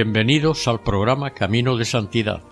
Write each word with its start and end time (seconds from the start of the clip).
Bienvenidos 0.00 0.68
al 0.68 0.80
programa 0.84 1.30
Camino 1.30 1.76
de 1.76 1.84
Santidad, 1.84 2.44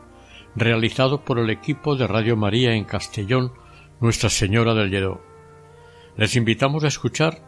realizado 0.57 1.25
por 1.25 1.39
el 1.39 1.49
equipo 1.49 1.95
de 1.95 2.09
Radio 2.09 2.37
María 2.37 2.75
en 2.75 2.83
Castellón, 2.83 3.53
Nuestra 4.01 4.31
Señora 4.31 4.75
del 4.75 4.91
Lledó. 4.91 5.23
Les 6.17 6.35
invitamos 6.35 6.83
a 6.83 6.89
escuchar 6.89 7.39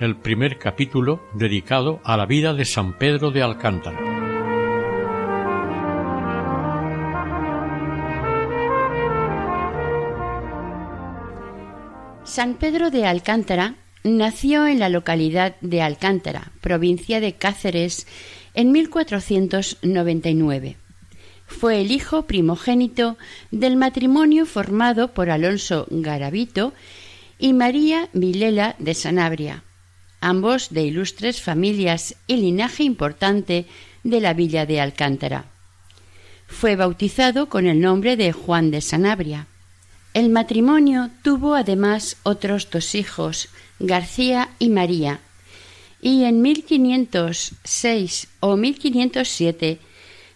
el 0.00 0.16
primer 0.16 0.58
capítulo 0.58 1.22
dedicado 1.34 2.00
a 2.02 2.16
la 2.16 2.26
vida 2.26 2.52
de 2.52 2.64
San 2.64 2.98
Pedro 2.98 3.30
de 3.30 3.42
Alcántara. 3.44 4.00
San 12.24 12.54
Pedro 12.54 12.90
de 12.90 13.06
Alcántara 13.06 13.76
nació 14.02 14.66
en 14.66 14.80
la 14.80 14.88
localidad 14.88 15.54
de 15.60 15.80
Alcántara, 15.80 16.50
provincia 16.60 17.20
de 17.20 17.34
Cáceres, 17.34 18.08
en 18.58 18.72
1499. 18.72 20.76
Fue 21.46 21.80
el 21.80 21.92
hijo 21.92 22.26
primogénito 22.26 23.16
del 23.52 23.76
matrimonio 23.76 24.46
formado 24.46 25.14
por 25.14 25.30
Alonso 25.30 25.86
Garavito 25.90 26.72
y 27.38 27.52
María 27.52 28.08
Vilela 28.14 28.74
de 28.80 28.94
Sanabria, 28.94 29.62
ambos 30.20 30.70
de 30.70 30.82
ilustres 30.82 31.40
familias 31.40 32.16
y 32.26 32.38
linaje 32.38 32.82
importante 32.82 33.66
de 34.02 34.20
la 34.20 34.34
villa 34.34 34.66
de 34.66 34.80
Alcántara. 34.80 35.44
Fue 36.48 36.74
bautizado 36.74 37.48
con 37.48 37.68
el 37.68 37.80
nombre 37.80 38.16
de 38.16 38.32
Juan 38.32 38.72
de 38.72 38.80
Sanabria. 38.80 39.46
El 40.14 40.30
matrimonio 40.30 41.10
tuvo 41.22 41.54
además 41.54 42.16
otros 42.24 42.68
dos 42.72 42.96
hijos, 42.96 43.50
García 43.78 44.48
y 44.58 44.70
María, 44.70 45.20
y 46.00 46.24
en 46.24 46.42
1506 46.42 48.28
o 48.40 48.56
1507, 48.56 49.78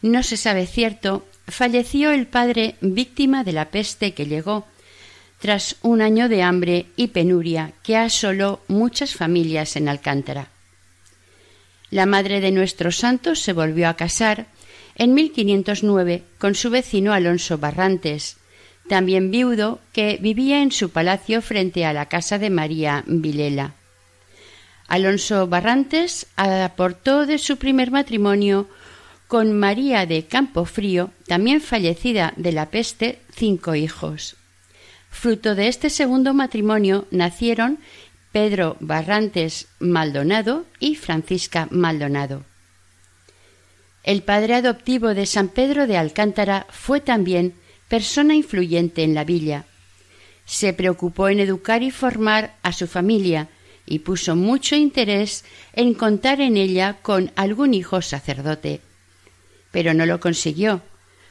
no 0.03 0.23
se 0.23 0.37
sabe 0.37 0.67
cierto, 0.67 1.25
falleció 1.47 2.11
el 2.11 2.27
padre 2.27 2.77
víctima 2.81 3.45
de 3.45 3.53
la 3.53 3.71
peste 3.71 4.15
que 4.15 4.27
llegó 4.27 4.67
tras 5.41 5.77
un 5.83 6.03
año 6.03 6.29
de 6.29 6.43
hambre 6.43 6.87
y 6.97 7.09
penuria 7.09 7.73
que 7.83 7.97
asoló 7.97 8.61
muchas 8.69 9.15
familias 9.15 9.75
en 9.77 9.89
Alcántara. 9.89 10.49
La 11.91 12.07
madre 12.07 12.41
de 12.41 12.53
nuestros 12.53 12.97
santos 12.97 13.41
se 13.41 13.53
volvió 13.53 13.89
a 13.89 13.95
casar 13.95 14.47
en 14.95 15.15
1509 15.15 16.23
con 16.39 16.55
su 16.55 16.71
vecino 16.71 17.13
Alonso 17.13 17.59
Barrantes, 17.59 18.37
también 18.89 19.31
viudo, 19.31 19.81
que 19.93 20.19
vivía 20.21 20.63
en 20.63 20.73
su 20.73 20.91
palacio 20.91 21.43
frente 21.43 21.85
a 21.85 21.93
la 21.93 22.07
casa 22.07 22.39
de 22.39 22.51
María 22.51 23.05
Vilela. 23.07 23.75
Alonso 24.89 25.47
Barrantes 25.47 26.27
aportó 26.37 27.27
de 27.27 27.39
su 27.39 27.57
primer 27.57 27.91
matrimonio 27.91 28.69
con 29.29 29.59
María 29.59 30.05
de 30.05 30.27
Campofrío, 30.27 31.11
también 31.27 31.61
fallecida 31.61 32.35
de 32.37 32.53
la 32.53 32.67
peste, 32.67 33.21
cinco 33.35 33.75
hijos. 33.75 34.37
Fruto 35.11 35.55
de 35.55 35.69
este 35.69 35.89
segundo 35.89 36.35
matrimonio 36.35 37.07
nacieron 37.11 37.79
Pedro 38.33 38.77
Barrantes 38.81 39.69
Maldonado 39.79 40.65
y 40.81 40.97
Francisca 40.97 41.69
Maldonado. 41.71 42.45
El 44.05 44.23
padre 44.23 44.55
adoptivo 44.55 45.15
de 45.15 45.27
San 45.27 45.49
Pedro 45.49 45.87
de 45.87 45.97
Alcántara 45.97 46.67
fue 46.71 47.01
también 47.01 47.55
persona 47.89 48.35
influyente 48.35 49.05
en 49.05 49.15
la 49.15 49.25
villa. 49.25 49.65
Se 50.45 50.73
preocupó 50.73 51.29
en 51.29 51.41
educar 51.41 51.83
y 51.83 51.91
formar 51.91 52.57
a 52.63 52.73
su 52.73 52.87
familia, 52.87 53.49
y 53.87 54.01
puso 54.01 54.37
mucho 54.37 54.77
interés 54.77 55.45
en 55.73 55.95
contar 55.95 56.41
en 56.41 56.57
ella 56.57 56.99
con 57.03 57.33
algún 57.37 57.75
hijo 57.75 58.03
sacerdote. 58.03 58.81
Pero 59.71 59.95
no 59.95 60.07
lo 60.07 60.21
consiguió. 60.21 60.83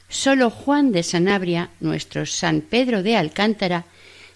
Sólo 0.09 0.49
Juan 0.49 0.91
de 0.91 1.03
Sanabria, 1.03 1.69
nuestro 1.79 2.25
San 2.25 2.61
Pedro 2.61 3.03
de 3.03 3.15
Alcántara, 3.15 3.85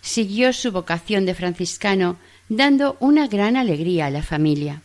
siguió 0.02 0.54
su 0.54 0.72
vocación 0.72 1.26
de 1.26 1.34
franciscano, 1.34 2.18
dando 2.48 2.96
una 3.00 3.28
gran 3.28 3.58
alegría 3.58 4.06
a 4.06 4.12
la 4.12 4.24
familia. 4.24 4.82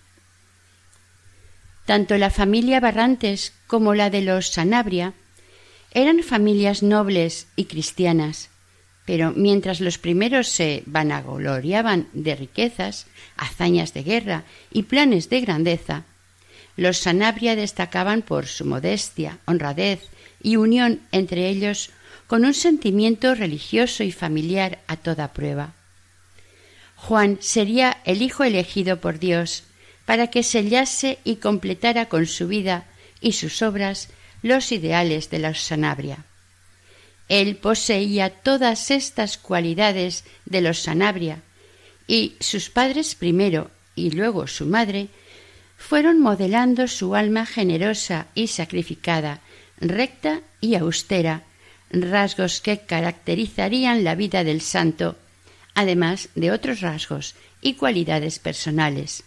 Tanto 1.84 2.16
la 2.18 2.30
familia 2.30 2.80
Barrantes 2.80 3.52
como 3.66 3.94
la 3.94 4.10
de 4.10 4.22
los 4.22 4.48
Sanabria 4.48 5.12
eran 5.92 6.22
familias 6.22 6.82
nobles 6.82 7.48
y 7.56 7.64
cristianas, 7.64 8.48
pero 9.04 9.32
mientras 9.32 9.80
los 9.80 9.98
primeros 9.98 10.48
se 10.48 10.82
vanagloriaban 10.86 12.08
de 12.12 12.36
riquezas, 12.36 13.06
hazañas 13.40 13.92
de 13.94 14.02
guerra 14.04 14.44
y 14.70 14.84
planes 14.84 15.28
de 15.28 15.40
grandeza, 15.40 16.04
los 16.76 16.98
Sanabria 16.98 17.56
destacaban 17.56 18.22
por 18.22 18.46
su 18.46 18.64
modestia, 18.64 19.38
honradez 19.46 20.08
y 20.42 20.56
unión 20.56 21.00
entre 21.10 21.48
ellos 21.48 21.90
con 22.26 22.44
un 22.44 22.54
sentimiento 22.54 23.34
religioso 23.34 24.04
y 24.04 24.12
familiar 24.12 24.78
a 24.86 24.96
toda 24.96 25.32
prueba. 25.32 25.72
Juan 26.96 27.38
sería 27.40 27.98
el 28.04 28.22
hijo 28.22 28.44
elegido 28.44 29.00
por 29.00 29.18
Dios 29.18 29.64
para 30.04 30.28
que 30.28 30.42
sellase 30.42 31.18
y 31.24 31.36
completara 31.36 32.08
con 32.08 32.26
su 32.26 32.46
vida 32.46 32.84
y 33.20 33.32
sus 33.32 33.62
obras 33.62 34.08
los 34.42 34.70
ideales 34.70 35.30
de 35.30 35.38
los 35.38 35.60
Sanabria. 35.60 36.24
Él 37.28 37.56
poseía 37.56 38.30
todas 38.30 38.90
estas 38.90 39.38
cualidades 39.38 40.24
de 40.46 40.60
los 40.60 40.80
Sanabria, 40.80 41.42
y 42.10 42.34
sus 42.40 42.70
padres 42.70 43.14
primero 43.14 43.70
y 43.94 44.10
luego 44.10 44.48
su 44.48 44.66
madre 44.66 45.06
fueron 45.76 46.18
modelando 46.18 46.88
su 46.88 47.14
alma 47.14 47.46
generosa 47.46 48.26
y 48.34 48.48
sacrificada, 48.48 49.42
recta 49.78 50.40
y 50.60 50.74
austera, 50.74 51.44
rasgos 51.92 52.60
que 52.60 52.78
caracterizarían 52.80 54.02
la 54.02 54.16
vida 54.16 54.42
del 54.42 54.60
santo, 54.60 55.18
además 55.76 56.30
de 56.34 56.50
otros 56.50 56.80
rasgos 56.80 57.36
y 57.62 57.74
cualidades 57.74 58.40
personales. 58.40 59.22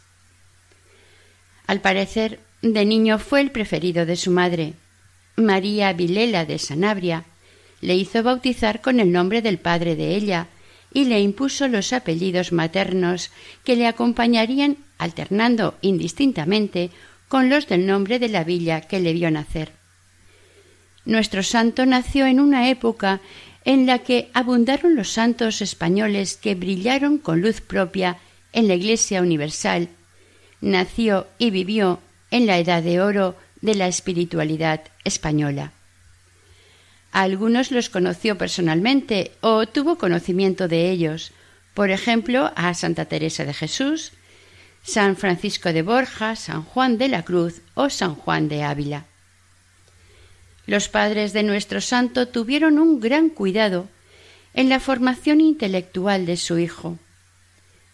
Al 1.67 1.79
parecer, 1.79 2.41
de 2.61 2.83
niño 2.83 3.17
fue 3.17 3.39
el 3.39 3.51
preferido 3.51 4.05
de 4.05 4.17
su 4.17 4.29
madre. 4.29 4.73
María 5.37 5.93
Vilela 5.93 6.43
de 6.43 6.59
Sanabria 6.59 7.23
le 7.79 7.95
hizo 7.95 8.23
bautizar 8.23 8.81
con 8.81 8.99
el 8.99 9.13
nombre 9.13 9.41
del 9.41 9.57
padre 9.57 9.95
de 9.95 10.17
ella 10.17 10.49
y 10.93 11.05
le 11.05 11.19
impuso 11.19 11.67
los 11.67 11.91
apellidos 11.91 12.51
maternos 12.51 13.31
que 13.63 13.75
le 13.75 13.87
acompañarían 13.87 14.77
alternando 14.97 15.75
indistintamente 15.81 16.91
con 17.27 17.49
los 17.49 17.67
del 17.67 17.85
nombre 17.85 18.19
de 18.19 18.29
la 18.29 18.43
villa 18.43 18.81
que 18.81 18.99
le 18.99 19.13
vio 19.13 19.31
nacer. 19.31 19.71
Nuestro 21.05 21.43
santo 21.43 21.85
nació 21.85 22.25
en 22.27 22.39
una 22.39 22.69
época 22.69 23.19
en 23.65 23.85
la 23.85 23.99
que 23.99 24.29
abundaron 24.33 24.95
los 24.95 25.09
santos 25.09 25.61
españoles 25.61 26.37
que 26.37 26.55
brillaron 26.55 27.17
con 27.17 27.41
luz 27.41 27.61
propia 27.61 28.17
en 28.51 28.67
la 28.67 28.75
Iglesia 28.75 29.21
Universal. 29.21 29.89
Nació 30.61 31.27
y 31.39 31.49
vivió 31.49 31.99
en 32.29 32.45
la 32.45 32.57
edad 32.59 32.83
de 32.83 33.01
oro 33.01 33.35
de 33.61 33.75
la 33.75 33.87
espiritualidad 33.87 34.81
española 35.03 35.71
algunos 37.13 37.69
los 37.69 37.89
conoció 37.89 38.39
personalmente 38.39 39.31
o 39.39 39.67
tuvo 39.67 39.99
conocimiento 39.99 40.67
de 40.67 40.89
ellos, 40.89 41.31
por 41.75 41.91
ejemplo, 41.91 42.51
a 42.55 42.73
Santa 42.73 43.05
Teresa 43.05 43.45
de 43.45 43.53
Jesús, 43.53 44.13
San 44.81 45.15
Francisco 45.15 45.71
de 45.71 45.83
Borja, 45.83 46.35
San 46.35 46.63
Juan 46.63 46.97
de 46.97 47.09
la 47.09 47.23
Cruz 47.23 47.61
o 47.75 47.91
San 47.91 48.15
Juan 48.15 48.49
de 48.49 48.63
Ávila. 48.63 49.05
Los 50.65 50.89
padres 50.89 51.33
de 51.33 51.43
nuestro 51.43 51.81
santo 51.81 52.27
tuvieron 52.27 52.79
un 52.79 52.99
gran 52.99 53.29
cuidado 53.29 53.89
en 54.55 54.69
la 54.69 54.79
formación 54.79 55.39
intelectual 55.39 56.25
de 56.25 56.35
su 56.35 56.57
hijo. 56.57 56.97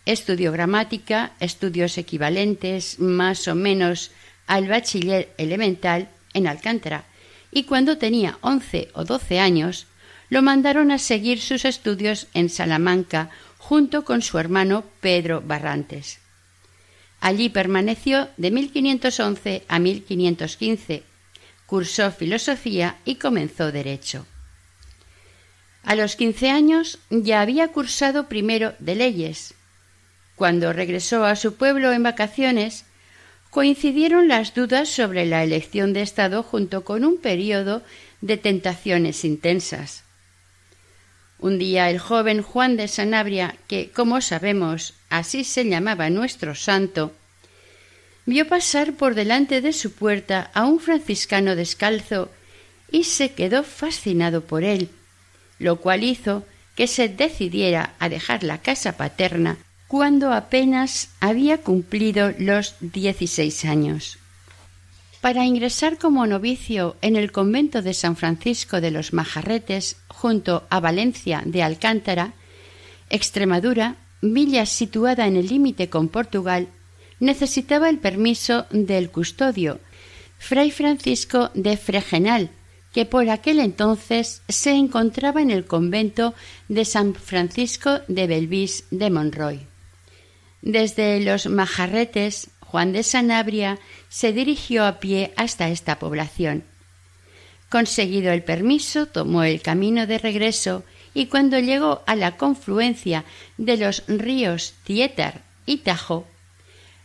Estudió 0.05 0.53
gramática, 0.53 1.33
estudios 1.41 1.97
equivalentes 1.97 2.99
más 2.99 3.49
o 3.49 3.55
menos 3.55 4.11
al 4.47 4.69
bachiller 4.69 5.33
elemental 5.37 6.07
en 6.33 6.47
Alcántara, 6.47 7.03
y 7.51 7.63
cuando 7.63 7.97
tenía 7.97 8.37
once 8.41 8.89
o 8.93 9.05
doce 9.05 9.39
años 9.39 9.87
lo 10.29 10.41
mandaron 10.41 10.91
a 10.91 10.99
seguir 10.99 11.41
sus 11.41 11.65
estudios 11.65 12.27
en 12.33 12.49
Salamanca 12.49 13.29
junto 13.57 14.05
con 14.05 14.21
su 14.21 14.37
hermano 14.37 14.83
Pedro 15.01 15.41
Barrantes. 15.41 16.19
Allí 17.19 17.49
permaneció 17.49 18.29
de 18.37 18.51
1511 18.51 19.63
a 19.67 19.79
1515, 19.79 21.03
cursó 21.65 22.11
filosofía 22.11 22.97
y 23.05 23.15
comenzó 23.15 23.71
derecho. 23.71 24.25
A 25.83 25.95
los 25.95 26.15
quince 26.15 26.49
años 26.49 26.99
ya 27.09 27.41
había 27.41 27.69
cursado 27.69 28.29
primero 28.29 28.73
de 28.79 28.95
leyes. 28.95 29.53
Cuando 30.35 30.71
regresó 30.71 31.25
a 31.25 31.35
su 31.35 31.55
pueblo 31.55 31.91
en 31.91 32.03
vacaciones, 32.03 32.85
coincidieron 33.49 34.27
las 34.27 34.53
dudas 34.53 34.89
sobre 34.89 35.25
la 35.25 35.43
elección 35.43 35.93
de 35.93 36.01
Estado 36.01 36.43
junto 36.43 36.83
con 36.83 37.03
un 37.03 37.17
periodo 37.17 37.81
de 38.21 38.37
tentaciones 38.37 39.25
intensas. 39.25 40.03
Un 41.39 41.57
día 41.57 41.89
el 41.89 41.99
joven 41.99 42.41
Juan 42.41 42.75
de 42.77 42.87
Sanabria, 42.87 43.55
que, 43.67 43.89
como 43.91 44.21
sabemos, 44.21 44.93
así 45.09 45.43
se 45.43 45.65
llamaba 45.65 46.09
nuestro 46.09 46.53
santo, 46.53 47.13
vio 48.25 48.47
pasar 48.47 48.93
por 48.93 49.15
delante 49.15 49.61
de 49.61 49.73
su 49.73 49.93
puerta 49.93 50.51
a 50.53 50.65
un 50.65 50.79
franciscano 50.79 51.55
descalzo 51.55 52.29
y 52.91 53.05
se 53.05 53.31
quedó 53.33 53.63
fascinado 53.63 54.41
por 54.41 54.63
él, 54.63 54.89
lo 55.59 55.77
cual 55.77 56.03
hizo 56.03 56.45
que 56.75 56.87
se 56.87 57.07
decidiera 57.07 57.95
a 57.99 58.09
dejar 58.09 58.43
la 58.43 58.59
casa 58.61 58.97
paterna 58.97 59.57
cuando 59.89 60.33
apenas 60.33 61.09
había 61.19 61.57
cumplido 61.57 62.31
los 62.37 62.75
dieciséis 62.79 63.65
años. 63.65 64.19
Para 65.19 65.45
ingresar 65.45 65.97
como 65.97 66.27
novicio 66.27 66.95
en 67.01 67.15
el 67.15 67.31
convento 67.31 67.81
de 67.81 67.95
San 67.95 68.15
Francisco 68.15 68.81
de 68.81 68.91
los 68.91 69.13
Majarretes, 69.13 69.97
junto 70.07 70.67
a 70.69 70.79
Valencia 70.79 71.41
de 71.43 71.63
Alcántara, 71.63 72.33
Extremadura, 73.09 73.95
villa 74.21 74.67
situada 74.67 75.25
en 75.25 75.35
el 75.37 75.47
límite 75.47 75.89
con 75.89 76.07
Portugal, 76.07 76.67
necesitaba 77.19 77.89
el 77.89 77.97
permiso 77.97 78.67
del 78.69 79.09
custodio, 79.09 79.79
Fray 80.37 80.69
Francisco 80.69 81.49
de 81.55 81.77
Fregenal, 81.77 82.51
que 82.93 83.05
por 83.07 83.27
aquel 83.31 83.59
entonces 83.59 84.43
se 84.47 84.73
encontraba 84.73 85.41
en 85.41 85.49
el 85.49 85.65
convento 85.65 86.35
de 86.67 86.85
San 86.85 87.15
Francisco 87.15 88.01
de 88.07 88.27
Belvis 88.27 88.83
de 88.91 89.09
Monroy. 89.09 89.68
Desde 90.61 91.19
los 91.21 91.47
Majarretes, 91.47 92.49
Juan 92.59 92.91
de 92.91 93.03
Sanabria 93.03 93.79
se 94.09 94.33
dirigió 94.33 94.85
a 94.85 94.99
pie 94.99 95.33
hasta 95.35 95.69
esta 95.69 95.99
población. 95.99 96.63
Conseguido 97.69 98.31
el 98.31 98.43
permiso, 98.43 99.05
tomó 99.05 99.43
el 99.43 99.61
camino 99.61 100.07
de 100.07 100.17
regreso 100.17 100.83
y 101.13 101.27
cuando 101.27 101.59
llegó 101.59 102.03
a 102.05 102.15
la 102.15 102.37
confluencia 102.37 103.25
de 103.57 103.77
los 103.77 104.03
ríos 104.07 104.73
Tietar 104.83 105.41
y 105.65 105.77
Tajo, 105.77 106.27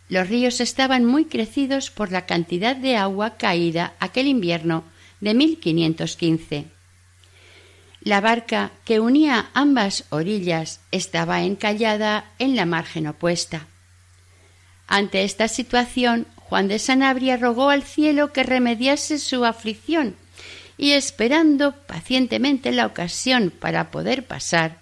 los 0.09 0.29
ríos 0.29 0.61
estaban 0.61 1.03
muy 1.05 1.25
crecidos 1.25 1.89
por 1.89 2.11
la 2.11 2.25
cantidad 2.25 2.75
de 2.75 2.95
agua 2.95 3.37
caída 3.37 3.95
aquel 3.99 4.27
invierno 4.27 4.83
de 5.19 5.33
1515. 5.33 6.74
La 8.05 8.21
barca 8.21 8.71
que 8.85 8.99
unía 8.99 9.49
ambas 9.55 10.05
orillas 10.11 10.79
estaba 10.91 11.41
encallada 11.41 12.25
en 12.37 12.55
la 12.55 12.67
margen 12.67 13.07
opuesta. 13.07 13.65
Ante 14.87 15.23
esta 15.23 15.47
situación, 15.47 16.27
Juan 16.35 16.67
de 16.67 16.77
Sanabria 16.77 17.35
rogó 17.35 17.71
al 17.71 17.81
cielo 17.81 18.31
que 18.31 18.43
remediase 18.43 19.17
su 19.17 19.43
aflicción 19.43 20.15
y 20.77 20.91
esperando 20.91 21.71
pacientemente 21.87 22.71
la 22.71 22.85
ocasión 22.85 23.49
para 23.49 23.89
poder 23.89 24.27
pasar, 24.27 24.77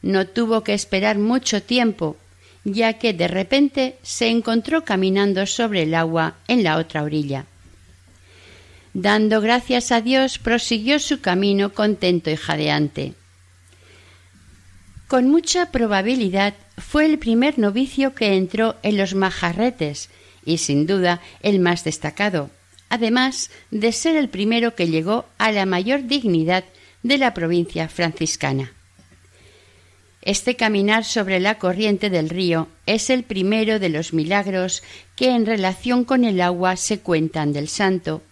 no 0.00 0.26
tuvo 0.26 0.64
que 0.64 0.72
esperar 0.72 1.18
mucho 1.18 1.62
tiempo, 1.62 2.16
ya 2.64 2.94
que 2.94 3.12
de 3.12 3.28
repente 3.28 3.98
se 4.00 4.28
encontró 4.28 4.86
caminando 4.86 5.44
sobre 5.44 5.82
el 5.82 5.94
agua 5.94 6.36
en 6.48 6.64
la 6.64 6.78
otra 6.78 7.02
orilla. 7.02 7.44
Dando 8.94 9.40
gracias 9.40 9.90
a 9.90 10.00
Dios, 10.00 10.38
prosiguió 10.38 11.00
su 11.00 11.20
camino 11.20 11.72
contento 11.72 12.30
y 12.30 12.36
jadeante. 12.36 13.14
Con 15.08 15.28
mucha 15.28 15.72
probabilidad 15.72 16.54
fue 16.78 17.06
el 17.06 17.18
primer 17.18 17.58
novicio 17.58 18.14
que 18.14 18.36
entró 18.36 18.76
en 18.84 18.96
los 18.96 19.14
majarretes 19.14 20.10
y 20.44 20.58
sin 20.58 20.86
duda 20.86 21.20
el 21.42 21.58
más 21.58 21.82
destacado, 21.82 22.50
además 22.88 23.50
de 23.72 23.90
ser 23.90 24.14
el 24.14 24.28
primero 24.28 24.76
que 24.76 24.86
llegó 24.86 25.26
a 25.38 25.50
la 25.50 25.66
mayor 25.66 26.06
dignidad 26.06 26.64
de 27.02 27.18
la 27.18 27.34
provincia 27.34 27.88
franciscana. 27.88 28.72
Este 30.22 30.54
caminar 30.54 31.04
sobre 31.04 31.40
la 31.40 31.58
corriente 31.58 32.10
del 32.10 32.30
río 32.30 32.68
es 32.86 33.10
el 33.10 33.24
primero 33.24 33.80
de 33.80 33.88
los 33.88 34.12
milagros 34.12 34.84
que 35.16 35.30
en 35.30 35.46
relación 35.46 36.04
con 36.04 36.24
el 36.24 36.40
agua 36.40 36.76
se 36.76 37.00
cuentan 37.00 37.52
del 37.52 37.68
santo, 37.68 38.22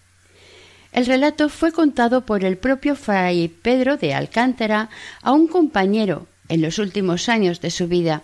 el 0.93 1.07
relato 1.07 1.49
fue 1.49 1.73
contado 1.73 2.27
por 2.27 2.45
el 2.45 2.59
propio 2.59 2.95
fray 2.95 3.49
Pedro 3.49 3.97
de 3.97 4.13
Alcántara 4.13 4.91
a 5.23 5.33
un 5.33 5.49
compañero 5.49 6.29
en 6.49 6.61
los 6.61 6.79
últimos 6.79 7.31
años 7.31 7.63
de 7.63 7.71
su 7.71 7.89
vida. 7.89 8.23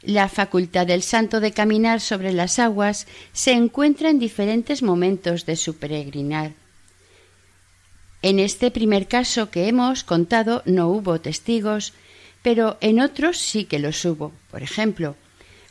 La 0.00 0.28
facultad 0.28 0.86
del 0.86 1.02
santo 1.02 1.40
de 1.40 1.52
caminar 1.52 2.00
sobre 2.00 2.32
las 2.32 2.60
aguas 2.60 3.06
se 3.32 3.52
encuentra 3.52 4.10
en 4.10 4.20
diferentes 4.20 4.82
momentos 4.82 5.44
de 5.44 5.56
su 5.56 5.76
peregrinar. 5.76 6.52
En 8.20 8.38
este 8.38 8.70
primer 8.70 9.08
caso 9.08 9.50
que 9.50 9.66
hemos 9.66 10.04
contado 10.04 10.62
no 10.64 10.88
hubo 10.88 11.20
testigos, 11.20 11.92
pero 12.42 12.78
en 12.80 13.00
otros 13.00 13.38
sí 13.38 13.64
que 13.64 13.80
los 13.80 14.04
hubo. 14.04 14.32
Por 14.52 14.62
ejemplo, 14.62 15.16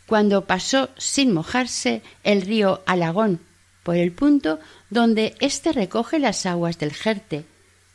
cuando 0.07 0.45
pasó 0.45 0.89
sin 0.97 1.31
mojarse 1.31 2.01
el 2.23 2.41
río 2.41 2.81
Alagón 2.85 3.39
por 3.83 3.95
el 3.95 4.12
punto 4.12 4.60
donde 4.89 5.36
éste 5.39 5.72
recoge 5.72 6.19
las 6.19 6.45
aguas 6.45 6.78
del 6.78 6.94
Jerte, 6.94 7.45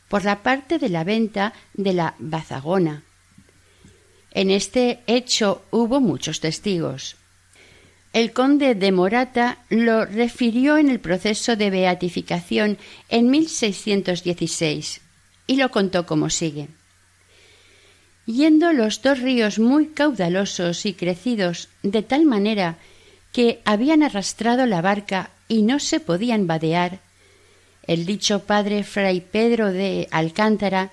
por 0.07 0.25
la 0.25 0.43
parte 0.43 0.79
de 0.79 0.89
la 0.89 1.03
venta 1.03 1.53
de 1.73 1.93
la 1.93 2.15
Bazagona. 2.19 3.03
En 4.31 4.51
este 4.51 4.99
hecho 5.07 5.63
hubo 5.71 5.99
muchos 5.99 6.39
testigos. 6.39 7.15
El 8.13 8.33
conde 8.33 8.75
de 8.75 8.91
Morata 8.91 9.59
lo 9.69 10.05
refirió 10.05 10.77
en 10.77 10.89
el 10.89 10.99
proceso 10.99 11.55
de 11.55 11.69
beatificación 11.69 12.77
en 13.09 13.29
1616 13.29 15.01
y 15.45 15.55
lo 15.55 15.71
contó 15.71 16.05
como 16.05 16.29
sigue. 16.29 16.67
Yendo 18.25 18.73
los 18.73 19.01
dos 19.01 19.19
ríos 19.19 19.59
muy 19.59 19.87
caudalosos 19.87 20.85
y 20.85 20.93
crecidos 20.93 21.69
de 21.83 22.01
tal 22.01 22.25
manera 22.25 22.77
que 23.31 23.61
habían 23.65 24.03
arrastrado 24.03 24.65
la 24.65 24.81
barca 24.81 25.31
y 25.47 25.61
no 25.61 25.79
se 25.79 25.99
podían 25.99 26.47
vadear, 26.47 26.99
el 27.87 28.05
dicho 28.05 28.39
padre 28.39 28.83
fray 28.83 29.21
Pedro 29.21 29.71
de 29.71 30.07
Alcántara 30.11 30.91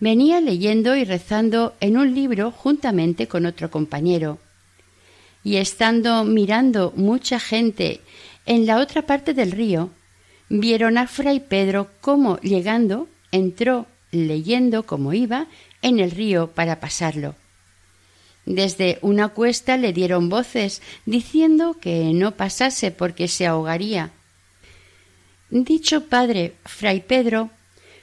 venía 0.00 0.40
leyendo 0.42 0.94
y 0.94 1.04
rezando 1.04 1.74
en 1.80 1.96
un 1.96 2.14
libro 2.14 2.50
juntamente 2.50 3.26
con 3.26 3.46
otro 3.46 3.70
compañero. 3.70 4.38
Y 5.42 5.56
estando 5.56 6.24
mirando 6.24 6.92
mucha 6.94 7.40
gente 7.40 8.00
en 8.44 8.66
la 8.66 8.78
otra 8.78 9.02
parte 9.02 9.32
del 9.32 9.52
río, 9.52 9.90
vieron 10.50 10.98
a 10.98 11.06
fray 11.06 11.40
Pedro 11.40 11.88
cómo 12.02 12.38
llegando 12.40 13.08
entró 13.32 13.86
leyendo 14.10 14.84
como 14.84 15.14
iba 15.14 15.46
en 15.82 16.00
el 16.00 16.10
río 16.10 16.48
para 16.48 16.80
pasarlo. 16.80 17.34
Desde 18.46 18.98
una 19.02 19.28
cuesta 19.28 19.76
le 19.76 19.92
dieron 19.92 20.28
voces 20.28 20.80
diciendo 21.04 21.76
que 21.80 22.12
no 22.14 22.36
pasase 22.36 22.92
porque 22.92 23.26
se 23.26 23.46
ahogaría. 23.46 24.12
Dicho 25.50 26.04
padre, 26.04 26.54
fray 26.64 27.00
Pedro, 27.00 27.50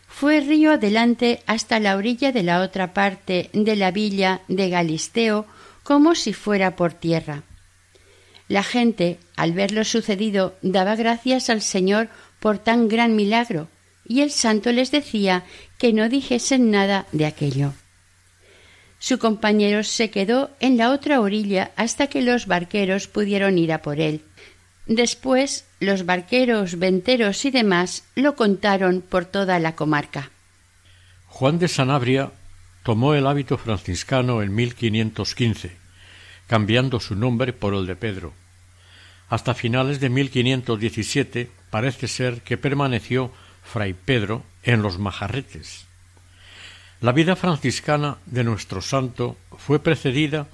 fue 0.07 0.41
río 0.41 0.73
adelante 0.73 1.41
hasta 1.47 1.79
la 1.79 1.95
orilla 1.95 2.31
de 2.31 2.43
la 2.43 2.61
otra 2.61 2.93
parte 2.93 3.49
de 3.53 3.75
la 3.75 3.91
villa 3.91 4.41
de 4.47 4.69
Galisteo 4.69 5.45
como 5.81 6.13
si 6.13 6.33
fuera 6.33 6.75
por 6.75 6.93
tierra. 6.93 7.43
La 8.47 8.63
gente, 8.63 9.19
al 9.35 9.53
ver 9.53 9.71
lo 9.71 9.83
sucedido, 9.85 10.55
daba 10.61 10.95
gracias 10.95 11.49
al 11.49 11.61
Señor 11.61 12.09
por 12.39 12.59
tan 12.59 12.89
gran 12.89 13.15
milagro, 13.15 13.69
y 14.05 14.21
el 14.21 14.31
santo 14.31 14.71
les 14.71 14.91
decía 14.91 15.45
que 15.77 15.93
no 15.93 16.09
dijesen 16.09 16.69
nada 16.69 17.07
de 17.13 17.25
aquello. 17.25 17.73
Su 19.03 19.19
compañero 19.19 19.83
se 19.83 20.09
quedó 20.09 20.49
en 20.61 20.77
la 20.77 20.91
otra 20.91 21.19
orilla 21.19 21.73
hasta 21.75 22.07
que 22.07 22.21
los 22.21 22.47
barqueros 22.47 23.09
pudieron 23.09 23.57
ir 23.57 23.73
a 23.73 23.81
por 23.81 23.99
él. 23.99 24.21
Después 24.87 25.65
los 25.81 26.05
barqueros, 26.05 26.79
venteros 26.79 27.43
y 27.43 27.51
demás 27.51 28.05
lo 28.15 28.37
contaron 28.37 29.01
por 29.01 29.25
toda 29.25 29.59
la 29.59 29.75
comarca. 29.75 30.31
Juan 31.27 31.59
de 31.59 31.67
Sanabria 31.67 32.31
tomó 32.83 33.13
el 33.13 33.27
hábito 33.27 33.57
franciscano 33.57 34.41
en 34.41 34.55
1515, 34.55 35.75
cambiando 36.47 37.01
su 37.01 37.17
nombre 37.17 37.51
por 37.51 37.73
el 37.73 37.85
de 37.85 37.97
Pedro. 37.97 38.31
Hasta 39.27 39.53
finales 39.53 39.99
de 39.99 40.07
1517 40.07 41.51
parece 41.69 42.07
ser 42.07 42.41
que 42.41 42.57
permaneció 42.57 43.33
fray 43.63 43.95
Pedro 43.95 44.43
en 44.63 44.81
los 44.81 44.97
majarretes. 44.97 45.87
La 47.03 47.11
vida 47.11 47.35
franciscana 47.35 48.15
de 48.25 48.45
nuestro 48.45 48.81
santo 48.81 49.35
fue 49.57 49.79
precedida 49.79 50.47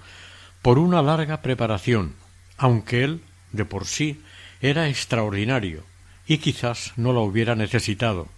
por 0.63 0.79
una 0.79 1.03
larga 1.03 1.43
preparación, 1.43 2.15
aunque 2.57 3.03
él 3.03 3.21
de 3.51 3.65
por 3.65 3.85
sí, 3.85 4.19
era 4.59 4.89
extraordinario 4.89 5.83
y 6.25 6.39
quizás 6.39 6.93
no 6.95 7.13
lo 7.13 7.21
hubiera 7.21 7.53
necesitado. 7.53 8.29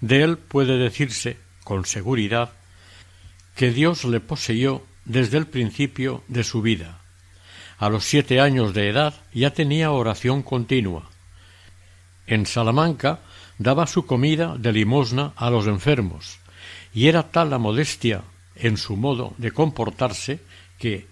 De 0.00 0.22
él 0.22 0.38
puede 0.38 0.78
decirse, 0.78 1.36
con 1.64 1.84
seguridad, 1.84 2.52
que 3.56 3.72
Dios 3.72 4.04
le 4.04 4.20
poseyó 4.20 4.86
desde 5.04 5.36
el 5.38 5.48
principio 5.48 6.22
de 6.28 6.44
su 6.44 6.62
vida. 6.62 7.00
A 7.76 7.88
los 7.88 8.04
siete 8.04 8.40
años 8.40 8.72
de 8.72 8.88
edad 8.88 9.14
ya 9.34 9.50
tenía 9.50 9.90
oración 9.90 10.44
continua. 10.44 11.10
En 12.28 12.46
Salamanca 12.46 13.18
daba 13.58 13.88
su 13.88 14.06
comida 14.06 14.56
de 14.56 14.72
limosna 14.72 15.32
a 15.34 15.50
los 15.50 15.66
enfermos, 15.66 16.38
y 16.96 17.08
era 17.08 17.24
tal 17.24 17.50
la 17.50 17.58
modestia 17.58 18.22
en 18.54 18.78
su 18.78 18.96
modo 18.96 19.34
de 19.36 19.50
comportarse 19.50 20.40
que, 20.78 21.06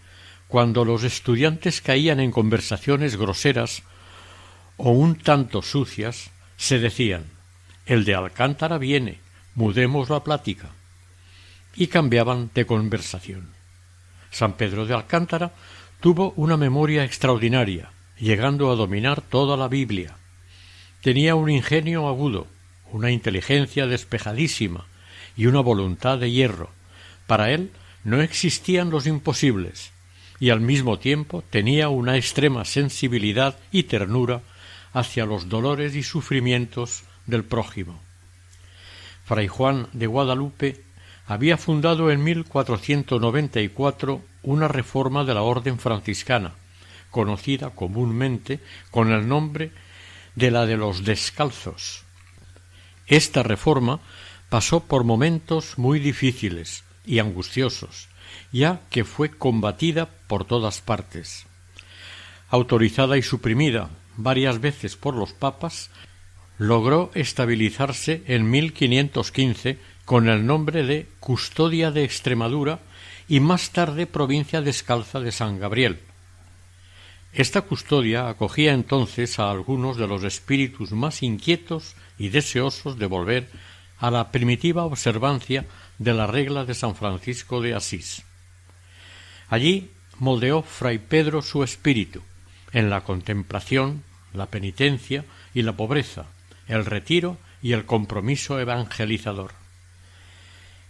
cuando 0.48 0.82
los 0.82 1.04
estudiantes 1.04 1.82
caían 1.82 2.20
en 2.20 2.30
conversaciones 2.30 3.16
groseras 3.16 3.82
o 4.78 4.92
un 4.92 5.14
tanto 5.14 5.60
sucias, 5.60 6.30
se 6.56 6.78
decían 6.78 7.24
el 7.84 8.06
de 8.06 8.14
Alcántara 8.14 8.78
viene, 8.78 9.18
mudemos 9.54 10.08
la 10.08 10.24
plática. 10.24 10.70
y 11.76 11.88
cambiaban 11.88 12.50
de 12.54 12.64
conversación. 12.64 13.50
San 14.30 14.54
Pedro 14.54 14.86
de 14.86 14.94
Alcántara 14.94 15.52
tuvo 16.00 16.32
una 16.36 16.56
memoria 16.56 17.04
extraordinaria, 17.04 17.90
llegando 18.18 18.70
a 18.70 18.76
dominar 18.76 19.20
toda 19.20 19.56
la 19.58 19.68
Biblia. 19.68 20.16
Tenía 21.02 21.34
un 21.34 21.50
ingenio 21.50 22.08
agudo, 22.08 22.46
una 22.90 23.10
inteligencia 23.10 23.86
despejadísima 23.86 24.86
y 25.36 25.46
una 25.46 25.60
voluntad 25.60 26.18
de 26.18 26.30
hierro. 26.30 26.70
Para 27.26 27.50
él 27.50 27.70
no 28.04 28.20
existían 28.20 28.90
los 28.90 29.06
imposibles, 29.06 29.92
y 30.40 30.50
al 30.50 30.60
mismo 30.60 30.98
tiempo 30.98 31.42
tenía 31.48 31.88
una 31.88 32.16
extrema 32.16 32.64
sensibilidad 32.64 33.56
y 33.72 33.84
ternura 33.84 34.42
hacia 34.92 35.26
los 35.26 35.48
dolores 35.48 35.94
y 35.94 36.02
sufrimientos 36.02 37.04
del 37.26 37.44
prójimo. 37.44 38.00
Fray 39.24 39.48
Juan 39.48 39.88
de 39.92 40.06
Guadalupe 40.06 40.82
había 41.26 41.56
fundado 41.56 42.10
en 42.10 42.22
1494 42.22 44.22
una 44.42 44.68
reforma 44.68 45.24
de 45.24 45.34
la 45.34 45.42
orden 45.42 45.78
franciscana, 45.78 46.52
conocida 47.10 47.70
comúnmente 47.70 48.60
con 48.90 49.10
el 49.10 49.26
nombre 49.26 49.72
de 50.34 50.50
la 50.50 50.66
de 50.66 50.76
los 50.76 51.04
descalzos. 51.04 52.04
Esta 53.06 53.42
reforma 53.42 54.00
pasó 54.54 54.78
por 54.84 55.02
momentos 55.02 55.78
muy 55.78 55.98
difíciles 55.98 56.84
y 57.04 57.18
angustiosos, 57.18 58.06
ya 58.52 58.82
que 58.88 59.02
fue 59.02 59.28
combatida 59.28 60.08
por 60.28 60.44
todas 60.44 60.80
partes. 60.80 61.46
Autorizada 62.50 63.18
y 63.18 63.22
suprimida 63.22 63.90
varias 64.16 64.60
veces 64.60 64.94
por 64.94 65.16
los 65.16 65.32
papas, 65.32 65.90
logró 66.56 67.10
estabilizarse 67.14 68.22
en 68.28 68.48
1515 68.48 69.80
con 70.04 70.28
el 70.28 70.46
nombre 70.46 70.84
de 70.84 71.08
Custodia 71.18 71.90
de 71.90 72.04
Extremadura 72.04 72.78
y 73.26 73.40
más 73.40 73.72
tarde 73.72 74.06
provincia 74.06 74.62
descalza 74.62 75.18
de 75.18 75.32
San 75.32 75.58
Gabriel. 75.58 75.98
Esta 77.32 77.62
custodia 77.62 78.28
acogía 78.28 78.72
entonces 78.72 79.40
a 79.40 79.50
algunos 79.50 79.96
de 79.96 80.06
los 80.06 80.22
espíritus 80.22 80.92
más 80.92 81.24
inquietos 81.24 81.96
y 82.18 82.28
deseosos 82.28 83.00
de 83.00 83.06
volver 83.06 83.73
a 84.04 84.10
la 84.10 84.30
primitiva 84.30 84.84
observancia 84.84 85.64
de 85.96 86.12
la 86.12 86.26
regla 86.26 86.66
de 86.66 86.74
San 86.74 86.94
Francisco 86.94 87.62
de 87.62 87.72
Asís. 87.72 88.22
Allí 89.48 89.92
moldeó 90.18 90.60
Fray 90.62 90.98
Pedro 90.98 91.40
su 91.40 91.64
espíritu, 91.64 92.20
en 92.72 92.90
la 92.90 93.00
contemplación, 93.00 94.02
la 94.34 94.44
penitencia 94.46 95.24
y 95.54 95.62
la 95.62 95.72
pobreza, 95.72 96.26
el 96.68 96.84
retiro 96.84 97.38
y 97.62 97.72
el 97.72 97.86
compromiso 97.86 98.60
evangelizador. 98.60 99.52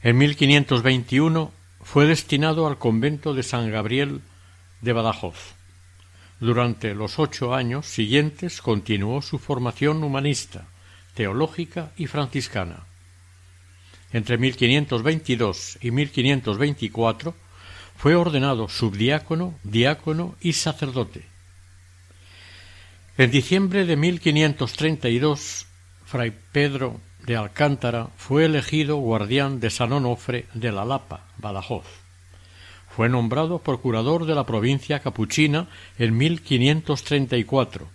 En 0.02 0.18
1521 0.18 1.52
fue 1.84 2.06
destinado 2.06 2.66
al 2.66 2.78
convento 2.78 3.32
de 3.32 3.44
San 3.44 3.70
Gabriel 3.70 4.22
de 4.80 4.92
Badajoz. 4.92 5.54
Durante 6.40 6.96
los 6.96 7.20
ocho 7.20 7.54
años 7.54 7.86
siguientes 7.86 8.60
continuó 8.60 9.22
su 9.22 9.38
formación 9.38 10.02
humanista, 10.02 10.66
teológica 11.14 11.92
y 11.96 12.08
franciscana. 12.08 12.86
Entre 14.14 14.38
1522 14.38 15.78
y 15.82 15.90
1524 15.90 17.34
fue 17.98 18.14
ordenado 18.14 18.70
subdiácono, 18.70 19.54
diácono 19.62 20.36
y 20.40 20.54
sacerdote 20.54 21.34
en 23.16 23.30
diciembre 23.30 23.84
de 23.84 23.96
1532, 23.96 25.66
Fray 26.04 26.32
Pedro 26.50 27.00
de 27.24 27.36
Alcántara 27.36 28.08
fue 28.16 28.46
elegido 28.46 28.96
guardián 28.96 29.60
de 29.60 29.70
San 29.70 29.92
Onofre 29.92 30.46
de 30.52 30.72
la 30.72 30.84
Lapa, 30.84 31.24
Badajoz. 31.38 31.84
Fue 32.88 33.08
nombrado 33.08 33.60
procurador 33.60 34.26
de 34.26 34.34
la 34.34 34.44
provincia 34.44 34.98
capuchina 34.98 35.68
en 35.96 36.16
1534, 36.16 37.86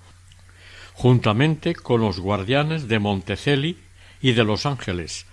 juntamente 0.93 1.75
con 1.75 1.99
los 1.99 2.21
guardianes 2.21 2.87
de 2.87 2.99
Monteceli 2.99 3.77
y 4.21 4.31
de 4.31 4.45
Los 4.45 4.65
Ángeles, 4.65 5.25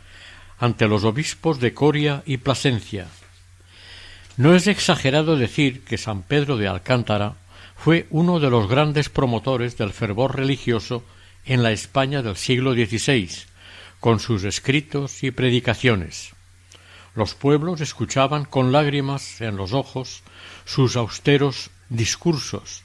ante 0.59 0.89
los 0.89 1.05
obispos 1.05 1.61
de 1.61 1.75
Coria 1.75 2.23
y 2.27 2.39
Plasencia. 2.39 3.09
No 4.37 4.55
es 4.55 4.67
exagerado 4.67 5.37
decir 5.37 5.85
que 5.85 5.99
San 5.99 6.23
Pedro 6.23 6.57
de 6.57 6.69
Alcántara 6.69 7.37
fue 7.77 8.07
uno 8.11 8.41
de 8.41 8.51
los 8.51 8.69
grandes 8.69 9.09
promotores 9.09 9.77
del 9.77 9.93
fervor 9.93 10.37
religioso 10.37 11.05
en 11.45 11.63
la 11.63 11.73
España 11.73 12.23
del 12.23 12.37
siglo 12.37 12.73
XVI, 12.73 13.31
con 14.01 14.21
sus 14.21 14.45
escritos 14.45 15.23
y 15.23 15.31
predicaciones. 15.31 16.33
Los 17.15 17.35
pueblos 17.35 17.81
escuchaban 17.81 18.45
con 18.45 18.73
lágrimas 18.73 19.41
en 19.41 19.57
los 19.57 19.73
ojos 19.73 20.23
sus 20.65 20.97
austeros 20.97 21.71
discursos. 21.89 22.83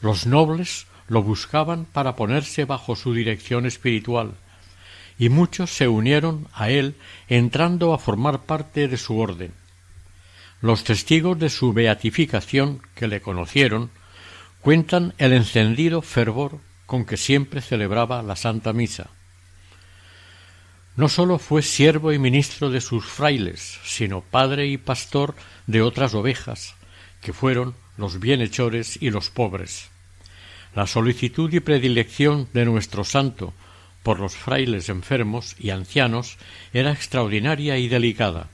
Los 0.00 0.26
nobles 0.26 0.86
lo 1.08 1.22
buscaban 1.22 1.86
para 1.86 2.14
ponerse 2.14 2.64
bajo 2.66 2.94
su 2.94 3.14
dirección 3.14 3.66
espiritual, 3.66 4.34
y 5.18 5.28
muchos 5.28 5.70
se 5.70 5.88
unieron 5.88 6.46
a 6.52 6.70
él 6.70 6.94
entrando 7.28 7.92
a 7.92 7.98
formar 7.98 8.42
parte 8.42 8.86
de 8.88 8.96
su 8.96 9.18
orden. 9.18 9.52
Los 10.60 10.84
testigos 10.84 11.38
de 11.38 11.50
su 11.50 11.72
beatificación 11.72 12.82
que 12.94 13.08
le 13.08 13.20
conocieron 13.20 13.90
cuentan 14.60 15.14
el 15.18 15.32
encendido 15.32 16.02
fervor 16.02 16.58
con 16.86 17.04
que 17.04 17.16
siempre 17.16 17.60
celebraba 17.60 18.22
la 18.22 18.36
Santa 18.36 18.72
Misa. 18.72 19.10
No 20.96 21.08
sólo 21.08 21.38
fue 21.38 21.62
siervo 21.62 22.12
y 22.12 22.18
ministro 22.18 22.70
de 22.70 22.80
sus 22.80 23.04
frailes, 23.04 23.78
sino 23.84 24.20
padre 24.20 24.66
y 24.66 24.78
pastor 24.78 25.36
de 25.66 25.82
otras 25.82 26.14
ovejas, 26.14 26.74
que 27.20 27.32
fueron 27.32 27.74
los 27.96 28.18
bienhechores 28.18 29.00
y 29.00 29.10
los 29.10 29.30
pobres. 29.30 29.90
La 30.74 30.86
solicitud 30.86 31.52
y 31.52 31.60
predilección 31.60 32.48
de 32.52 32.64
nuestro 32.64 33.04
santo 33.04 33.52
por 34.08 34.20
los 34.20 34.36
frailes 34.36 34.88
enfermos 34.88 35.54
y 35.58 35.68
ancianos 35.68 36.38
era 36.72 36.92
extraordinaria 36.92 37.76
y 37.76 37.88
delicada. 37.88 38.48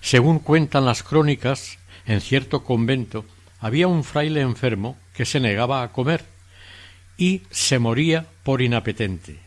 Según 0.00 0.38
cuentan 0.38 0.86
las 0.86 1.02
crónicas, 1.02 1.76
en 2.06 2.22
cierto 2.22 2.64
convento 2.64 3.26
había 3.60 3.86
un 3.86 4.02
fraile 4.02 4.40
enfermo 4.40 4.96
que 5.12 5.26
se 5.26 5.40
negaba 5.40 5.82
a 5.82 5.92
comer 5.92 6.24
y 7.18 7.42
se 7.50 7.78
moría 7.78 8.24
por 8.42 8.62
inapetente. 8.62 9.38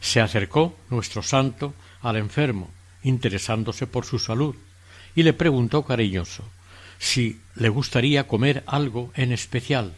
Se 0.00 0.20
acercó 0.20 0.76
nuestro 0.90 1.22
santo 1.22 1.72
al 2.02 2.16
enfermo, 2.16 2.68
interesándose 3.04 3.86
por 3.86 4.06
su 4.06 4.18
salud, 4.18 4.56
y 5.14 5.22
le 5.22 5.34
preguntó 5.34 5.84
cariñoso 5.84 6.42
si 6.98 7.40
le 7.54 7.68
gustaría 7.68 8.26
comer 8.26 8.64
algo 8.66 9.12
en 9.14 9.30
especial. 9.30 9.94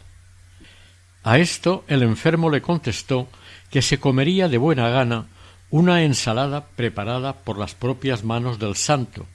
A 1.23 1.39
esto 1.39 1.83
el 1.87 2.03
enfermo 2.03 2.51
le 2.51 2.61
contestó 2.61 3.27
que 3.71 3.81
se 3.81 3.99
comería 3.99 4.47
de 4.47 4.57
buena 4.57 4.89
gana 4.89 5.25
una 5.69 6.03
ensalada 6.03 6.67
preparada 6.75 7.33
por 7.33 7.57
las 7.57 7.73
propias 7.73 8.23
manos 8.23 8.59
del 8.59 8.75
santo, 8.75 9.25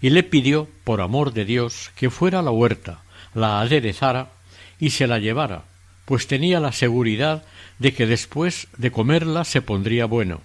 y 0.00 0.10
le 0.10 0.22
pidió, 0.22 0.68
por 0.84 1.00
amor 1.00 1.32
de 1.32 1.44
Dios, 1.44 1.90
que 1.96 2.10
fuera 2.10 2.40
a 2.40 2.42
la 2.42 2.50
huerta, 2.50 3.02
la 3.34 3.60
aderezara 3.60 4.30
y 4.78 4.90
se 4.90 5.06
la 5.06 5.18
llevara, 5.18 5.64
pues 6.04 6.26
tenía 6.26 6.60
la 6.60 6.72
seguridad 6.72 7.44
de 7.78 7.94
que 7.94 8.06
después 8.06 8.68
de 8.76 8.92
comerla 8.92 9.44
se 9.44 9.62
pondría 9.62 10.04
bueno. 10.04 10.40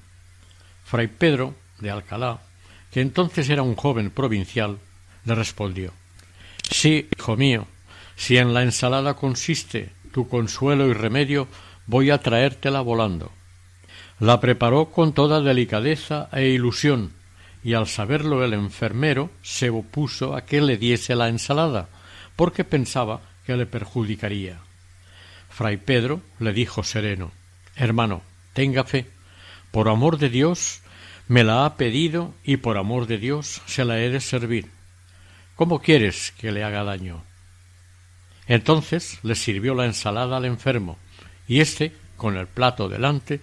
Fray 0.86 1.08
Pedro 1.08 1.56
de 1.80 1.92
Alcalá, 1.92 2.40
que 2.92 3.02
entonces 3.02 3.50
era 3.50 3.64
un 3.64 3.76
joven 3.76 4.10
provincial, 4.10 4.78
le 5.26 5.36
respondió 5.36 5.92
Sí, 6.70 7.08
hijo 7.18 7.36
mío, 7.36 7.68
si 8.16 8.38
en 8.38 8.54
la 8.54 8.64
ensalada 8.64 9.16
consiste 9.16 9.92
tu 10.14 10.28
consuelo 10.28 10.88
y 10.88 10.94
remedio, 10.94 11.48
voy 11.88 12.12
a 12.12 12.20
traértela 12.20 12.82
volando. 12.82 13.32
La 14.20 14.40
preparó 14.40 14.92
con 14.92 15.14
toda 15.14 15.42
delicadeza 15.42 16.30
e 16.32 16.48
ilusión, 16.50 17.14
y 17.64 17.74
al 17.74 17.88
saberlo 17.88 18.46
el 18.46 18.54
enfermero 18.54 19.32
se 19.42 19.70
opuso 19.70 20.36
a 20.36 20.46
que 20.46 20.62
le 20.62 20.78
diese 20.78 21.16
la 21.16 21.30
ensalada, 21.30 21.90
porque 22.36 22.64
pensaba 22.64 23.22
que 23.46 23.58
le 23.58 23.66
perjudicaría. 23.66 24.60
Fray 25.50 25.78
Pedro 25.78 26.22
le 26.40 26.54
dijo 26.54 26.84
sereno 26.84 27.32
Hermano, 27.76 28.22
tenga 28.54 28.84
fe. 28.84 29.08
Por 29.72 29.90
amor 29.90 30.18
de 30.18 30.30
Dios 30.30 30.82
me 31.28 31.44
la 31.44 31.66
ha 31.66 31.78
pedido 31.78 32.34
y 32.44 32.58
por 32.58 32.78
amor 32.78 33.06
de 33.06 33.18
Dios 33.18 33.62
se 33.66 33.86
la 33.86 34.00
he 34.00 34.10
de 34.10 34.20
servir. 34.20 34.70
¿Cómo 35.56 35.82
quieres 35.82 36.32
que 36.38 36.52
le 36.52 36.64
haga 36.64 36.84
daño? 36.84 37.24
Entonces 38.48 39.20
le 39.24 39.36
sirvió 39.36 39.76
la 39.76 39.86
ensalada 39.86 40.38
al 40.38 40.46
enfermo, 40.46 40.98
y 41.48 41.62
éste, 41.62 41.96
con 42.18 42.38
el 42.38 42.48
plato 42.48 42.90
delante, 42.90 43.42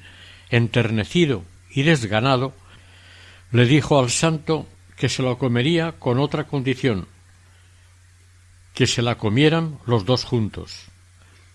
enternecido 0.50 1.44
y 1.70 1.82
desganado, 1.82 2.54
le 3.50 3.66
dijo 3.66 3.98
al 3.98 4.10
santo 4.10 4.66
que 4.96 5.08
se 5.08 5.22
lo 5.22 5.38
comería 5.38 5.92
con 5.92 6.18
otra 6.18 6.44
condición, 6.44 7.06
que 8.74 8.86
se 8.86 9.02
la 9.02 9.16
comieran 9.16 9.78
los 9.86 10.04
dos 10.04 10.24
juntos. 10.24 10.86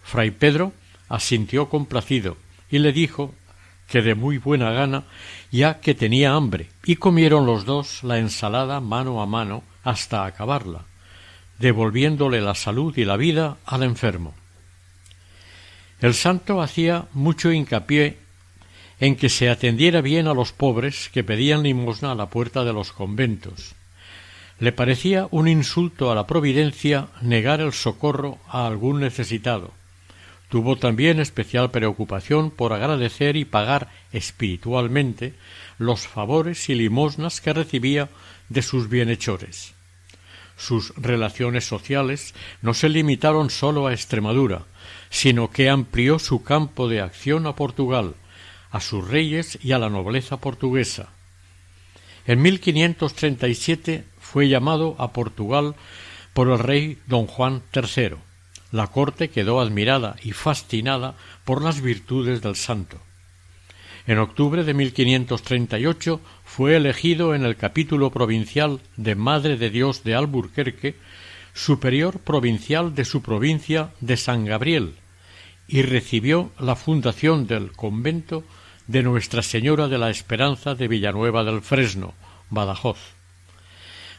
Fray 0.04 0.32
Pedro 0.32 0.74
asintió 1.08 1.70
complacido 1.70 2.38
y 2.70 2.80
le 2.80 2.94
dijo 2.94 3.34
que 3.90 4.02
de 4.02 4.16
muy 4.16 4.38
buena 4.38 4.72
gana, 4.72 5.04
ya 5.52 5.80
que 5.80 5.96
tenía 5.96 6.34
hambre, 6.34 6.70
y 6.86 6.98
comieron 6.98 7.46
los 7.46 7.66
dos 7.66 8.04
la 8.04 8.20
ensalada 8.20 8.80
mano 8.80 9.22
a 9.22 9.26
mano 9.26 9.64
hasta 9.84 10.26
acabarla, 10.26 10.86
devolviéndole 11.58 12.40
la 12.40 12.54
salud 12.54 12.96
y 12.98 13.06
la 13.06 13.18
vida 13.18 13.58
al 13.66 13.84
enfermo. 13.84 14.36
El 16.02 16.14
santo 16.14 16.62
hacía 16.62 17.08
mucho 17.14 17.52
hincapié 17.52 18.18
en 19.00 19.16
que 19.16 19.30
se 19.30 19.50
atendiera 19.50 20.02
bien 20.02 20.28
a 20.28 20.34
los 20.34 20.52
pobres 20.52 21.10
que 21.14 21.24
pedían 21.24 21.64
limosna 21.64 22.12
a 22.12 22.16
la 22.16 22.30
puerta 22.30 22.64
de 22.64 22.74
los 22.74 22.92
conventos. 22.92 23.76
Le 24.60 24.72
parecía 24.72 25.28
un 25.32 25.48
insulto 25.48 26.12
a 26.12 26.16
la 26.16 26.28
providencia 26.28 27.08
negar 27.22 27.62
el 27.62 27.72
socorro 27.72 28.40
a 28.50 28.68
algún 28.68 29.00
necesitado, 29.00 29.72
Tuvo 30.50 30.78
también 30.78 31.20
especial 31.20 31.70
preocupación 31.70 32.50
por 32.50 32.74
agradecer 32.74 33.36
y 33.36 33.46
pagar 33.46 33.88
espiritualmente 34.12 35.36
los 35.78 36.08
favores 36.08 36.70
y 36.70 36.76
limosnas 36.76 37.40
que 37.40 37.54
recibía 37.54 38.10
de 38.50 38.64
sus 38.64 38.90
bienhechores. 38.90 39.74
Sus 40.58 40.94
relaciones 40.96 41.66
sociales 41.66 42.34
no 42.64 42.74
se 42.74 42.90
limitaron 42.90 43.52
sólo 43.52 43.86
a 43.86 43.94
Extremadura, 43.94 44.66
sino 45.10 45.52
que 45.52 45.70
amplió 45.70 46.20
su 46.20 46.44
campo 46.44 46.88
de 46.88 47.02
acción 47.02 47.48
a 47.48 47.56
Portugal, 47.56 48.16
a 48.72 48.80
sus 48.80 49.08
reyes 49.08 49.58
y 49.62 49.72
a 49.72 49.80
la 49.80 49.90
nobleza 49.90 50.38
portuguesa. 50.38 51.10
En 52.28 52.42
1537 52.42 54.06
fue 54.20 54.48
llamado 54.50 54.96
a 55.00 55.14
Portugal 55.14 55.76
por 56.34 56.50
el 56.50 56.60
rey 56.60 57.00
don 57.08 57.26
Juan 57.26 57.64
III 57.74 58.18
la 58.72 58.88
corte 58.88 59.30
quedó 59.30 59.60
admirada 59.60 60.16
y 60.24 60.32
fascinada 60.32 61.16
por 61.44 61.64
las 61.64 61.82
virtudes 61.82 62.42
del 62.42 62.56
santo. 62.56 63.00
En 64.06 64.20
octubre 64.20 64.64
de 64.64 64.74
1538 64.74 66.22
fue 66.46 66.76
elegido 66.76 67.36
en 67.36 67.46
el 67.46 67.56
capítulo 67.56 68.12
provincial 68.12 68.80
de 68.96 69.16
Madre 69.16 69.58
de 69.58 69.70
Dios 69.70 70.04
de 70.04 70.16
Alburquerque 70.16 70.96
superior 71.60 72.20
provincial 72.20 72.96
de 72.96 73.04
su 73.04 73.22
provincia 73.22 73.92
de 74.00 74.16
San 74.16 74.46
Gabriel 74.46 74.96
y 75.68 75.82
recibió 75.82 76.52
la 76.58 76.78
fundación 76.78 77.48
del 77.48 77.74
convento 77.74 78.46
de 78.88 79.04
Nuestra 79.04 79.44
Señora 79.44 79.90
de 79.90 79.98
la 79.98 80.10
Esperanza 80.10 80.74
de 80.74 80.88
Villanueva 80.88 81.44
del 81.44 81.62
Fresno, 81.62 82.14
Badajoz. 82.50 82.98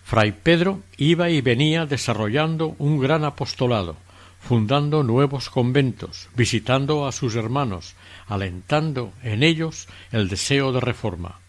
Fray 0.04 0.32
Pedro 0.32 0.80
iba 0.98 1.30
y 1.30 1.40
venía 1.40 1.86
desarrollando 1.86 2.76
un 2.78 3.00
gran 3.00 3.24
apostolado, 3.24 3.96
fundando 4.38 5.02
nuevos 5.02 5.48
conventos, 5.48 6.28
visitando 6.36 7.06
a 7.06 7.12
sus 7.12 7.36
hermanos, 7.36 7.94
alentando 8.26 9.14
en 9.22 9.42
ellos 9.42 9.88
el 10.12 10.28
deseo 10.28 10.72
de 10.72 10.80
reforma. 10.80 11.40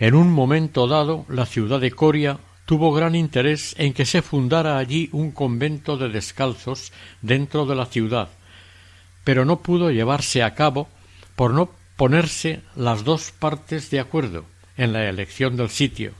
En 0.00 0.14
un 0.14 0.32
momento 0.32 0.88
dado, 0.88 1.26
la 1.28 1.46
ciudad 1.46 1.80
de 1.80 1.92
Coria 1.92 2.38
tuvo 2.72 2.90
gran 2.90 3.14
interés 3.14 3.74
en 3.76 3.92
que 3.92 4.06
se 4.06 4.22
fundara 4.22 4.78
allí 4.78 5.10
un 5.12 5.30
convento 5.30 5.98
de 5.98 6.08
descalzos 6.08 6.90
dentro 7.20 7.66
de 7.66 7.74
la 7.74 7.84
ciudad, 7.84 8.30
pero 9.24 9.44
no 9.44 9.60
pudo 9.60 9.90
llevarse 9.90 10.42
a 10.42 10.54
cabo 10.54 10.88
por 11.36 11.52
no 11.52 11.68
ponerse 11.98 12.62
las 12.74 13.04
dos 13.04 13.30
partes 13.30 13.90
de 13.90 14.00
acuerdo 14.00 14.46
en 14.78 14.94
la 14.94 15.06
elección 15.06 15.54
del 15.54 15.68
sitio. 15.68 16.14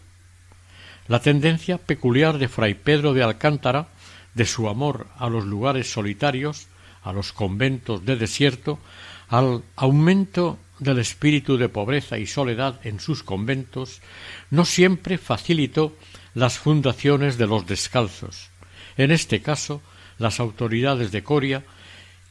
La 1.08 1.20
tendencia 1.20 1.78
peculiar 1.78 2.36
de 2.36 2.48
fray 2.48 2.74
Pedro 2.74 3.14
de 3.14 3.22
Alcántara 3.22 3.88
de 4.34 4.44
su 4.44 4.68
amor 4.68 5.06
a 5.16 5.30
los 5.30 5.46
lugares 5.46 5.90
solitarios, 5.90 6.66
a 7.02 7.14
los 7.14 7.32
conventos 7.32 8.04
de 8.04 8.16
desierto, 8.16 8.78
al 9.30 9.62
aumento 9.74 10.58
del 10.80 10.98
espíritu 10.98 11.56
de 11.56 11.70
pobreza 11.70 12.18
y 12.18 12.26
soledad 12.26 12.78
en 12.84 13.00
sus 13.00 13.22
conventos, 13.22 14.02
no 14.50 14.66
siempre 14.66 15.16
facilitó 15.16 15.96
las 16.34 16.58
fundaciones 16.58 17.38
de 17.38 17.46
los 17.46 17.66
descalzos. 17.66 18.50
En 18.96 19.10
este 19.10 19.42
caso, 19.42 19.82
las 20.18 20.40
autoridades 20.40 21.12
de 21.12 21.22
Coria 21.22 21.64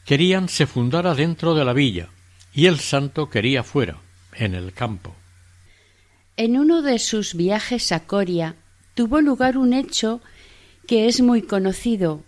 querían 0.04 0.48
se 0.48 0.66
fundara 0.66 1.14
dentro 1.14 1.54
de 1.54 1.64
la 1.64 1.72
villa 1.72 2.08
y 2.52 2.66
el 2.66 2.80
santo 2.80 3.30
quería 3.30 3.62
fuera, 3.62 3.98
en 4.34 4.54
el 4.54 4.72
campo. 4.72 5.14
En 6.36 6.58
uno 6.58 6.82
de 6.82 6.98
sus 6.98 7.34
viajes 7.34 7.92
a 7.92 8.00
Coria 8.00 8.56
tuvo 8.94 9.20
lugar 9.20 9.56
un 9.56 9.72
hecho 9.72 10.20
que 10.86 11.06
es 11.06 11.20
muy 11.20 11.42
conocido, 11.42 12.24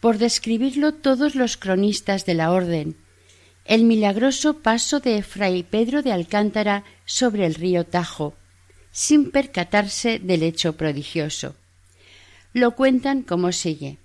por 0.00 0.18
describirlo 0.18 0.94
todos 0.94 1.34
los 1.34 1.56
cronistas 1.56 2.24
de 2.24 2.34
la 2.34 2.52
orden, 2.52 2.96
el 3.66 3.84
milagroso 3.84 4.58
paso 4.58 5.00
de 5.00 5.22
Fray 5.22 5.62
Pedro 5.62 6.02
de 6.02 6.12
Alcántara 6.12 6.84
sobre 7.04 7.44
el 7.44 7.54
río 7.54 7.84
Tajo, 7.84 8.34
sin 8.92 9.30
percatarse 9.30 10.18
del 10.18 10.42
hecho 10.42 10.76
prodigioso. 10.76 11.54
Lo 12.52 12.74
cuentan 12.74 13.22
como 13.22 13.52
sigue. 13.52 13.98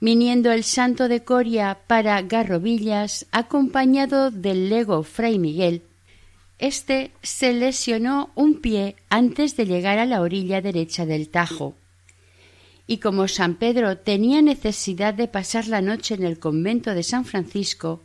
Viniendo 0.00 0.52
el 0.52 0.64
santo 0.64 1.08
de 1.08 1.24
Coria 1.24 1.78
para 1.86 2.20
Garrobillas, 2.22 3.26
acompañado 3.32 4.30
del 4.30 4.68
lego 4.68 5.02
Fray 5.02 5.38
Miguel, 5.38 5.82
este 6.58 7.10
se 7.22 7.52
lesionó 7.52 8.30
un 8.34 8.60
pie 8.60 8.96
antes 9.08 9.56
de 9.56 9.66
llegar 9.66 9.98
a 9.98 10.06
la 10.06 10.20
orilla 10.20 10.60
derecha 10.60 11.06
del 11.06 11.28
Tajo 11.28 11.74
y 12.86 12.98
como 12.98 13.28
San 13.28 13.54
Pedro 13.54 13.98
tenía 13.98 14.42
necesidad 14.42 15.14
de 15.14 15.28
pasar 15.28 15.68
la 15.68 15.80
noche 15.80 16.14
en 16.14 16.24
el 16.24 16.38
convento 16.38 16.94
de 16.94 17.02
San 17.02 17.24
Francisco, 17.24 18.02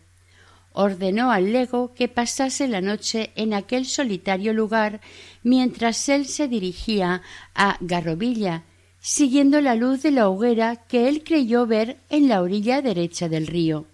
ordenó 0.71 1.31
al 1.31 1.51
lego 1.51 1.93
que 1.93 2.07
pasase 2.07 2.67
la 2.67 2.79
noche 2.79 3.31
en 3.35 3.53
aquel 3.53 3.85
solitario 3.85 4.53
lugar 4.53 5.01
mientras 5.43 6.09
él 6.09 6.25
se 6.25 6.47
dirigía 6.47 7.21
a 7.55 7.77
Garrovilla, 7.79 8.63
siguiendo 9.01 9.61
la 9.61 9.75
luz 9.75 10.03
de 10.03 10.11
la 10.11 10.29
hoguera 10.29 10.75
que 10.87 11.07
él 11.07 11.23
creyó 11.23 11.65
ver 11.65 11.97
en 12.09 12.27
la 12.27 12.41
orilla 12.41 12.81
derecha 12.81 13.29
del 13.29 13.47
río. 13.47 13.85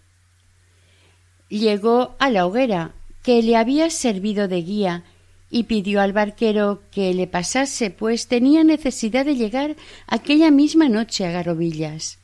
Llegó 1.50 2.16
a 2.20 2.30
la 2.30 2.46
hoguera, 2.46 2.94
que 3.24 3.42
le 3.42 3.56
había 3.56 3.90
servido 3.90 4.48
de 4.48 4.62
guía, 4.62 5.04
y 5.50 5.64
pidió 5.64 6.02
al 6.02 6.12
barquero 6.12 6.82
que 6.92 7.14
le 7.14 7.28
pasase, 7.28 7.92
pues 7.92 8.28
tenía 8.28 8.64
necesidad 8.64 9.26
de 9.26 9.36
llegar 9.36 9.76
aquella 10.08 10.52
misma 10.52 10.90
noche 10.90 11.26
a 11.26 11.32
Garobillas. 11.32 12.18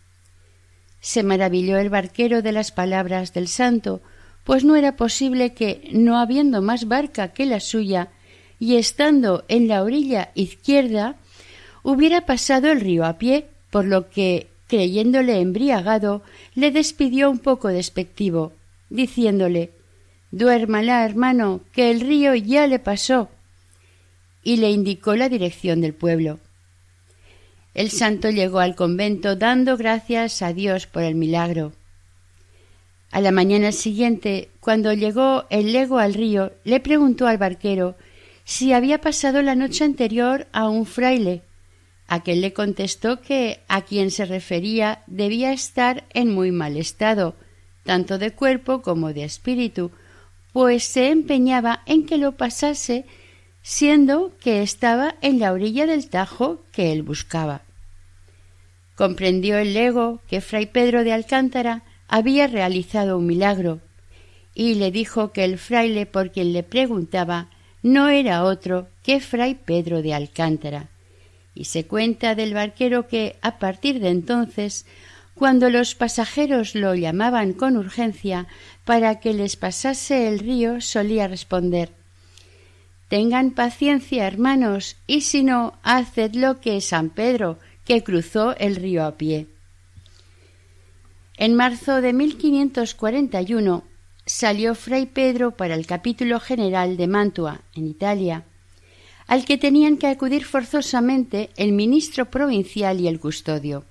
Se 1.00 1.24
maravilló 1.24 1.78
el 1.78 1.90
barquero 1.90 2.42
de 2.42 2.52
las 2.52 2.72
palabras 2.72 3.34
del 3.34 3.48
santo, 3.48 4.02
pues 4.44 4.64
no 4.64 4.76
era 4.76 4.96
posible 4.96 5.54
que, 5.54 5.90
no 5.94 6.18
habiendo 6.18 6.62
más 6.62 6.88
barca 6.88 7.30
que 7.30 7.46
la 7.46 7.60
suya, 7.60 8.10
y 8.62 8.76
estando 8.76 9.44
en 9.48 9.68
la 9.68 9.82
orilla 9.82 10.30
izquierda, 10.36 11.16
hubiera 11.82 12.28
pasado 12.28 12.72
el 12.72 12.80
río 12.80 13.06
a 13.06 13.18
pie, 13.18 13.48
por 13.72 13.86
lo 13.86 14.12
que, 14.12 14.50
creyéndole 14.68 15.42
embriagado, 15.42 16.22
le 16.54 16.70
despidió 16.70 17.32
un 17.32 17.40
poco 17.40 17.70
despectivo, 17.70 18.54
diciéndole 18.92 19.72
Duérmala, 20.30 21.04
hermano, 21.04 21.62
que 21.72 21.90
el 21.90 22.02
río 22.02 22.36
ya 22.36 22.68
le 22.68 22.78
pasó. 22.78 23.30
Y 24.44 24.58
le 24.58 24.70
indicó 24.70 25.16
la 25.16 25.28
dirección 25.28 25.82
del 25.82 25.96
pueblo. 25.96 26.40
El 27.74 27.90
santo 27.90 28.30
llegó 28.30 28.60
al 28.60 28.76
convento 28.76 29.36
dando 29.36 29.76
gracias 29.76 30.44
a 30.44 30.54
Dios 30.54 30.86
por 30.86 31.02
el 31.02 31.16
milagro. 31.16 31.74
A 33.10 33.22
la 33.22 33.32
mañana 33.32 33.72
siguiente, 33.72 34.50
cuando 34.60 34.94
llegó 34.94 35.46
el 35.50 35.74
lego 35.74 35.98
al 35.98 36.14
río, 36.14 36.52
le 36.64 36.80
preguntó 36.80 37.26
al 37.26 37.40
barquero 37.40 37.96
si 38.44 38.74
había 38.74 39.02
pasado 39.02 39.42
la 39.42 39.56
noche 39.56 39.84
anterior 39.84 40.48
a 40.52 40.70
un 40.70 40.86
fraile. 40.86 41.44
Aquel 42.08 42.42
le 42.42 42.54
contestó 42.54 43.22
que 43.22 43.62
a 43.68 43.82
quien 43.82 44.12
se 44.12 44.26
refería 44.26 45.04
debía 45.08 45.54
estar 45.54 46.06
en 46.14 46.34
muy 46.34 46.52
mal 46.52 46.76
estado, 46.76 47.36
tanto 47.84 48.18
de 48.18 48.32
cuerpo 48.32 48.82
como 48.82 49.14
de 49.14 49.24
espíritu, 49.24 49.92
pues 50.52 50.84
se 50.84 51.10
empeñaba 51.10 51.84
en 51.86 52.06
que 52.06 52.18
lo 52.18 52.34
pasase, 52.34 53.06
siendo 53.62 54.36
que 54.40 54.62
estaba 54.62 55.16
en 55.22 55.40
la 55.40 55.54
orilla 55.54 55.86
del 55.86 56.10
Tajo 56.10 56.64
que 56.72 56.92
él 56.92 57.04
buscaba. 57.04 57.62
Comprendió 58.96 59.58
el 59.58 59.74
lego 59.74 60.20
que 60.28 60.42
fray 60.42 60.66
Pedro 60.66 61.04
de 61.04 61.14
Alcántara 61.14 61.84
había 62.08 62.48
realizado 62.48 63.18
un 63.18 63.26
milagro, 63.26 63.80
y 64.54 64.76
le 64.76 64.92
dijo 64.92 65.32
que 65.32 65.46
el 65.46 65.58
fraile 65.58 66.06
por 66.06 66.32
quien 66.32 66.52
le 66.52 66.64
preguntaba 66.64 67.50
no 67.84 68.10
era 68.10 68.44
otro 68.44 68.88
que 69.04 69.20
fray 69.20 69.56
Pedro 69.56 70.02
de 70.02 70.14
Alcántara, 70.14 70.90
y 71.54 71.66
se 71.66 71.86
cuenta 71.86 72.36
del 72.36 72.54
barquero 72.54 73.08
que 73.08 73.36
a 73.42 73.58
partir 73.60 74.00
de 74.00 74.10
entonces, 74.10 74.86
cuando 75.36 75.70
los 75.70 75.96
pasajeros 75.96 76.76
lo 76.76 76.94
llamaban 76.96 77.54
con 77.54 77.78
urgencia 77.78 78.48
para 78.86 79.20
que 79.20 79.34
les 79.34 79.56
pasase 79.56 80.28
el 80.28 80.40
río, 80.40 80.82
solía 80.82 81.28
responder 81.28 81.90
Tengan 83.12 83.52
paciencia, 83.52 84.26
hermanos, 84.26 84.96
y 85.06 85.20
si 85.20 85.44
no, 85.44 85.74
haced 85.84 86.34
lo 86.34 86.62
que 86.62 86.80
San 86.80 87.10
Pedro, 87.10 87.60
que 87.84 88.06
cruzó 88.06 88.56
el 88.56 88.78
río 88.78 89.04
a 89.04 89.18
pie. 89.18 89.48
En 91.36 91.54
marzo 91.54 92.00
de 92.00 92.14
1541 92.14 93.84
salió 94.32 94.76
Fray 94.76 95.08
Pedro 95.08 95.52
para 95.52 95.76
el 95.76 95.86
capítulo 95.86 96.40
general 96.40 96.96
de 96.96 97.06
Mantua, 97.06 97.62
en 97.76 97.86
Italia, 97.86 98.46
al 99.28 99.44
que 99.44 99.58
tenían 99.58 99.98
que 99.98 100.08
acudir 100.08 100.46
forzosamente 100.46 101.50
el 101.58 101.74
ministro 101.74 102.32
provincial 102.32 103.02
y 103.02 103.10
el 103.10 103.20
custodio. 103.20 103.84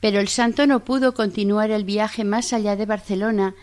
Pero 0.00 0.20
el 0.20 0.28
santo 0.28 0.66
no 0.66 0.84
pudo 0.84 1.14
continuar 1.14 1.70
el 1.70 1.84
viaje 1.84 2.22
más 2.22 2.52
allá 2.52 2.76
de 2.76 2.84
Barcelona, 2.84 3.54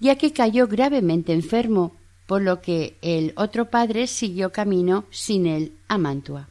ya 0.00 0.16
que 0.16 0.32
cayó 0.32 0.66
gravemente 0.66 1.34
enfermo, 1.34 1.94
por 2.26 2.40
lo 2.40 2.62
que 2.62 2.96
el 3.02 3.34
otro 3.36 3.68
padre 3.68 4.06
siguió 4.06 4.52
camino 4.52 5.04
sin 5.10 5.46
él 5.46 5.74
a 5.88 5.98
Mantua. 5.98 6.48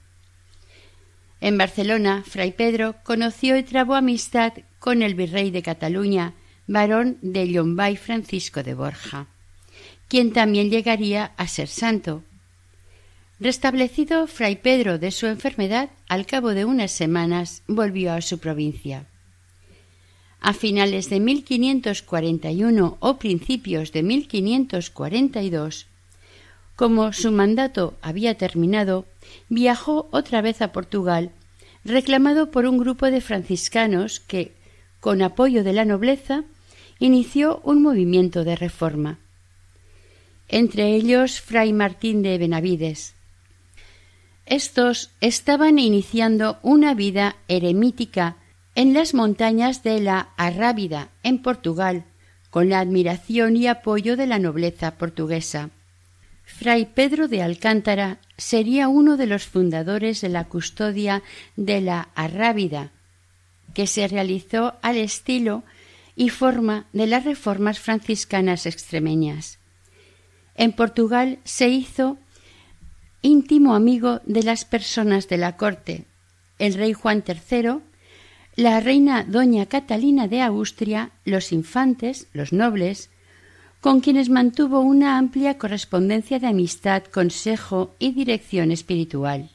En 1.41 1.57
Barcelona, 1.57 2.23
Fray 2.23 2.51
Pedro 2.51 2.95
conoció 3.03 3.57
y 3.57 3.63
trabó 3.63 3.95
amistad 3.95 4.53
con 4.77 5.01
el 5.01 5.15
virrey 5.15 5.49
de 5.49 5.63
Cataluña, 5.63 6.35
varón 6.69 7.17
de 7.23 7.49
Llombay 7.49 7.97
Francisco 7.97 8.61
de 8.61 8.75
Borja, 8.75 9.25
quien 10.07 10.31
también 10.33 10.69
llegaría 10.69 11.31
a 11.35 11.47
ser 11.47 11.67
santo. 11.67 12.23
Restablecido 13.39 14.27
Fray 14.27 14.55
Pedro 14.57 14.99
de 14.99 15.09
su 15.09 15.25
enfermedad, 15.25 15.89
al 16.07 16.27
cabo 16.27 16.49
de 16.49 16.65
unas 16.65 16.91
semanas 16.91 17.63
volvió 17.67 18.13
a 18.13 18.21
su 18.21 18.37
provincia. 18.37 19.07
A 20.41 20.53
finales 20.53 21.09
de 21.09 21.19
1541 21.19 22.97
o 22.99 23.17
principios 23.17 23.91
de 23.91 24.03
1542, 24.03 25.87
como 26.75 27.13
su 27.13 27.31
mandato 27.31 27.97
había 28.03 28.37
terminado, 28.37 29.05
viajó 29.49 30.07
otra 30.11 30.41
vez 30.41 30.61
a 30.61 30.71
Portugal, 30.71 31.31
reclamado 31.83 32.51
por 32.51 32.67
un 32.67 32.77
grupo 32.77 33.07
de 33.07 33.21
franciscanos 33.21 34.19
que, 34.19 34.53
con 34.99 35.23
apoyo 35.23 35.63
de 35.63 35.73
la 35.73 35.83
nobleza, 35.83 36.43
inició 36.99 37.61
un 37.63 37.81
movimiento 37.81 38.43
de 38.43 38.55
reforma. 38.55 39.17
Entre 40.47 40.95
ellos 40.95 41.41
Fray 41.41 41.73
Martín 41.73 42.21
de 42.21 42.37
Benavides. 42.37 43.15
Estos 44.45 45.11
estaban 45.21 45.79
iniciando 45.79 46.57
una 46.63 46.93
vida 46.93 47.35
eremítica 47.47 48.37
en 48.75 48.93
las 48.93 49.13
montañas 49.13 49.83
de 49.83 49.99
la 49.99 50.29
Arrábida, 50.37 51.09
en 51.23 51.41
Portugal, 51.41 52.03
con 52.49 52.69
la 52.69 52.79
admiración 52.79 53.55
y 53.55 53.67
apoyo 53.67 54.17
de 54.17 54.25
la 54.25 54.39
nobleza 54.39 54.97
portuguesa. 54.97 55.69
Fray 56.43 56.85
Pedro 56.85 57.27
de 57.27 57.43
Alcántara 57.43 58.19
sería 58.37 58.87
uno 58.87 59.17
de 59.17 59.27
los 59.27 59.45
fundadores 59.45 60.21
de 60.21 60.29
la 60.29 60.45
custodia 60.45 61.21
de 61.55 61.79
la 61.81 62.09
Arrábida, 62.15 62.91
que 63.75 63.85
se 63.85 64.07
realizó 64.07 64.73
al 64.81 64.97
estilo 64.97 65.63
y 66.19 66.27
forma 66.27 66.85
de 66.91 67.07
las 67.07 67.23
reformas 67.23 67.79
franciscanas 67.79 68.65
extremeñas. 68.65 69.57
En 70.53 70.73
Portugal 70.73 71.39
se 71.45 71.69
hizo 71.69 72.17
íntimo 73.21 73.73
amigo 73.73 74.19
de 74.25 74.43
las 74.43 74.65
personas 74.65 75.29
de 75.29 75.37
la 75.37 75.55
corte, 75.55 76.07
el 76.57 76.73
rey 76.73 76.91
Juan 76.91 77.23
III, 77.25 77.79
la 78.57 78.81
reina 78.81 79.23
doña 79.23 79.67
Catalina 79.67 80.27
de 80.27 80.41
Austria, 80.41 81.11
los 81.23 81.53
infantes, 81.53 82.27
los 82.33 82.51
nobles, 82.51 83.09
con 83.79 84.01
quienes 84.01 84.27
mantuvo 84.27 84.81
una 84.81 85.17
amplia 85.17 85.57
correspondencia 85.57 86.37
de 86.37 86.47
amistad, 86.47 87.03
consejo 87.03 87.95
y 87.97 88.11
dirección 88.11 88.71
espiritual. 88.71 89.51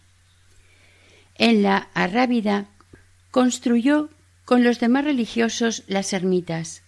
En 1.37 1.63
la 1.63 1.91
Arrábida 1.93 2.69
construyó 3.31 4.09
con 4.45 4.65
los 4.65 4.81
demás 4.81 5.05
religiosos 5.05 5.85
las 5.87 6.13
ermitas. 6.13 6.83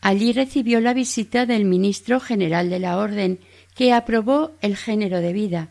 Allí 0.00 0.32
recibió 0.32 0.80
la 0.80 0.94
visita 0.94 1.46
del 1.46 1.64
ministro 1.64 2.20
general 2.20 2.68
de 2.68 2.78
la 2.78 2.98
Orden, 2.98 3.40
que 3.74 3.92
aprobó 3.92 4.52
el 4.60 4.76
género 4.76 5.20
de 5.20 5.32
vida. 5.32 5.70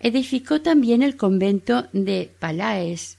Edificó 0.00 0.60
también 0.60 1.02
el 1.02 1.16
convento 1.16 1.88
de 1.92 2.30
Palaes 2.38 3.18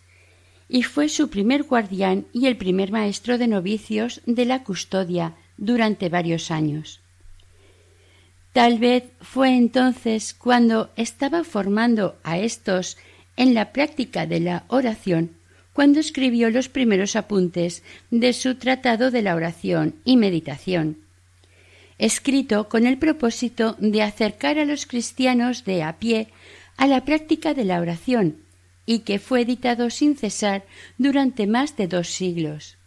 y 0.70 0.84
fue 0.84 1.10
su 1.10 1.30
primer 1.30 1.64
guardián 1.64 2.26
y 2.34 2.48
el 2.48 2.58
primer 2.58 2.92
maestro 2.92 3.38
de 3.38 3.48
novicios 3.48 4.22
de 4.26 4.46
la 4.46 4.64
custodia 4.64 5.36
durante 5.58 6.10
varios 6.10 6.50
años. 6.50 7.02
Tal 8.54 8.80
vez 8.80 9.04
fue 9.20 9.56
entonces 9.56 10.34
cuando 10.34 10.90
estaba 10.96 11.44
formando 11.44 12.18
a 12.24 12.38
estos 12.38 12.98
en 13.36 13.54
la 13.54 13.74
práctica 13.74 14.26
de 14.26 14.40
la 14.40 14.64
oración 14.70 15.35
cuando 15.76 16.00
escribió 16.00 16.50
los 16.52 16.70
primeros 16.70 17.18
apuntes 17.18 17.84
de 18.10 18.32
su 18.32 18.56
Tratado 18.56 19.12
de 19.12 19.22
la 19.22 19.36
Oración 19.36 19.96
y 20.06 20.16
Meditación, 20.16 21.00
escrito 21.98 22.70
con 22.70 22.88
el 22.88 22.98
propósito 22.98 23.76
de 23.80 24.02
acercar 24.02 24.58
a 24.58 24.64
los 24.64 24.86
cristianos 24.86 25.66
de 25.66 25.84
a 25.84 26.00
pie 26.00 26.30
a 26.78 26.88
la 26.88 27.04
práctica 27.04 27.54
de 27.54 27.66
la 27.66 27.82
oración 27.82 28.38
y 28.86 29.00
que 29.00 29.20
fue 29.20 29.42
editado 29.42 29.90
sin 29.90 30.16
cesar 30.16 30.64
durante 30.98 31.46
más 31.46 31.76
de 31.76 31.88
dos 31.88 32.08
siglos. 32.08 32.78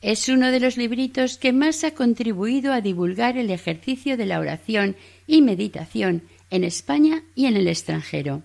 Es 0.00 0.30
uno 0.30 0.50
de 0.50 0.60
los 0.60 0.78
libritos 0.78 1.36
que 1.36 1.52
más 1.52 1.84
ha 1.84 1.90
contribuido 1.90 2.72
a 2.72 2.80
divulgar 2.80 3.36
el 3.36 3.50
ejercicio 3.50 4.16
de 4.16 4.24
la 4.24 4.40
oración 4.40 4.96
y 5.26 5.42
meditación 5.42 6.22
en 6.48 6.64
España 6.64 7.22
y 7.34 7.44
en 7.44 7.58
el 7.58 7.68
extranjero. 7.68 8.44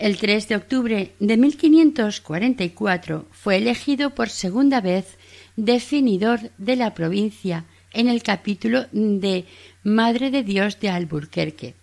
El 0.00 0.16
3 0.16 0.48
de 0.48 0.56
octubre 0.56 1.12
de 1.20 1.36
1544 1.36 3.26
fue 3.32 3.58
elegido 3.58 4.14
por 4.14 4.30
segunda 4.30 4.80
vez 4.80 5.18
definidor 5.56 6.40
de 6.56 6.76
la 6.76 6.94
provincia 6.94 7.66
en 7.92 8.08
el 8.08 8.22
capítulo 8.22 8.86
de 8.92 9.44
Madre 9.82 10.30
de 10.30 10.42
Dios 10.42 10.80
de 10.80 10.88
Alburquerque. 10.88 11.74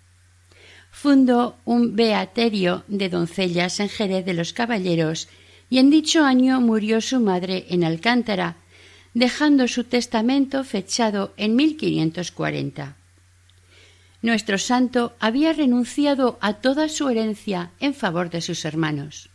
Fundó 0.89 1.57
un 1.63 1.95
beaterio 1.95 2.83
de 2.87 3.09
doncellas 3.09 3.79
en 3.79 3.89
Jerez 3.89 4.25
de 4.25 4.33
los 4.33 4.51
Caballeros 4.51 5.27
y 5.69 5.77
en 5.77 5.91
dicho 5.91 6.23
año 6.23 6.59
murió 6.59 7.01
su 7.01 7.19
madre 7.19 7.67
en 7.69 7.83
Alcántara, 7.83 8.55
dejando 9.13 9.67
su 9.67 9.83
testamento 9.83 10.63
fechado 10.63 11.35
en 11.37 11.55
1540. 11.55 12.96
Nuestro 14.21 14.57
santo 14.57 15.15
había 15.19 15.53
renunciado 15.53 16.37
a 16.41 16.53
toda 16.53 16.89
su 16.89 17.07
herencia 17.09 17.71
en 17.79 17.93
favor 17.93 18.29
de 18.29 18.41
sus 18.41 18.65
hermanos. 18.65 19.29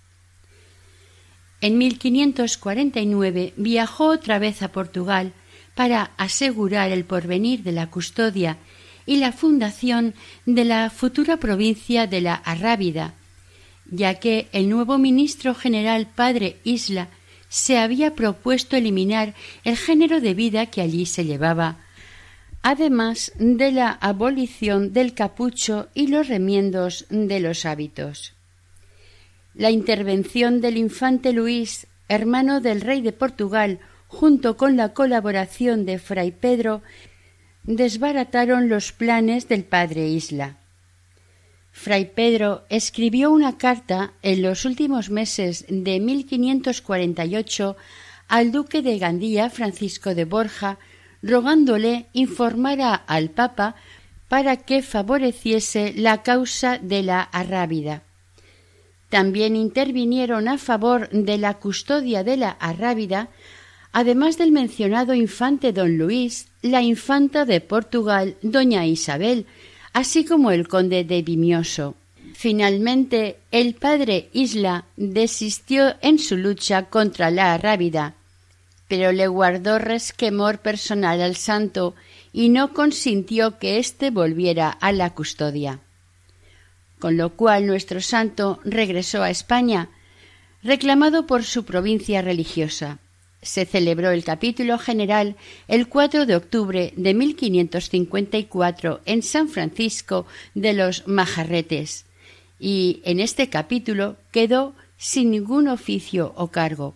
En 1.60 1.78
1549 1.78 3.54
viajó 3.56 4.06
otra 4.06 4.40
vez 4.40 4.62
a 4.62 4.72
Portugal 4.72 5.32
para 5.76 6.10
asegurar 6.16 6.90
el 6.90 7.04
porvenir 7.04 7.62
de 7.62 7.72
la 7.72 7.88
custodia 7.88 8.58
y 9.06 9.16
la 9.16 9.32
fundación 9.32 10.14
de 10.46 10.64
la 10.64 10.90
futura 10.90 11.36
provincia 11.36 12.06
de 12.06 12.20
la 12.20 12.34
Arrábida, 12.34 13.14
ya 13.90 14.14
que 14.14 14.48
el 14.52 14.68
nuevo 14.68 14.98
ministro 14.98 15.54
general 15.54 16.08
padre 16.08 16.56
Isla 16.64 17.08
se 17.48 17.78
había 17.78 18.14
propuesto 18.14 18.76
eliminar 18.76 19.34
el 19.64 19.76
género 19.76 20.20
de 20.20 20.34
vida 20.34 20.66
que 20.66 20.80
allí 20.80 21.06
se 21.06 21.24
llevaba 21.24 21.76
además 22.62 23.32
de 23.38 23.72
la 23.72 23.90
abolición 23.90 24.92
del 24.92 25.14
capucho 25.14 25.88
y 25.94 26.06
los 26.06 26.28
remiendos 26.28 27.06
de 27.10 27.40
los 27.40 27.64
hábitos. 27.66 28.34
La 29.54 29.70
intervención 29.70 30.60
del 30.60 30.76
infante 30.76 31.32
Luis, 31.32 31.86
hermano 32.08 32.60
del 32.60 32.80
rey 32.80 33.02
de 33.02 33.12
Portugal, 33.12 33.80
junto 34.06 34.56
con 34.56 34.76
la 34.76 34.94
colaboración 34.94 35.84
de 35.84 35.98
Fray 35.98 36.30
Pedro, 36.30 36.82
desbarataron 37.64 38.68
los 38.68 38.92
planes 38.92 39.48
del 39.48 39.64
padre 39.64 40.08
Isla. 40.08 40.58
Fray 41.72 42.12
Pedro 42.14 42.64
escribió 42.68 43.30
una 43.30 43.56
carta 43.56 44.12
en 44.22 44.42
los 44.42 44.64
últimos 44.64 45.10
meses 45.10 45.64
de 45.68 46.00
1548 46.00 47.76
al 48.28 48.52
duque 48.52 48.82
de 48.82 48.98
Gandía 48.98 49.50
Francisco 49.50 50.14
de 50.14 50.24
Borja 50.24 50.78
rogándole 51.22 52.06
informara 52.12 52.94
al 52.94 53.30
Papa 53.30 53.76
para 54.28 54.56
que 54.56 54.82
favoreciese 54.82 55.94
la 55.96 56.22
causa 56.22 56.78
de 56.78 57.02
la 57.02 57.22
Arrábida. 57.22 58.02
También 59.08 59.56
intervinieron 59.56 60.48
a 60.48 60.58
favor 60.58 61.08
de 61.10 61.38
la 61.38 61.54
custodia 61.54 62.24
de 62.24 62.36
la 62.38 62.50
Arrábida 62.50 63.28
además 63.92 64.38
del 64.38 64.52
mencionado 64.52 65.14
infante 65.14 65.72
don 65.72 65.98
Luis, 65.98 66.48
la 66.62 66.82
infanta 66.82 67.44
de 67.44 67.60
Portugal, 67.60 68.36
doña 68.42 68.86
Isabel, 68.86 69.46
así 69.92 70.24
como 70.24 70.50
el 70.50 70.66
conde 70.66 71.04
de 71.04 71.22
Vimioso. 71.22 71.94
Finalmente, 72.34 73.36
el 73.50 73.74
padre 73.74 74.30
Isla 74.32 74.86
desistió 74.96 75.94
en 76.00 76.18
su 76.18 76.36
lucha 76.36 76.86
contra 76.86 77.30
la 77.30 77.56
Rábida, 77.58 78.14
pero 78.92 79.10
le 79.10 79.26
guardó 79.26 79.78
resquemor 79.78 80.58
personal 80.58 81.22
al 81.22 81.34
santo 81.34 81.94
y 82.30 82.50
no 82.50 82.74
consintió 82.74 83.58
que 83.58 83.78
éste 83.78 84.10
volviera 84.10 84.68
a 84.68 84.92
la 84.92 85.14
custodia. 85.14 85.80
Con 86.98 87.16
lo 87.16 87.30
cual 87.30 87.66
nuestro 87.66 88.02
santo 88.02 88.60
regresó 88.64 89.22
a 89.22 89.30
España, 89.30 89.88
reclamado 90.62 91.26
por 91.26 91.42
su 91.42 91.64
provincia 91.64 92.20
religiosa. 92.20 92.98
Se 93.40 93.64
celebró 93.64 94.10
el 94.10 94.24
capítulo 94.24 94.76
general 94.76 95.36
el 95.68 95.88
4 95.88 96.26
de 96.26 96.36
octubre 96.36 96.92
de 96.94 97.14
1554 97.14 99.00
en 99.06 99.22
San 99.22 99.48
Francisco 99.48 100.26
de 100.54 100.74
los 100.74 101.08
Majarretes, 101.08 102.04
y 102.60 103.00
en 103.06 103.20
este 103.20 103.48
capítulo 103.48 104.18
quedó 104.32 104.74
sin 104.98 105.30
ningún 105.30 105.68
oficio 105.68 106.34
o 106.36 106.48
cargo. 106.48 106.94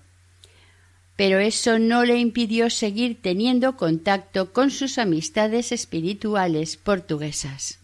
Pero 1.16 1.38
eso 1.38 1.78
no 1.78 2.04
le 2.04 2.18
impidió 2.18 2.68
seguir 2.68 3.20
teniendo 3.22 3.76
contacto 3.76 4.52
con 4.52 4.70
sus 4.70 4.98
amistades 4.98 5.72
espirituales 5.72 6.76
portuguesas. 6.76 7.80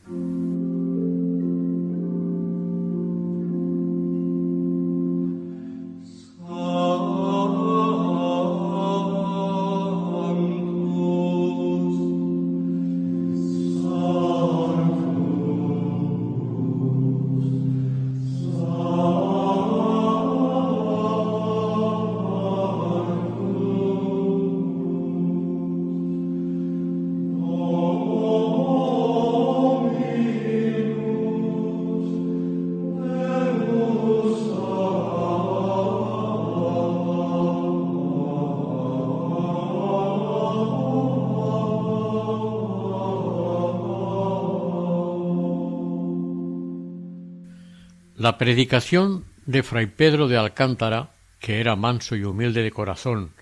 La 48.33 48.38
predicación 48.38 49.27
de 49.45 49.62
Fray 49.62 49.85
Pedro 49.85 50.27
de 50.27 50.38
Alcántara, 50.38 51.11
que 51.38 51.61
era 51.61 51.77
manso 51.77 52.16
y 52.16 52.25
humilde 52.25 52.62
de 52.62 52.71
corazón, 52.71 53.35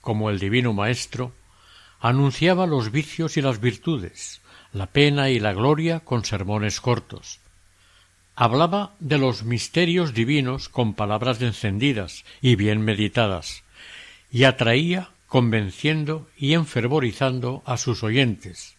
como 0.00 0.30
el 0.30 0.38
divino 0.38 0.72
Maestro, 0.72 1.32
anunciaba 1.98 2.64
los 2.64 2.92
vicios 2.92 3.36
y 3.36 3.42
las 3.42 3.60
virtudes, 3.60 4.40
la 4.72 4.86
pena 4.86 5.30
y 5.30 5.40
la 5.40 5.52
gloria 5.52 5.98
con 5.98 6.24
sermones 6.24 6.80
cortos. 6.80 7.40
Hablaba 8.36 8.94
de 9.00 9.18
los 9.18 9.42
misterios 9.42 10.14
divinos 10.14 10.68
con 10.68 10.94
palabras 10.94 11.42
encendidas 11.42 12.24
y 12.40 12.54
bien 12.54 12.82
meditadas, 12.82 13.64
y 14.30 14.44
atraía 14.44 15.10
convenciendo 15.26 16.28
y 16.36 16.54
enfervorizando 16.54 17.64
a 17.66 17.78
sus 17.78 18.04
oyentes. 18.04 18.76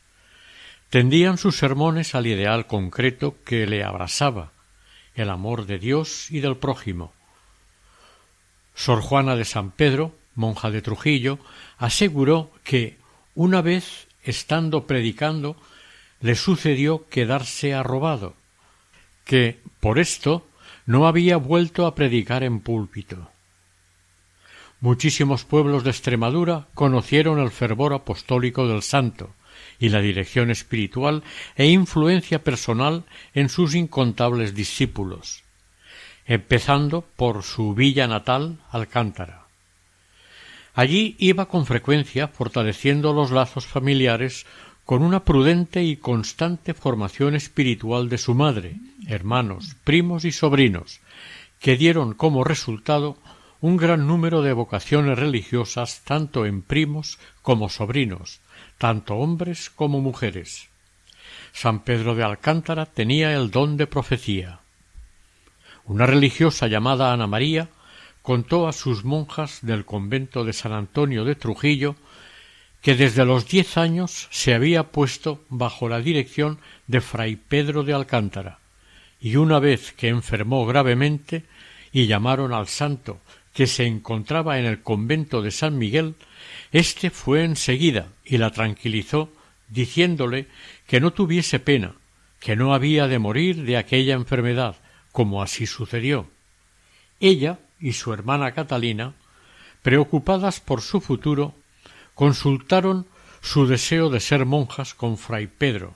Tendían 0.89 1.37
sus 1.37 1.57
sermones 1.57 2.15
al 2.15 2.25
ideal 2.25 2.67
concreto 2.67 3.35
que 3.43 3.67
le 3.67 3.83
abrasaba, 3.83 4.53
el 5.17 5.29
amor 5.31 5.65
de 5.65 5.79
Dios 5.79 6.31
y 6.31 6.39
del 6.39 6.55
prójimo. 6.55 7.11
Sor 8.75 9.01
Juana 9.01 9.35
de 9.35 9.43
San 9.43 9.71
Pedro, 9.71 10.15
monja 10.35 10.69
de 10.69 10.83
Trujillo, 10.83 11.39
aseguró 11.79 12.51
que 12.63 12.97
una 13.33 13.61
vez, 13.61 14.07
estando 14.23 14.85
predicando, 14.85 15.57
le 16.21 16.35
sucedió 16.35 17.07
quedarse 17.09 17.73
arrobado, 17.73 18.35
que 19.25 19.59
por 19.79 19.97
esto 19.97 20.47
no 20.85 21.07
había 21.07 21.37
vuelto 21.37 21.87
a 21.87 21.95
predicar 21.95 22.43
en 22.43 22.59
púlpito. 22.59 23.31
Muchísimos 24.79 25.43
pueblos 25.43 25.83
de 25.83 25.89
Extremadura 25.89 26.67
conocieron 26.75 27.39
el 27.39 27.49
fervor 27.49 27.93
apostólico 27.93 28.67
del 28.67 28.83
santo, 28.83 29.31
y 29.79 29.89
la 29.89 30.01
dirección 30.01 30.51
espiritual 30.51 31.23
e 31.55 31.67
influencia 31.67 32.43
personal 32.43 33.03
en 33.33 33.49
sus 33.49 33.75
incontables 33.75 34.53
discípulos, 34.53 35.43
empezando 36.25 37.05
por 37.15 37.43
su 37.43 37.73
villa 37.73 38.07
natal, 38.07 38.57
Alcántara. 38.71 39.47
Allí 40.73 41.15
iba 41.17 41.47
con 41.47 41.65
frecuencia 41.65 42.27
fortaleciendo 42.27 43.13
los 43.13 43.31
lazos 43.31 43.65
familiares 43.65 44.45
con 44.85 45.03
una 45.03 45.25
prudente 45.25 45.83
y 45.83 45.97
constante 45.97 46.73
formación 46.73 47.35
espiritual 47.35 48.07
de 48.09 48.17
su 48.17 48.35
madre, 48.35 48.75
hermanos, 49.07 49.75
primos 49.83 50.23
y 50.23 50.31
sobrinos, 50.31 51.01
que 51.59 51.75
dieron 51.75 52.13
como 52.13 52.43
resultado 52.43 53.17
un 53.59 53.75
gran 53.77 54.07
número 54.07 54.41
de 54.43 54.53
vocaciones 54.53 55.17
religiosas 55.17 56.03
tanto 56.05 56.45
en 56.45 56.61
primos 56.61 57.19
como 57.41 57.69
sobrinos, 57.69 58.39
tanto 58.77 59.15
hombres 59.15 59.69
como 59.69 60.01
mujeres. 60.01 60.69
San 61.51 61.83
Pedro 61.83 62.15
de 62.15 62.23
Alcántara 62.23 62.85
tenía 62.85 63.33
el 63.33 63.51
don 63.51 63.77
de 63.77 63.87
profecía. 63.87 64.59
Una 65.85 66.05
religiosa 66.05 66.67
llamada 66.67 67.13
Ana 67.13 67.27
María 67.27 67.69
contó 68.21 68.67
a 68.67 68.73
sus 68.73 69.05
monjas 69.05 69.59
del 69.61 69.85
convento 69.85 70.43
de 70.43 70.53
San 70.53 70.73
Antonio 70.73 71.23
de 71.23 71.35
Trujillo 71.35 71.95
que 72.81 72.95
desde 72.95 73.25
los 73.25 73.47
diez 73.47 73.77
años 73.77 74.27
se 74.31 74.53
había 74.53 74.91
puesto 74.91 75.43
bajo 75.49 75.89
la 75.89 75.99
dirección 75.99 76.59
de 76.87 77.01
fray 77.01 77.35
Pedro 77.35 77.83
de 77.83 77.93
Alcántara, 77.93 78.59
y 79.19 79.35
una 79.37 79.59
vez 79.59 79.93
que 79.93 80.09
enfermó 80.09 80.65
gravemente 80.65 81.43
y 81.91 82.07
llamaron 82.07 82.53
al 82.53 82.67
santo 82.67 83.19
que 83.53 83.65
se 83.65 83.85
encontraba 83.85 84.59
en 84.59 84.65
el 84.65 84.83
convento 84.83 85.41
de 85.41 85.51
San 85.51 85.77
Miguel, 85.77 86.15
éste 86.71 87.09
fue 87.09 87.43
enseguida 87.43 88.07
y 88.25 88.37
la 88.37 88.51
tranquilizó, 88.51 89.31
diciéndole 89.69 90.47
que 90.87 90.99
no 90.99 91.11
tuviese 91.11 91.59
pena, 91.59 91.95
que 92.39 92.55
no 92.55 92.73
había 92.73 93.07
de 93.07 93.19
morir 93.19 93.63
de 93.63 93.77
aquella 93.77 94.13
enfermedad, 94.13 94.75
como 95.11 95.41
así 95.41 95.65
sucedió. 95.65 96.29
Ella 97.19 97.59
y 97.79 97.93
su 97.93 98.13
hermana 98.13 98.51
Catalina, 98.53 99.13
preocupadas 99.81 100.59
por 100.59 100.81
su 100.81 101.01
futuro, 101.01 101.55
consultaron 102.13 103.07
su 103.41 103.67
deseo 103.67 104.09
de 104.09 104.19
ser 104.19 104.45
monjas 104.45 104.93
con 104.93 105.17
fray 105.17 105.47
Pedro, 105.47 105.95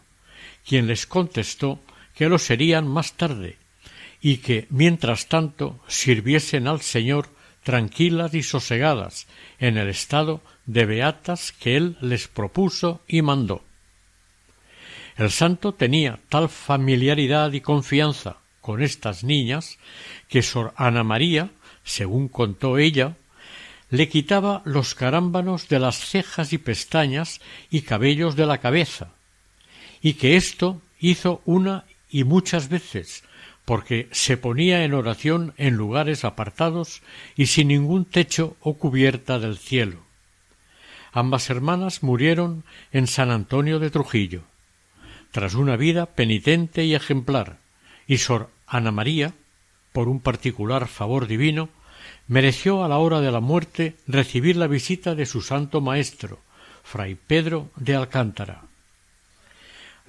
quien 0.68 0.88
les 0.88 1.06
contestó 1.06 1.80
que 2.16 2.30
lo 2.30 2.38
serían 2.38 2.88
más 2.88 3.14
tarde, 3.14 3.58
y 4.22 4.38
que, 4.38 4.68
mientras 4.70 5.28
tanto, 5.28 5.80
sirviesen 5.88 6.68
al 6.68 6.82
Señor 6.82 7.30
tranquilas 7.64 8.34
y 8.34 8.44
sosegadas 8.44 9.28
en 9.60 9.78
el 9.78 9.90
estado 9.90 10.42
de 10.66 10.86
beatas 10.86 11.52
que 11.52 11.78
él 11.78 11.98
les 12.02 12.28
propuso 12.28 13.02
y 13.08 13.22
mandó. 13.22 13.64
El 15.18 15.30
santo 15.32 15.74
tenía 15.74 16.20
tal 16.30 16.50
familiaridad 16.50 17.52
y 17.52 17.62
confianza 17.62 18.38
con 18.62 18.82
estas 18.82 19.24
niñas 19.24 19.78
que 20.30 20.42
Sor 20.42 20.74
Ana 20.78 21.04
María, 21.04 21.50
según 21.84 22.28
contó 22.28 22.78
ella, 22.78 23.18
le 23.90 24.08
quitaba 24.08 24.62
los 24.64 24.96
carámbanos 24.96 25.68
de 25.68 25.80
las 25.80 26.00
cejas 26.00 26.54
y 26.54 26.58
pestañas 26.58 27.42
y 27.70 27.82
cabellos 27.82 28.36
de 28.36 28.46
la 28.46 28.60
cabeza, 28.60 29.10
y 30.02 30.14
que 30.14 30.38
esto 30.38 30.82
hizo 31.00 31.42
una 31.46 31.86
y 32.10 32.24
muchas 32.24 32.70
veces, 32.70 33.24
porque 33.72 34.10
se 34.12 34.36
ponía 34.36 34.84
en 34.84 34.94
oración 34.94 35.54
en 35.56 35.78
lugares 35.78 36.26
apartados 36.26 37.02
y 37.38 37.46
sin 37.46 37.70
ningún 37.70 38.04
techo 38.04 38.58
o 38.60 38.74
cubierta 38.74 39.40
del 39.40 39.58
cielo. 39.58 40.00
Ambas 41.14 41.50
hermanas 41.50 42.04
murieron 42.04 42.66
en 42.92 43.08
San 43.08 43.32
Antonio 43.32 43.80
de 43.80 43.90
Trujillo, 43.90 44.42
tras 45.32 45.54
una 45.54 45.78
vida 45.78 46.06
penitente 46.06 46.84
y 46.84 46.96
ejemplar, 46.96 47.60
y 48.08 48.18
Sor 48.18 48.50
Ana 48.68 48.92
María, 48.92 49.36
por 49.94 50.10
un 50.10 50.20
particular 50.20 50.90
favor 50.90 51.26
divino, 51.26 51.70
mereció 52.28 52.84
a 52.84 52.90
la 52.90 52.98
hora 52.98 53.22
de 53.22 53.32
la 53.32 53.40
muerte 53.40 53.96
recibir 54.06 54.58
la 54.58 54.68
visita 54.68 55.16
de 55.16 55.26
su 55.26 55.42
santo 55.42 55.80
maestro, 55.80 56.42
fray 56.84 57.16
Pedro 57.16 57.72
de 57.78 57.96
Alcántara. 57.96 58.64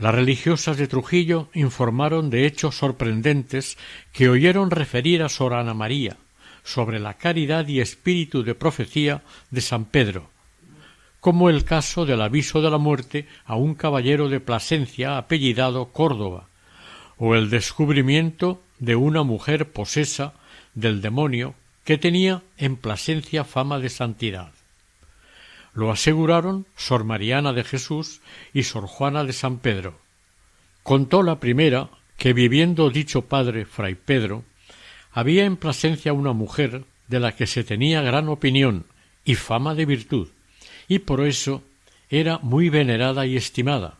Las 0.02 0.16
religiosas 0.16 0.78
de 0.78 0.88
Trujillo 0.88 1.48
informaron 1.54 2.28
de 2.28 2.44
hechos 2.44 2.76
sorprendentes 2.76 3.78
que 4.12 4.28
oyeron 4.28 4.72
referir 4.72 5.22
a 5.22 5.28
Sor 5.28 5.54
Ana 5.54 5.74
María, 5.74 6.16
sobre 6.64 6.98
la 6.98 7.14
caridad 7.14 7.68
y 7.68 7.78
espíritu 7.78 8.42
de 8.42 8.56
profecía 8.56 9.22
de 9.52 9.60
San 9.60 9.84
Pedro, 9.84 10.28
como 11.20 11.48
el 11.48 11.62
caso 11.62 12.04
del 12.04 12.20
aviso 12.20 12.60
de 12.60 12.70
la 12.70 12.78
muerte 12.78 13.28
a 13.44 13.54
un 13.54 13.76
caballero 13.76 14.28
de 14.28 14.40
Plasencia 14.40 15.18
apellidado 15.18 15.92
Córdoba, 15.92 16.48
o 17.16 17.36
el 17.36 17.48
descubrimiento 17.48 18.60
de 18.80 18.96
una 18.96 19.22
mujer 19.22 19.70
posesa 19.70 20.34
del 20.74 21.00
demonio 21.00 21.54
que 21.84 21.96
tenía 21.96 22.42
en 22.58 22.74
Plasencia 22.74 23.44
fama 23.44 23.78
de 23.78 23.88
santidad. 23.88 24.50
Lo 25.74 25.90
aseguraron 25.90 26.66
Sor 26.76 27.04
Mariana 27.04 27.52
de 27.52 27.64
Jesús 27.64 28.20
y 28.52 28.64
Sor 28.64 28.86
Juana 28.86 29.24
de 29.24 29.32
San 29.32 29.58
Pedro. 29.58 29.98
Contó 30.82 31.22
la 31.22 31.40
primera 31.40 31.88
que 32.18 32.32
viviendo 32.32 32.90
dicho 32.90 33.22
padre 33.22 33.64
Fray 33.64 33.94
Pedro, 33.94 34.44
había 35.12 35.44
en 35.44 35.56
Plasencia 35.56 36.12
una 36.12 36.32
mujer 36.32 36.84
de 37.08 37.20
la 37.20 37.36
que 37.36 37.46
se 37.46 37.64
tenía 37.64 38.02
gran 38.02 38.28
opinión 38.28 38.86
y 39.24 39.34
fama 39.34 39.74
de 39.74 39.86
virtud, 39.86 40.28
y 40.88 41.00
por 41.00 41.20
eso 41.26 41.62
era 42.10 42.38
muy 42.38 42.68
venerada 42.68 43.26
y 43.26 43.36
estimada, 43.36 43.98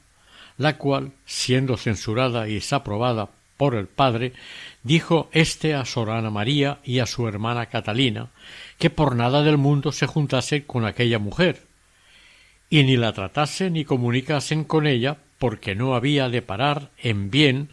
la 0.59 0.77
cual, 0.79 1.13
siendo 1.27 1.77
censurada 1.77 2.49
y 2.49 2.55
desaprobada 2.55 3.31
por 3.57 3.75
el 3.75 3.87
padre, 3.87 4.33
dijo 4.83 5.29
éste 5.33 5.75
a 5.75 5.85
Sor 5.85 6.11
Ana 6.11 6.31
María 6.31 6.81
y 6.85 6.99
a 6.99 7.07
su 7.07 7.29
hermana 7.29 7.67
Catalina 7.67 8.31
que 8.79 8.91
por 8.91 9.15
nada 9.15 9.43
del 9.43 9.59
mundo 9.59 9.93
se 9.93 10.07
juntase 10.07 10.65
con 10.65 10.85
aquella 10.85 11.19
mujer, 11.19 11.67
y 12.69 12.85
ni 12.85 12.97
la 12.97 13.13
tratasen 13.13 13.75
ni 13.75 13.85
comunicasen 13.85 14.65
con 14.65 14.87
ella 14.87 15.19
porque 15.39 15.75
no 15.75 15.95
había 15.95 16.29
de 16.29 16.43
parar 16.43 16.91
en 16.99 17.31
bien 17.31 17.69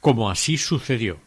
como 0.00 0.30
así 0.30 0.56
sucedió. 0.56 1.20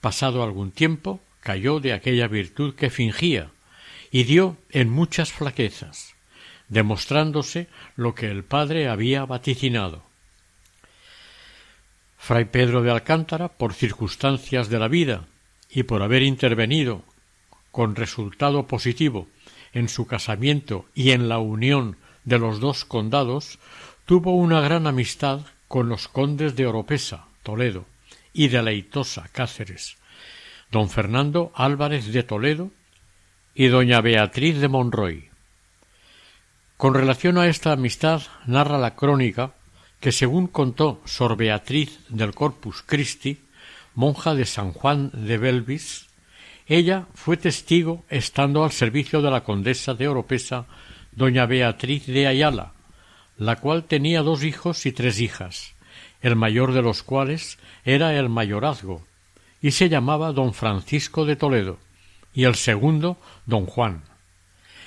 Pasado 0.00 0.42
algún 0.42 0.70
tiempo 0.70 1.20
cayó 1.40 1.80
de 1.80 1.92
aquella 1.92 2.28
virtud 2.28 2.74
que 2.74 2.90
fingía 2.90 3.50
y 4.10 4.24
dio 4.24 4.56
en 4.70 4.88
muchas 4.88 5.32
flaquezas, 5.32 6.14
demostrándose 6.68 7.68
lo 7.96 8.14
que 8.14 8.30
el 8.30 8.44
padre 8.44 8.88
había 8.88 9.24
vaticinado. 9.24 10.09
Fray 12.22 12.44
Pedro 12.44 12.82
de 12.82 12.90
Alcántara, 12.90 13.48
por 13.48 13.72
circunstancias 13.72 14.68
de 14.68 14.78
la 14.78 14.88
vida 14.88 15.24
y 15.70 15.84
por 15.84 16.02
haber 16.02 16.22
intervenido 16.22 17.02
con 17.72 17.96
resultado 17.96 18.66
positivo 18.66 19.26
en 19.72 19.88
su 19.88 20.06
casamiento 20.06 20.84
y 20.94 21.12
en 21.12 21.30
la 21.30 21.38
unión 21.38 21.96
de 22.24 22.38
los 22.38 22.60
dos 22.60 22.84
condados, 22.84 23.58
tuvo 24.04 24.36
una 24.36 24.60
gran 24.60 24.86
amistad 24.86 25.40
con 25.66 25.88
los 25.88 26.08
condes 26.08 26.54
de 26.56 26.66
Oropesa, 26.66 27.24
Toledo, 27.42 27.86
y 28.34 28.48
de 28.48 28.62
Leitosa, 28.62 29.28
Cáceres, 29.32 29.96
don 30.70 30.90
Fernando 30.90 31.52
Álvarez 31.54 32.12
de 32.12 32.22
Toledo 32.22 32.70
y 33.54 33.68
doña 33.68 34.02
Beatriz 34.02 34.60
de 34.60 34.68
Monroy. 34.68 35.30
Con 36.76 36.92
relación 36.92 37.38
a 37.38 37.46
esta 37.46 37.72
amistad 37.72 38.22
narra 38.46 38.78
la 38.78 38.94
crónica 38.94 39.54
que 40.00 40.12
según 40.12 40.46
contó 40.46 41.00
Sor 41.04 41.36
Beatriz 41.36 42.00
del 42.08 42.34
Corpus 42.34 42.82
Christi, 42.82 43.40
monja 43.94 44.34
de 44.34 44.46
San 44.46 44.72
Juan 44.72 45.10
de 45.12 45.36
Belvis, 45.36 46.08
ella 46.66 47.06
fue 47.14 47.36
testigo 47.36 48.04
estando 48.08 48.64
al 48.64 48.72
servicio 48.72 49.20
de 49.20 49.30
la 49.30 49.44
condesa 49.44 49.94
de 49.94 50.08
Oropesa, 50.08 50.66
doña 51.12 51.44
Beatriz 51.44 52.06
de 52.06 52.26
Ayala, 52.26 52.72
la 53.36 53.56
cual 53.56 53.84
tenía 53.84 54.22
dos 54.22 54.44
hijos 54.44 54.86
y 54.86 54.92
tres 54.92 55.20
hijas, 55.20 55.74
el 56.22 56.36
mayor 56.36 56.72
de 56.72 56.82
los 56.82 57.02
cuales 57.02 57.58
era 57.84 58.16
el 58.16 58.28
mayorazgo, 58.28 59.04
y 59.60 59.72
se 59.72 59.88
llamaba 59.88 60.32
don 60.32 60.54
Francisco 60.54 61.26
de 61.26 61.36
Toledo, 61.36 61.78
y 62.32 62.44
el 62.44 62.54
segundo 62.54 63.18
don 63.46 63.66
Juan. 63.66 64.04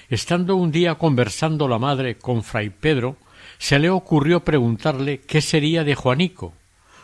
Estando 0.09 0.55
un 0.55 0.71
día 0.71 0.95
conversando 0.95 1.67
la 1.67 1.79
madre 1.79 2.17
con 2.17 2.43
fray 2.43 2.69
Pedro, 2.69 3.17
se 3.63 3.79
le 3.79 3.89
ocurrió 3.89 4.43
preguntarle 4.43 5.21
qué 5.21 5.39
sería 5.39 5.85
de 5.85 5.95
Juanico, 5.95 6.53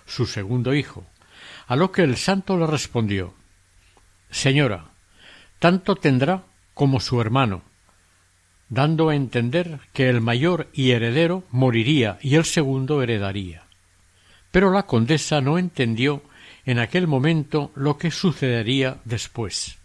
su 0.05 0.25
segundo 0.25 0.73
hijo, 0.73 1.05
a 1.67 1.77
lo 1.77 1.93
que 1.93 2.01
el 2.01 2.17
santo 2.17 2.57
le 2.57 2.67
respondió 2.67 3.33
Señora, 4.29 4.89
tanto 5.59 5.95
tendrá 5.95 6.43
como 6.73 6.99
su 6.99 7.21
hermano, 7.21 7.61
dando 8.67 9.07
a 9.07 9.15
entender 9.15 9.79
que 9.93 10.09
el 10.09 10.19
mayor 10.19 10.67
y 10.73 10.91
heredero 10.91 11.45
moriría 11.49 12.19
y 12.21 12.35
el 12.35 12.43
segundo 12.43 13.01
heredaría. 13.01 13.63
Pero 14.51 14.69
la 14.69 14.83
condesa 14.83 15.39
no 15.39 15.57
entendió 15.57 16.23
en 16.65 16.79
aquel 16.79 17.07
momento 17.07 17.71
lo 17.73 17.97
que 17.97 18.11
sucedería 18.11 18.97
después. 19.05 19.78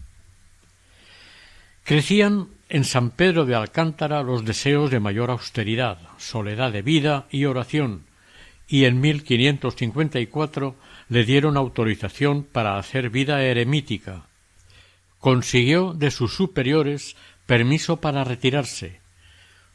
Crecían 1.85 2.49
en 2.71 2.85
San 2.85 3.11
Pedro 3.11 3.45
de 3.45 3.55
Alcántara 3.55 4.23
los 4.23 4.47
deseos 4.47 4.91
de 4.91 5.01
mayor 5.01 5.31
austeridad, 5.31 5.99
soledad 6.17 6.73
de 6.73 6.81
vida 6.81 7.27
y 7.31 7.45
oración, 7.45 8.07
y 8.67 8.87
en 8.87 9.03
1554 9.03 10.77
le 11.11 11.25
dieron 11.27 11.59
autorización 11.59 12.43
para 12.43 12.79
hacer 12.79 13.11
vida 13.11 13.43
eremítica. 13.43 14.25
Consiguió 15.21 15.93
de 15.93 16.11
sus 16.11 16.35
superiores 16.35 17.17
permiso 17.45 17.99
para 18.01 18.25
retirarse, 18.25 19.01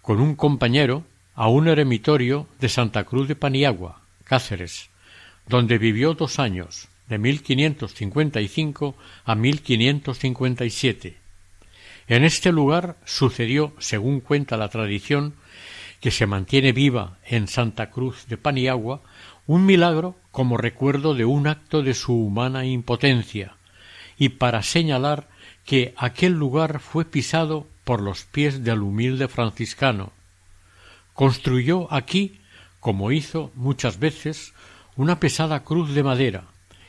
con 0.01 0.19
un 0.19 0.33
compañero, 0.33 1.05
a 1.35 1.47
un 1.47 1.67
eremitorio 1.67 2.47
de 2.59 2.69
Santa 2.69 3.03
Cruz 3.03 3.27
de 3.27 3.35
Paniagua, 3.35 4.01
Cáceres, 4.23 4.89
donde 5.47 5.77
vivió 5.77 6.15
dos 6.15 6.39
años, 6.39 6.87
de 7.07 7.19
1555 7.19 8.95
a 9.25 9.35
1557. 9.35 11.28
En 12.09 12.23
este 12.23 12.51
lugar 12.51 12.97
sucedió, 13.05 13.71
según 13.77 14.19
cuenta 14.19 14.57
la 14.57 14.69
tradición, 14.69 15.35
que 16.01 16.09
se 16.09 16.25
mantiene 16.25 16.71
viva 16.71 17.19
en 17.23 17.47
Santa 17.47 17.91
Cruz 17.91 18.25
de 18.27 18.35
Paniagua, 18.35 19.01
un 19.45 19.67
milagro 19.67 20.15
como 20.31 20.57
recuerdo 20.57 21.13
de 21.13 21.25
un 21.25 21.45
acto 21.45 21.83
de 21.83 21.93
su 21.93 22.15
humana 22.15 22.65
impotencia, 22.65 23.57
y 24.17 24.29
para 24.29 24.63
señalar 24.63 25.27
que 25.65 25.93
aquel 25.97 26.33
lugar 26.33 26.79
fue 26.79 27.05
pisado 27.05 27.67
por 27.83 28.01
los 28.01 28.23
pies 28.23 28.63
del 28.63 28.81
humilde 28.81 29.27
franciscano. 29.27 30.11
Construyó 31.13 31.93
aquí, 31.93 32.41
como 32.79 33.11
hizo 33.11 33.51
muchas 33.53 33.99
veces, 33.99 34.53
una 34.95 35.19
pesada 35.19 35.63
cruz 35.63 35.93
de 35.93 36.01
madera, 36.01 36.45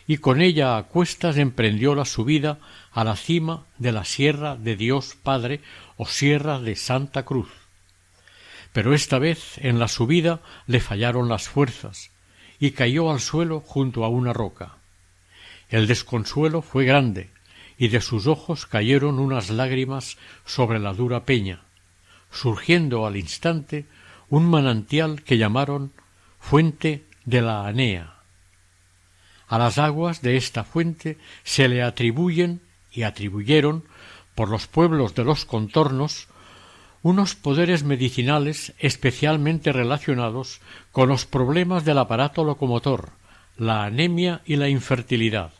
y 0.06 0.16
con 0.16 0.40
ella 0.40 0.78
a 0.78 0.85
cuestas 0.85 1.37
emprendió 1.37 1.94
la 1.94 2.06
subida 2.06 2.59
a 2.92 3.05
la 3.05 3.16
cima 3.16 3.66
de 3.79 3.92
la 3.92 4.05
Sierra 4.05 4.57
de 4.57 4.76
Dios 4.76 5.16
Padre 5.22 5.61
o 5.96 6.07
Sierra 6.07 6.59
de 6.59 6.76
Santa 6.76 7.24
Cruz. 7.24 7.48
Pero 8.72 8.94
esta 8.94 9.18
vez 9.18 9.59
en 9.59 9.79
la 9.79 9.88
subida 9.88 10.40
le 10.66 10.81
fallaron 10.81 11.29
las 11.29 11.48
fuerzas 11.48 12.11
y 12.59 12.72
cayó 12.72 13.11
al 13.11 13.20
suelo 13.20 13.61
junto 13.61 14.05
a 14.05 14.09
una 14.09 14.33
roca. 14.33 14.76
El 15.68 15.87
desconsuelo 15.87 16.62
fue 16.62 16.85
grande 16.85 17.31
y 17.79 17.88
de 17.88 18.00
sus 18.00 18.26
ojos 18.26 18.66
cayeron 18.66 19.18
unas 19.18 19.50
lágrimas 19.50 20.18
sobre 20.44 20.79
la 20.79 20.92
dura 20.92 21.24
peña, 21.24 21.62
surgiendo 22.31 23.07
al 23.07 23.16
instante 23.16 23.87
un 24.29 24.48
manantial 24.48 25.22
que 25.22 25.38
llamaron 25.38 25.92
fuente 26.38 27.05
de 27.24 27.40
la 27.40 27.66
Anea. 27.66 28.14
A 29.48 29.59
las 29.59 29.79
aguas 29.79 30.22
de 30.22 30.37
esta 30.37 30.62
fuente 30.62 31.18
se 31.43 31.68
le 31.68 31.82
atribuyen 31.82 32.61
y 32.93 33.03
atribuyeron 33.03 33.84
por 34.34 34.49
los 34.49 34.66
pueblos 34.66 35.14
de 35.14 35.24
los 35.24 35.45
contornos 35.45 36.28
unos 37.03 37.34
poderes 37.34 37.82
medicinales 37.82 38.74
especialmente 38.78 39.72
relacionados 39.72 40.61
con 40.93 41.09
los 41.09 41.24
problemas 41.24 41.84
del 41.84 41.99
aparato 41.99 42.45
locomotor, 42.45 43.11
la 43.57 43.84
anemia 43.84 44.43
y 44.45 44.57
la 44.57 44.68
infertilidad. 44.68 45.53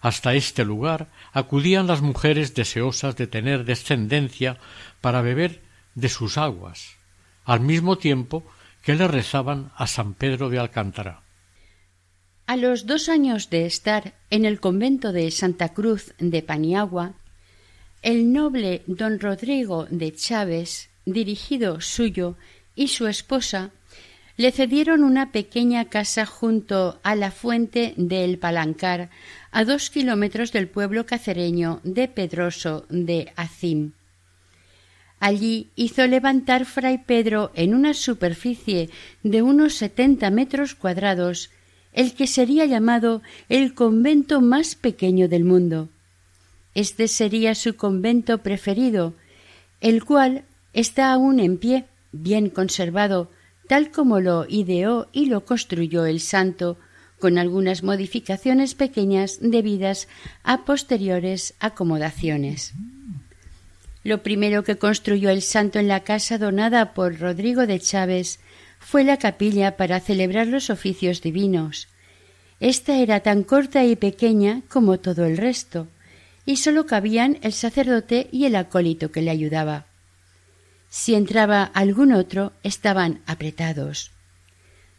Hasta 0.00 0.34
este 0.34 0.64
lugar 0.64 1.08
acudían 1.32 1.86
las 1.86 2.00
mujeres 2.00 2.54
deseosas 2.54 3.16
de 3.16 3.26
tener 3.26 3.64
descendencia 3.64 4.58
para 5.00 5.20
beber 5.20 5.62
de 5.94 6.08
sus 6.08 6.38
aguas, 6.38 6.96
al 7.44 7.60
mismo 7.60 7.96
tiempo 7.96 8.44
que 8.82 8.94
le 8.94 9.08
rezaban 9.08 9.72
a 9.74 9.88
San 9.88 10.14
Pedro 10.14 10.48
de 10.48 10.60
Alcántara. 10.60 11.25
A 12.48 12.56
los 12.56 12.86
dos 12.86 13.08
años 13.08 13.50
de 13.50 13.66
estar 13.66 14.14
en 14.30 14.44
el 14.44 14.60
convento 14.60 15.10
de 15.10 15.32
Santa 15.32 15.70
Cruz 15.70 16.14
de 16.18 16.42
Paniagua, 16.42 17.14
el 18.02 18.32
noble 18.32 18.82
don 18.86 19.18
Rodrigo 19.18 19.88
de 19.90 20.14
Chávez, 20.14 20.88
dirigido 21.06 21.80
suyo, 21.80 22.36
y 22.76 22.86
su 22.88 23.08
esposa 23.08 23.70
le 24.36 24.52
cedieron 24.52 25.02
una 25.02 25.32
pequeña 25.32 25.86
casa 25.86 26.24
junto 26.24 27.00
a 27.02 27.16
la 27.16 27.32
fuente 27.32 27.94
del 27.96 28.38
Palancar, 28.38 29.10
a 29.50 29.64
dos 29.64 29.90
kilómetros 29.90 30.52
del 30.52 30.68
pueblo 30.68 31.04
cacereño 31.04 31.80
de 31.82 32.06
Pedroso 32.06 32.86
de 32.90 33.32
Acim. 33.34 33.92
Allí 35.18 35.70
hizo 35.74 36.06
levantar 36.06 36.64
fray 36.64 36.98
Pedro 36.98 37.50
en 37.54 37.74
una 37.74 37.92
superficie 37.92 38.90
de 39.24 39.42
unos 39.42 39.74
setenta 39.74 40.30
metros 40.30 40.76
cuadrados 40.76 41.50
el 41.96 42.12
que 42.12 42.28
sería 42.28 42.66
llamado 42.66 43.22
el 43.48 43.74
convento 43.74 44.40
más 44.40 44.76
pequeño 44.76 45.28
del 45.28 45.44
mundo. 45.44 45.88
este 46.74 47.08
sería 47.08 47.54
su 47.54 47.74
convento 47.74 48.38
preferido, 48.38 49.14
el 49.80 50.04
cual 50.04 50.44
está 50.74 51.10
aún 51.10 51.40
en 51.40 51.56
pie, 51.56 51.86
bien 52.12 52.50
conservado, 52.50 53.30
tal 53.66 53.90
como 53.90 54.20
lo 54.20 54.44
ideó 54.46 55.08
y 55.10 55.26
lo 55.26 55.46
construyó 55.46 56.04
el 56.04 56.20
santo, 56.20 56.76
con 57.18 57.38
algunas 57.38 57.82
modificaciones 57.82 58.74
pequeñas 58.74 59.38
debidas 59.40 60.06
a 60.44 60.66
posteriores 60.66 61.54
acomodaciones. 61.60 62.74
Lo 64.04 64.22
primero 64.22 64.64
que 64.64 64.76
construyó 64.76 65.30
el 65.30 65.40
santo 65.40 65.78
en 65.78 65.88
la 65.88 66.00
casa 66.00 66.36
donada 66.36 66.92
por 66.92 67.18
Rodrigo 67.18 67.66
de 67.66 67.80
Chávez 67.80 68.38
fue 68.88 69.02
la 69.02 69.16
capilla 69.16 69.76
para 69.76 69.98
celebrar 69.98 70.46
los 70.46 70.70
oficios 70.70 71.20
divinos. 71.20 71.88
Esta 72.60 72.98
era 72.98 73.18
tan 73.18 73.42
corta 73.42 73.84
y 73.84 73.96
pequeña 73.96 74.62
como 74.68 75.00
todo 75.00 75.24
el 75.24 75.38
resto, 75.38 75.88
y 76.44 76.58
sólo 76.58 76.86
cabían 76.86 77.38
el 77.42 77.52
sacerdote 77.52 78.28
y 78.30 78.44
el 78.44 78.54
acólito 78.54 79.10
que 79.10 79.22
le 79.22 79.32
ayudaba. 79.32 79.86
Si 80.88 81.16
entraba 81.16 81.64
algún 81.64 82.12
otro, 82.12 82.52
estaban 82.62 83.22
apretados. 83.26 84.12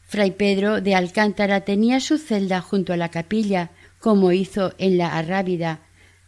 Fray 0.06 0.32
Pedro 0.32 0.82
de 0.82 0.94
Alcántara 0.94 1.62
tenía 1.62 2.02
su 2.02 2.18
celda 2.18 2.60
junto 2.60 2.92
a 2.92 2.98
la 2.98 3.08
capilla, 3.08 3.70
como 4.02 4.34
hizo 4.34 4.74
en 4.80 4.98
la 4.98 5.18
Arrábida, 5.18 5.80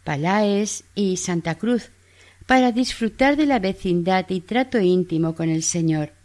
Palaes 0.04 0.84
y 0.94 1.18
Santa 1.18 1.56
Cruz, 1.56 1.90
para 2.46 2.72
disfrutar 2.72 3.36
de 3.36 3.44
la 3.44 3.58
vecindad 3.58 4.24
y 4.30 4.40
trato 4.40 4.80
íntimo 4.80 5.34
con 5.34 5.50
el 5.50 5.62
Señor. 5.62 6.19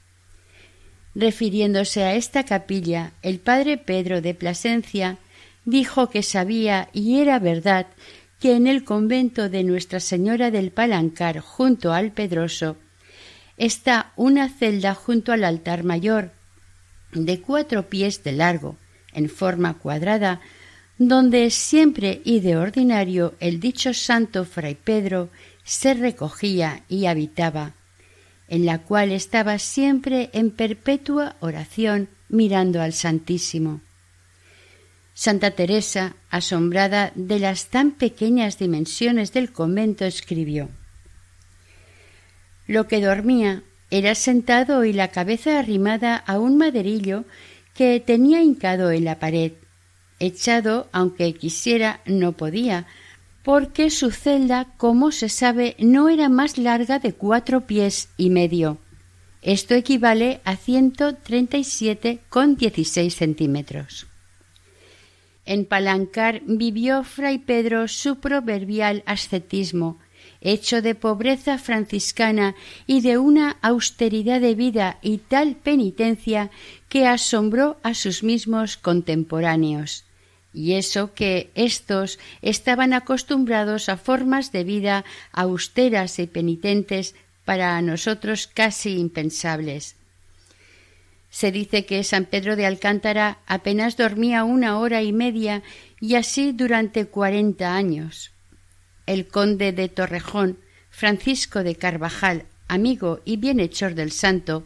Refiriéndose 1.16 2.04
a 2.04 2.16
esta 2.16 2.44
capilla, 2.44 3.14
el 3.22 3.40
padre 3.40 3.78
Pedro 3.78 4.22
de 4.22 4.34
Plasencia 4.34 5.18
dijo 5.64 6.10
que 6.10 6.22
sabía 6.22 6.90
y 6.92 7.20
era 7.20 7.40
verdad 7.40 7.88
que 8.40 8.56
en 8.56 8.68
el 8.68 8.84
convento 8.84 9.50
de 9.50 9.64
Nuestra 9.64 10.02
Señora 10.02 10.52
del 10.52 10.72
Palancar, 10.72 11.40
junto 11.40 11.94
al 11.94 12.12
Pedroso, 12.12 12.76
está 13.58 14.12
una 14.18 14.50
celda 14.50 14.94
junto 14.94 15.32
al 15.32 15.46
altar 15.46 15.86
mayor, 15.86 16.32
de 17.14 17.40
cuatro 17.40 17.88
pies 17.88 18.24
de 18.24 18.34
largo, 18.34 18.76
en 19.14 19.30
forma 19.30 19.76
cuadrada, 19.76 20.42
donde 20.98 21.50
siempre 21.50 22.22
y 22.26 22.42
de 22.42 22.58
ordinario 22.58 23.36
el 23.40 23.62
dicho 23.62 23.94
santo 23.94 24.44
fray 24.44 24.76
Pedro 24.76 25.30
se 25.64 25.94
recogía 25.94 26.84
y 26.90 27.06
habitaba, 27.06 27.74
en 28.48 28.66
la 28.66 28.80
cual 28.80 29.12
estaba 29.12 29.60
siempre 29.60 30.30
en 30.34 30.52
perpetua 30.52 31.36
oración 31.40 32.10
mirando 32.30 32.82
al 32.82 32.94
Santísimo. 32.94 33.82
Santa 35.14 35.52
Teresa, 35.52 36.16
asombrada 36.30 37.12
de 37.16 37.40
las 37.40 37.68
tan 37.68 37.92
pequeñas 37.92 38.60
dimensiones 38.60 39.32
del 39.32 39.52
convento, 39.52 40.04
escribió 40.06 40.70
Lo 42.68 42.88
que 42.88 43.00
dormía 43.00 43.64
era 43.92 44.14
sentado 44.14 44.84
y 44.84 44.92
la 44.92 45.10
cabeza 45.10 45.58
arrimada 45.58 46.18
a 46.18 46.40
un 46.40 46.58
maderillo 46.58 47.24
que 47.74 48.00
tenía 48.00 48.42
hincado 48.42 48.92
en 48.92 49.06
la 49.06 49.20
pared. 49.20 49.54
Echado, 50.20 50.90
aunque 50.92 51.34
quisiera, 51.34 52.02
no 52.06 52.34
podía, 52.34 52.88
porque 53.46 53.92
su 53.92 54.10
celda, 54.10 54.74
como 54.76 55.12
se 55.12 55.30
sabe, 55.30 55.76
no 55.78 56.10
era 56.10 56.30
más 56.30 56.58
larga 56.58 56.98
de 56.98 57.14
cuatro 57.14 57.68
pies 57.68 58.10
y 58.18 58.32
medio. 58.32 58.80
Esto 59.44 59.76
equivale 59.76 60.42
a 60.46 60.56
ciento 60.56 61.14
treinta 61.14 61.56
y 61.58 61.64
siete 61.64 62.22
con 62.30 62.56
dieciséis 62.56 63.16
centímetros. 63.16 64.08
En 65.46 65.66
Palancar 65.66 66.42
vivió 66.48 67.04
fray 67.04 67.38
Pedro 67.38 67.88
su 67.88 68.16
proverbial 68.16 69.04
ascetismo, 69.06 70.00
hecho 70.42 70.82
de 70.82 70.96
pobreza 70.96 71.60
franciscana 71.60 72.56
y 72.88 73.02
de 73.02 73.20
una 73.20 73.58
austeridad 73.62 74.42
de 74.42 74.56
vida 74.56 74.98
y 75.04 75.20
tal 75.20 75.56
penitencia 75.56 76.50
que 76.90 77.06
asombró 77.06 77.78
a 77.84 77.94
sus 77.94 78.24
mismos 78.24 78.76
contemporáneos. 78.76 80.05
Y 80.56 80.76
eso 80.76 81.14
que 81.14 81.52
éstos 81.54 82.18
estaban 82.42 82.94
acostumbrados 82.94 83.90
a 83.90 83.98
formas 83.98 84.54
de 84.54 84.64
vida 84.64 85.04
austeras 85.34 86.18
y 86.18 86.28
penitentes 86.28 87.14
para 87.44 87.80
nosotros 87.82 88.48
casi 88.48 88.98
impensables. 88.98 89.98
Se 91.30 91.52
dice 91.52 91.86
que 91.86 92.06
San 92.06 92.24
Pedro 92.24 92.56
de 92.56 92.66
Alcántara 92.66 93.40
apenas 93.48 93.98
dormía 93.98 94.46
una 94.46 94.80
hora 94.80 95.04
y 95.04 95.12
media 95.12 95.62
y 96.00 96.16
así 96.16 96.54
durante 96.54 97.06
cuarenta 97.06 97.76
años 97.76 98.32
el 99.06 99.28
conde 99.28 99.74
de 99.74 99.90
Torrejón, 99.90 100.58
Francisco 100.90 101.64
de 101.64 101.76
Carvajal, 101.76 102.46
amigo 102.70 103.20
y 103.26 103.36
bienhechor 103.36 103.94
del 103.94 104.14
santo, 104.14 104.66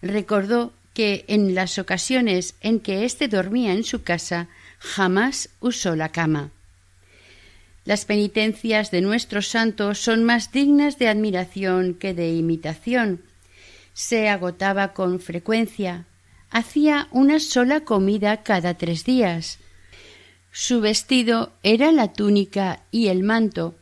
recordó 0.00 0.72
que 0.94 1.24
en 1.26 1.54
las 1.56 1.78
ocasiones 1.78 2.54
en 2.60 2.78
que 2.78 3.04
éste 3.04 3.26
dormía 3.26 3.72
en 3.72 3.82
su 3.82 4.04
casa 4.04 4.48
jamás 4.84 5.48
usó 5.60 5.96
la 5.96 6.10
cama. 6.10 6.50
Las 7.84 8.04
penitencias 8.04 8.90
de 8.90 9.00
nuestro 9.00 9.42
santo 9.42 9.94
son 9.94 10.24
más 10.24 10.52
dignas 10.52 10.98
de 10.98 11.08
admiración 11.08 11.94
que 11.94 12.14
de 12.14 12.30
imitación. 12.30 13.22
Se 13.92 14.28
agotaba 14.28 14.92
con 14.92 15.20
frecuencia, 15.20 16.06
hacía 16.50 17.08
una 17.10 17.40
sola 17.40 17.80
comida 17.80 18.42
cada 18.42 18.74
tres 18.74 19.04
días, 19.04 19.58
su 20.56 20.80
vestido 20.80 21.52
era 21.64 21.90
la 21.90 22.12
túnica 22.12 22.84
y 22.92 23.08
el 23.08 23.24
manto. 23.24 23.74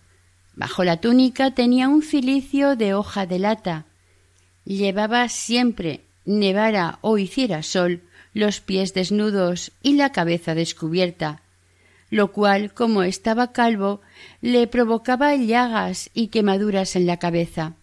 Bajo 0.54 0.84
la 0.84 1.02
túnica 1.02 1.50
tenía 1.50 1.86
un 1.90 2.02
cilicio 2.02 2.76
de 2.76 2.94
hoja 2.94 3.26
de 3.26 3.38
lata. 3.38 3.84
Llevaba 4.64 5.28
siempre, 5.28 6.00
nevara 6.24 6.98
o 7.02 7.18
hiciera 7.18 7.62
sol, 7.62 8.00
los 8.34 8.60
pies 8.60 8.94
desnudos 8.94 9.72
y 9.82 9.94
la 9.94 10.12
cabeza 10.12 10.54
descubierta, 10.54 11.42
lo 12.10 12.32
cual, 12.32 12.74
como 12.74 13.02
estaba 13.02 13.52
calvo, 13.52 14.00
le 14.40 14.66
provocaba 14.66 15.34
llagas 15.34 16.10
y 16.14 16.28
quemaduras 16.28 16.96
en 16.96 17.06
la 17.06 17.18
cabeza. 17.18 17.74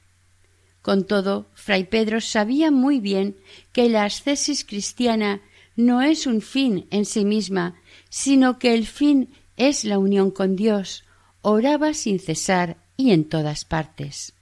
Con 0.82 1.06
todo, 1.06 1.48
fray 1.56 1.84
Pedro 1.86 2.22
sabía 2.22 2.72
muy 2.72 3.00
bien 3.00 3.36
que 3.74 3.90
la 3.90 4.06
ascesis 4.06 4.64
cristiana 4.64 5.42
no 5.76 6.02
es 6.02 6.28
un 6.28 6.42
fin 6.42 6.88
en 6.92 7.06
sí 7.06 7.26
misma, 7.26 7.76
sino 8.10 8.60
que 8.60 8.74
el 8.74 8.86
fin 8.86 9.30
es 9.56 9.84
la 9.84 9.98
unión 9.98 10.32
con 10.32 10.56
Dios. 10.56 11.06
Oraba 11.42 11.94
sin 11.94 12.20
cesar 12.20 12.78
y 12.98 13.12
en 13.12 13.28
todas 13.28 13.66
partes. 13.66 14.34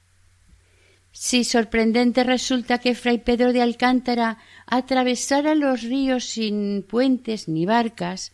Si 1.20 1.44
sorprendente 1.44 2.24
resulta 2.24 2.78
que 2.78 2.94
fray 2.94 3.18
Pedro 3.18 3.52
de 3.52 3.64
Alcántara 3.64 4.38
atravesara 4.68 5.56
los 5.56 5.82
ríos 5.82 6.26
sin 6.26 6.84
puentes 6.84 7.48
ni 7.48 7.66
barcas, 7.66 8.34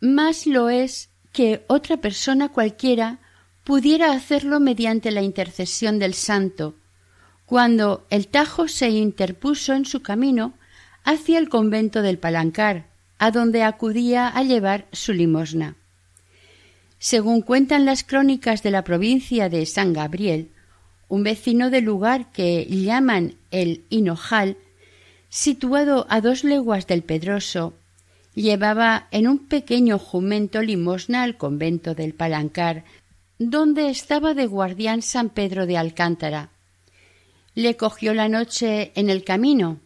más 0.00 0.46
lo 0.46 0.70
es 0.70 1.10
que 1.32 1.64
otra 1.66 1.96
persona 1.96 2.48
cualquiera 2.48 3.18
pudiera 3.64 4.12
hacerlo 4.12 4.60
mediante 4.60 5.10
la 5.10 5.22
intercesión 5.22 5.98
del 5.98 6.14
santo, 6.14 6.76
cuando 7.44 8.06
el 8.08 8.28
Tajo 8.28 8.68
se 8.68 8.90
interpuso 8.90 9.74
en 9.74 9.84
su 9.84 10.00
camino 10.00 10.54
hacia 11.02 11.40
el 11.40 11.48
convento 11.48 12.02
del 12.02 12.18
Palancar, 12.18 12.86
a 13.18 13.32
donde 13.32 13.64
acudía 13.64 14.28
a 14.28 14.44
llevar 14.44 14.86
su 14.92 15.12
limosna. 15.12 15.74
Según 17.00 17.42
cuentan 17.42 17.84
las 17.84 18.04
crónicas 18.04 18.62
de 18.62 18.70
la 18.70 18.84
provincia 18.84 19.48
de 19.48 19.66
San 19.66 19.92
Gabriel, 19.92 20.52
un 21.12 21.24
vecino 21.24 21.68
del 21.68 21.84
lugar 21.84 22.32
que 22.32 22.64
llaman 22.64 23.34
el 23.50 23.84
Hinojal, 23.90 24.56
situado 25.28 26.06
a 26.08 26.22
dos 26.22 26.42
leguas 26.42 26.86
del 26.86 27.02
Pedroso, 27.02 27.74
llevaba 28.34 29.08
en 29.10 29.28
un 29.28 29.46
pequeño 29.46 29.98
jumento 29.98 30.62
limosna 30.62 31.22
al 31.22 31.36
convento 31.36 31.94
del 31.94 32.14
Palancar, 32.14 32.84
donde 33.38 33.90
estaba 33.90 34.32
de 34.32 34.46
guardián 34.46 35.02
San 35.02 35.28
Pedro 35.28 35.66
de 35.66 35.76
Alcántara. 35.76 36.48
Le 37.54 37.76
cogió 37.76 38.14
la 38.14 38.30
noche 38.30 38.92
en 38.94 39.10
el 39.10 39.22
camino 39.22 39.80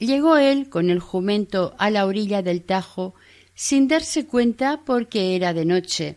Llegó 0.00 0.36
él 0.36 0.68
con 0.68 0.90
el 0.90 0.98
jumento 0.98 1.76
a 1.78 1.90
la 1.90 2.06
orilla 2.06 2.42
del 2.42 2.64
Tajo 2.64 3.14
sin 3.54 3.86
darse 3.86 4.26
cuenta 4.26 4.80
porque 4.84 5.36
era 5.36 5.54
de 5.54 5.64
noche. 5.64 6.16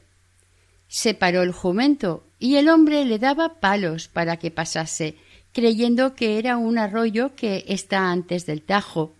Se 0.88 1.14
paró 1.14 1.44
el 1.44 1.52
jumento 1.52 2.24
y 2.40 2.56
el 2.56 2.70
hombre 2.70 3.06
le 3.06 3.20
daba 3.20 3.60
palos 3.60 4.08
para 4.08 4.38
que 4.38 4.50
pasase, 4.50 5.18
creyendo 5.52 6.16
que 6.16 6.40
era 6.40 6.58
un 6.58 6.78
arroyo 6.78 7.36
que 7.36 7.66
está 7.68 8.12
antes 8.12 8.46
del 8.46 8.62
Tajo. 8.62 9.14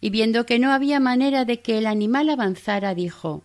Y 0.00 0.10
viendo 0.10 0.46
que 0.46 0.58
no 0.58 0.72
había 0.72 1.00
manera 1.00 1.44
de 1.44 1.60
que 1.60 1.76
el 1.76 1.86
animal 1.86 2.30
avanzara, 2.30 2.94
dijo 2.94 3.42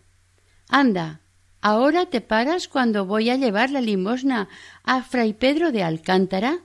Anda, 0.70 1.20
ahora 1.62 2.06
te 2.06 2.22
paras 2.22 2.68
cuando 2.68 3.06
voy 3.06 3.30
a 3.30 3.36
llevar 3.36 3.72
la 3.72 3.82
limosna 3.82 4.48
a 4.84 5.02
fray 5.02 5.34
Pedro 5.34 5.72
de 5.72 5.84
Alcántara. 5.84 6.60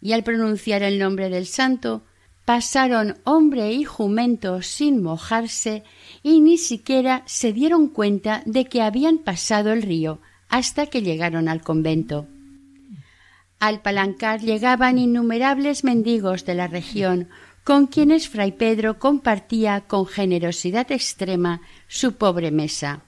Y 0.00 0.12
al 0.12 0.22
pronunciar 0.22 0.82
el 0.82 0.98
nombre 0.98 1.30
del 1.30 1.46
santo, 1.46 2.02
Pasaron 2.44 3.18
hombre 3.22 3.72
y 3.72 3.84
jumento 3.84 4.62
sin 4.62 5.00
mojarse 5.00 5.84
y 6.24 6.40
ni 6.40 6.58
siquiera 6.58 7.22
se 7.24 7.52
dieron 7.52 7.86
cuenta 7.86 8.42
de 8.46 8.64
que 8.64 8.82
habían 8.82 9.18
pasado 9.18 9.72
el 9.72 9.82
río 9.82 10.20
hasta 10.52 10.86
que 10.86 11.00
llegaron 11.02 11.48
al 11.48 11.62
convento. 11.62 12.28
Al 13.58 13.80
palancar 13.80 14.40
llegaban 14.40 14.98
innumerables 14.98 15.82
mendigos 15.82 16.44
de 16.44 16.54
la 16.54 16.68
región, 16.68 17.28
con 17.64 17.86
quienes 17.86 18.28
fray 18.28 18.52
Pedro 18.52 18.98
compartía 18.98 19.80
con 19.80 20.06
generosidad 20.06 20.92
extrema 20.92 21.62
su 21.88 22.16
pobre 22.16 22.50
mesa. 22.50 23.02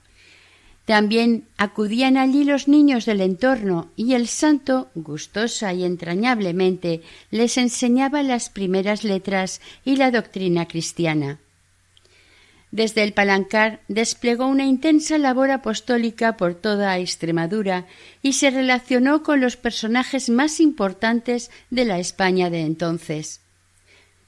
También 0.85 1.47
acudían 1.57 2.17
allí 2.17 2.45
los 2.45 2.67
niños 2.67 3.05
del 3.05 3.21
entorno 3.21 3.91
y 3.95 4.13
el 4.13 4.27
santo, 4.27 4.89
gustosa 4.95 5.71
y 5.73 5.83
entrañablemente, 5.83 7.03
les 7.29 7.57
enseñaba 7.57 8.23
las 8.23 8.49
primeras 8.49 9.03
letras 9.03 9.61
y 9.83 9.97
la 9.97 10.09
doctrina 10.09 10.67
cristiana. 10.67 11.39
Desde 12.71 13.03
el 13.03 13.13
Palancar 13.13 13.81
desplegó 13.87 14.47
una 14.47 14.65
intensa 14.65 15.17
labor 15.17 15.51
apostólica 15.51 16.35
por 16.35 16.55
toda 16.55 16.97
Extremadura 16.97 17.85
y 18.21 18.33
se 18.33 18.49
relacionó 18.49 19.23
con 19.23 19.39
los 19.39 19.55
personajes 19.55 20.29
más 20.29 20.59
importantes 20.59 21.51
de 21.69 21.85
la 21.85 21.99
España 21.99 22.49
de 22.49 22.61
entonces. 22.61 23.41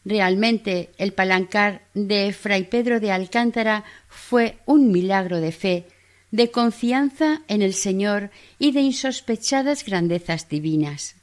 Realmente 0.06 0.92
el 0.98 1.12
Palancar 1.12 1.82
de 1.94 2.32
Fray 2.32 2.64
Pedro 2.64 3.02
de 3.02 3.12
Alcántara 3.12 3.84
fue 4.08 4.58
un 4.66 4.92
milagro 4.92 5.42
de 5.42 5.52
fe, 5.52 5.88
de 6.32 6.50
confianza 6.50 7.42
en 7.50 7.62
el 7.62 7.74
Señor 7.74 8.32
y 8.60 8.72
de 8.72 8.80
insospechadas 8.82 9.84
grandezas 9.84 10.48
divinas. 10.48 11.16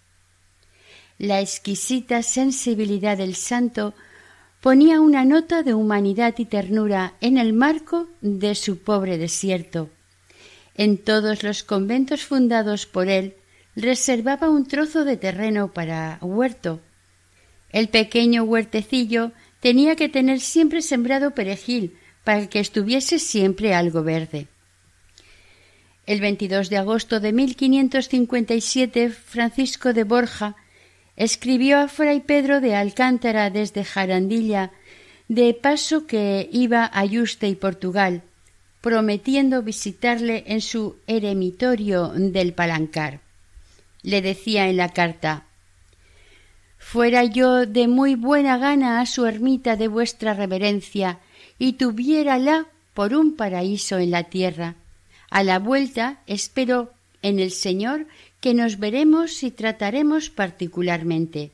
La 1.17 1.41
exquisita 1.41 2.23
sensibilidad 2.23 3.17
del 3.17 3.37
santo 3.37 3.95
ponía 4.65 5.03
una 5.03 5.27
nota 5.27 5.63
de 5.63 5.75
humanidad 5.75 6.37
y 6.39 6.47
ternura 6.47 7.13
en 7.21 7.37
el 7.37 7.53
marco 7.53 8.09
de 8.23 8.55
su 8.55 8.79
pobre 8.79 9.19
desierto. 9.19 9.91
En 10.75 10.97
todos 10.97 11.43
los 11.43 11.63
conventos 11.63 12.25
fundados 12.25 12.87
por 12.87 13.09
él 13.09 13.35
reservaba 13.77 14.49
un 14.49 14.67
trozo 14.67 15.05
de 15.05 15.19
terreno 15.19 15.71
para 15.71 16.17
huerto. 16.23 16.81
El 17.73 17.89
pequeño 17.89 18.45
huertecillo 18.45 19.33
tenía 19.61 19.97
que 19.97 20.09
tener 20.09 20.41
siempre 20.41 20.81
sembrado 20.81 21.33
perejil 21.33 21.99
para 22.25 22.47
que 22.47 22.61
estuviese 22.61 23.19
siempre 23.19 23.75
algo 23.75 24.03
verde. 24.03 24.47
El 26.07 26.23
22 26.23 26.71
de 26.71 26.79
agosto 26.79 27.21
de 27.21 27.35
1557, 27.35 29.11
Francisco 29.11 29.93
de 29.93 30.05
Borja 30.05 30.57
escribió 31.17 31.79
a 31.79 31.89
Fray 31.89 32.21
Pedro 32.21 32.61
de 32.61 32.75
Alcántara 32.75 33.51
desde 33.51 33.85
Jarandilla, 33.85 34.73
de 35.29 35.55
paso 35.55 36.07
que 36.07 36.49
iba 36.53 36.91
a 36.93 37.05
Yuste 37.05 37.49
y 37.49 37.55
Portugal, 37.55 38.23
prometiendo 38.81 39.63
visitarle 39.63 40.45
en 40.47 40.61
su 40.61 40.97
eremitorio 41.07 42.09
del 42.09 42.53
Palancar. 42.53 43.21
Le 44.03 44.21
decía 44.21 44.69
en 44.69 44.77
la 44.77 44.91
carta 44.91 45.45
Fuera 46.77 47.25
yo 47.25 47.65
de 47.65 47.89
muy 47.89 48.15
buena 48.15 48.59
gana 48.59 49.01
a 49.01 49.07
su 49.07 49.25
ermita 49.25 49.77
de 49.77 49.89
vuestra 49.89 50.35
reverencia 50.35 51.19
y 51.59 51.75
tuviérala 51.75 52.67
por 52.93 53.15
un 53.15 53.37
paraíso 53.37 53.99
en 53.99 54.11
la 54.11 54.25
tierra 54.25 54.77
a 55.35 55.43
la 55.43 55.59
vuelta 55.59 56.21
espero 56.29 56.93
en 57.21 57.41
el 57.41 57.51
Señor 57.51 58.07
que 58.45 58.53
nos 58.53 58.79
veremos 58.79 59.43
y 59.43 59.51
trataremos 59.51 60.29
particularmente. 60.29 61.53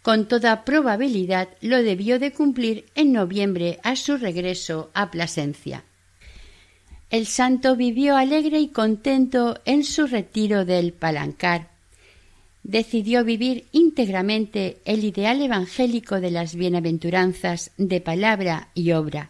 Con 0.00 0.26
toda 0.26 0.64
probabilidad 0.64 1.50
lo 1.60 1.82
debió 1.82 2.18
de 2.18 2.32
cumplir 2.32 2.86
en 2.94 3.12
noviembre 3.12 3.78
a 3.82 3.94
su 3.94 4.16
regreso 4.16 4.90
a 4.94 5.10
Plasencia. 5.10 5.84
El 7.10 7.26
santo 7.26 7.76
vivió 7.76 8.16
alegre 8.16 8.58
y 8.58 8.68
contento 8.68 9.60
en 9.66 9.84
su 9.84 10.06
retiro 10.06 10.64
del 10.64 10.94
Palancar. 10.94 11.68
Decidió 12.62 13.22
vivir 13.22 13.66
íntegramente 13.72 14.78
el 14.86 15.04
ideal 15.04 15.42
evangélico 15.42 16.22
de 16.22 16.30
las 16.30 16.54
bienaventuranzas 16.54 17.70
de 17.76 18.00
palabra 18.00 18.68
y 18.72 18.92
obra. 18.92 19.28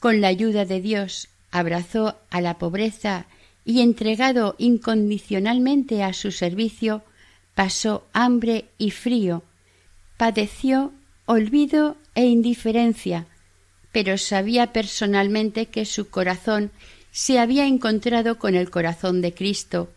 Con 0.00 0.20
la 0.20 0.26
ayuda 0.26 0.64
de 0.64 0.80
Dios 0.80 1.28
abrazó 1.52 2.18
a 2.30 2.40
la 2.40 2.58
pobreza 2.58 3.26
y 3.68 3.82
entregado 3.82 4.54
incondicionalmente 4.56 6.02
a 6.02 6.14
su 6.14 6.32
servicio, 6.32 7.02
pasó 7.54 8.06
hambre 8.14 8.64
y 8.78 8.92
frío, 8.92 9.42
padeció 10.16 10.90
olvido 11.26 11.98
e 12.14 12.24
indiferencia, 12.24 13.26
pero 13.92 14.16
sabía 14.16 14.72
personalmente 14.72 15.66
que 15.66 15.84
su 15.84 16.08
corazón 16.08 16.70
se 17.10 17.38
había 17.38 17.66
encontrado 17.66 18.38
con 18.38 18.54
el 18.54 18.70
corazón 18.70 19.20
de 19.20 19.34
Cristo. 19.34 19.92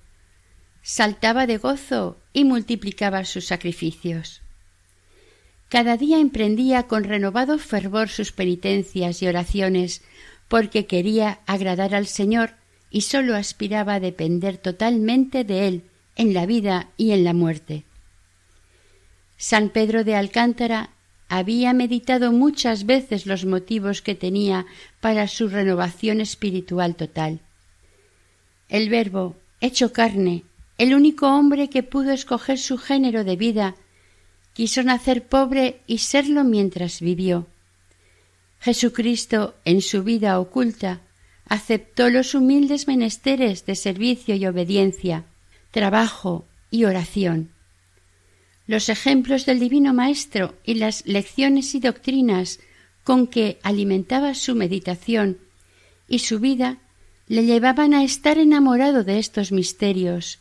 Saltaba 0.82 1.47
de 1.47 1.57
gozo 1.57 2.17
y 2.34 2.43
multiplicaba 2.43 3.24
sus 3.24 3.45
sacrificios. 3.45 4.41
Cada 5.69 5.95
día 5.95 6.19
emprendía 6.19 6.84
con 6.89 7.05
renovado 7.05 7.57
fervor 7.57 8.09
sus 8.09 8.34
penitencias 8.34 9.22
y 9.22 9.28
oraciones, 9.28 10.01
porque 10.49 10.88
quería 10.88 11.39
agradar 11.45 11.95
al 11.95 12.07
Señor 12.07 12.59
y 12.91 13.01
sólo 13.01 13.35
aspiraba 13.35 13.95
a 13.95 13.99
depender 13.99 14.57
totalmente 14.57 15.43
de 15.43 15.67
Él 15.67 15.83
en 16.15 16.33
la 16.33 16.45
vida 16.45 16.89
y 16.97 17.11
en 17.11 17.23
la 17.23 17.33
muerte. 17.33 17.85
San 19.37 19.69
Pedro 19.69 20.03
de 20.03 20.15
Alcántara 20.15 20.91
había 21.29 21.71
meditado 21.73 22.33
muchas 22.33 22.85
veces 22.85 23.25
los 23.25 23.45
motivos 23.45 24.01
que 24.01 24.13
tenía 24.13 24.65
para 24.99 25.27
su 25.29 25.47
renovación 25.47 26.19
espiritual 26.19 26.95
total. 26.95 27.39
El 28.67 28.89
Verbo, 28.89 29.37
hecho 29.61 29.93
carne, 29.93 30.43
el 30.77 30.93
único 30.93 31.27
hombre 31.27 31.69
que 31.69 31.83
pudo 31.83 32.11
escoger 32.11 32.59
su 32.59 32.77
género 32.77 33.23
de 33.23 33.37
vida, 33.37 33.75
quiso 34.53 34.83
nacer 34.83 35.23
pobre 35.23 35.81
y 35.87 35.99
serlo 35.99 36.43
mientras 36.43 36.99
vivió. 36.99 37.47
Jesucristo, 38.59 39.55
en 39.63 39.81
su 39.81 40.03
vida 40.03 40.39
oculta, 40.39 41.01
aceptó 41.52 42.10
los 42.10 42.34
humildes 42.34 42.88
menesteres 42.88 43.66
de 43.66 43.76
servicio 43.76 44.36
y 44.36 44.45
obediencia, 44.45 45.26
trabajo 45.72 46.45
y 46.70 46.86
oración. 46.86 47.49
Los 48.68 48.88
ejemplos 48.88 49.45
del 49.45 49.60
Divino 49.60 49.93
Maestro 49.93 50.56
y 50.64 50.76
las 50.76 51.06
lecciones 51.06 51.76
y 51.76 51.82
doctrinas 51.82 52.62
con 53.04 53.28
que 53.28 53.60
alimentaba 53.64 54.34
su 54.34 54.56
meditación 54.56 55.39
y 56.08 56.20
su 56.20 56.39
vida 56.39 56.78
le 57.28 57.43
llevaban 57.43 57.93
a 57.93 58.06
estar 58.06 58.38
enamorado 58.38 59.04
de 59.04 59.20
estos 59.20 59.52
misterios, 59.52 60.39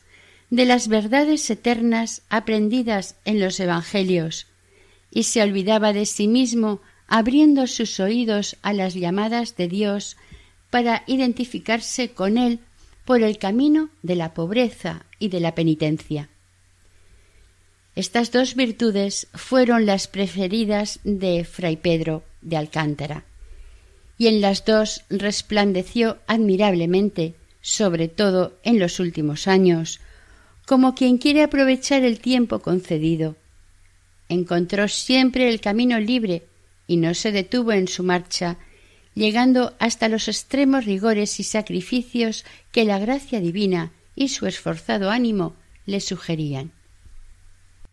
de 0.49 0.65
las 0.65 0.87
verdades 0.87 1.51
eternas 1.51 2.23
aprendidas 2.29 3.17
en 3.25 3.41
los 3.41 3.59
Evangelios, 3.59 4.47
y 5.11 5.25
se 5.25 5.43
olvidaba 5.43 5.93
de 5.93 6.07
sí 6.07 6.29
mismo 6.29 6.81
abriendo 7.09 7.67
sus 7.67 7.99
oídos 7.99 8.57
a 8.63 8.73
las 8.73 8.95
llamadas 8.95 9.57
de 9.57 9.67
Dios 9.67 10.17
para 10.71 11.03
identificarse 11.07 12.11
con 12.11 12.39
Él 12.39 12.61
por 13.05 13.23
el 13.23 13.39
camino 13.39 13.91
de 14.03 14.15
la 14.15 14.35
pobreza 14.35 15.05
y 15.19 15.29
de 15.29 15.41
la 15.41 15.55
penitencia. 15.55 16.29
Estas 17.97 18.31
dos 18.31 18.55
virtudes 18.55 19.27
fueron 19.35 19.85
las 19.85 20.07
preferidas 20.07 21.01
de 21.05 21.45
Fray 21.45 21.77
Pedro 21.77 22.23
de 22.41 22.57
Alcántara, 22.57 23.25
y 24.17 24.29
en 24.29 24.41
las 24.41 24.65
dos 24.65 25.03
resplandeció 25.11 26.19
admirablemente, 26.27 27.35
sobre 27.63 28.09
todo 28.09 28.59
en 28.63 28.79
los 28.79 29.01
últimos 29.01 29.49
años, 29.49 30.01
como 30.67 30.95
quien 30.95 31.19
quiere 31.19 31.43
aprovechar 31.43 32.05
el 32.05 32.21
tiempo 32.21 32.61
concedido. 32.61 33.37
Encontró 34.29 34.87
siempre 34.89 35.49
el 35.49 35.61
camino 35.61 35.99
libre 35.99 36.45
y 36.87 36.97
no 36.97 37.15
se 37.15 37.33
detuvo 37.33 37.73
en 37.73 37.89
su 37.89 38.05
marcha, 38.05 38.57
llegando 39.15 39.75
hasta 39.79 40.09
los 40.09 40.29
extremos 40.29 40.85
rigores 40.85 41.41
y 41.41 41.45
sacrificios 41.45 42.45
que 42.73 42.85
la 42.85 42.99
gracia 42.99 43.41
divina 43.41 43.93
y 44.15 44.29
su 44.29 44.47
esforzado 44.47 45.11
ánimo 45.11 45.55
le 45.87 46.01
sugerían. 46.01 46.73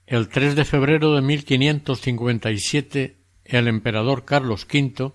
El 0.05 0.29
3 0.29 0.55
de 0.55 0.65
febrero 0.65 1.15
de 1.15 1.21
1557, 1.21 3.17
el 3.45 3.67
emperador 3.67 4.23
Carlos 4.25 4.65
V, 4.71 5.11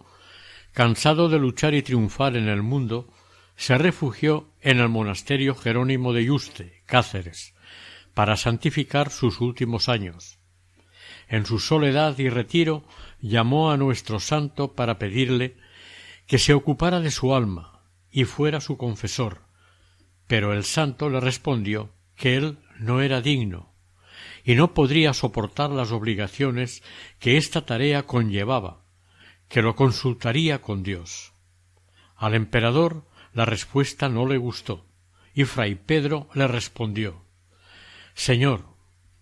cansado 0.73 1.29
de 1.29 1.39
luchar 1.39 1.75
y 1.75 1.83
triunfar 1.83 2.37
en 2.37 2.49
el 2.49 2.63
mundo, 2.63 3.09
se 3.57 3.79
refugió 3.79 4.49
en 4.61 4.81
el 4.81 4.89
monasterio 4.89 5.55
Jerónimo 5.55 6.13
de 6.13 6.25
Yuste, 6.25 6.83
Cáceres, 6.87 7.55
para 8.15 8.37
santificar 8.37 9.11
sus 9.11 9.41
últimos 9.41 9.89
años. 9.89 10.39
En 11.29 11.47
su 11.47 11.59
soledad 11.59 12.19
y 12.19 12.29
retiro 12.29 12.85
llamó 13.21 13.71
a 13.71 13.77
nuestro 13.77 14.21
santo 14.21 14.75
para 14.75 14.99
pedirle 14.99 15.57
que 16.33 16.39
se 16.39 16.55
ocupara 16.55 17.01
de 17.01 17.11
su 17.11 17.35
alma 17.35 17.83
y 18.11 18.25
fuera 18.25 18.63
su 18.63 18.79
confesor, 18.79 19.43
pero 20.27 20.55
el 20.55 20.65
santo 20.65 21.11
le 21.11 21.21
respondió 21.21 21.93
que 22.17 22.37
él 22.37 22.59
no 22.79 23.03
era 23.03 23.21
digno 23.21 23.75
y 24.43 24.55
no 24.55 24.73
podría 24.73 25.13
soportar 25.13 25.69
las 25.69 25.93
obligaciones 25.93 26.83
que 27.19 27.37
esta 27.37 27.67
tarea 27.67 28.05
conllevaba, 28.05 28.87
que 29.51 29.61
lo 29.61 29.77
consultaría 29.77 30.63
con 30.63 30.83
Dios. 30.83 31.35
Al 32.17 32.33
emperador 32.33 33.07
la 33.35 33.45
respuesta 33.45 34.09
no 34.09 34.27
le 34.27 34.39
gustó, 34.39 34.87
y 35.35 35.45
fray 35.45 35.75
Pedro 35.75 36.31
le 36.33 36.49
respondió 36.49 37.27
Señor, 38.15 38.65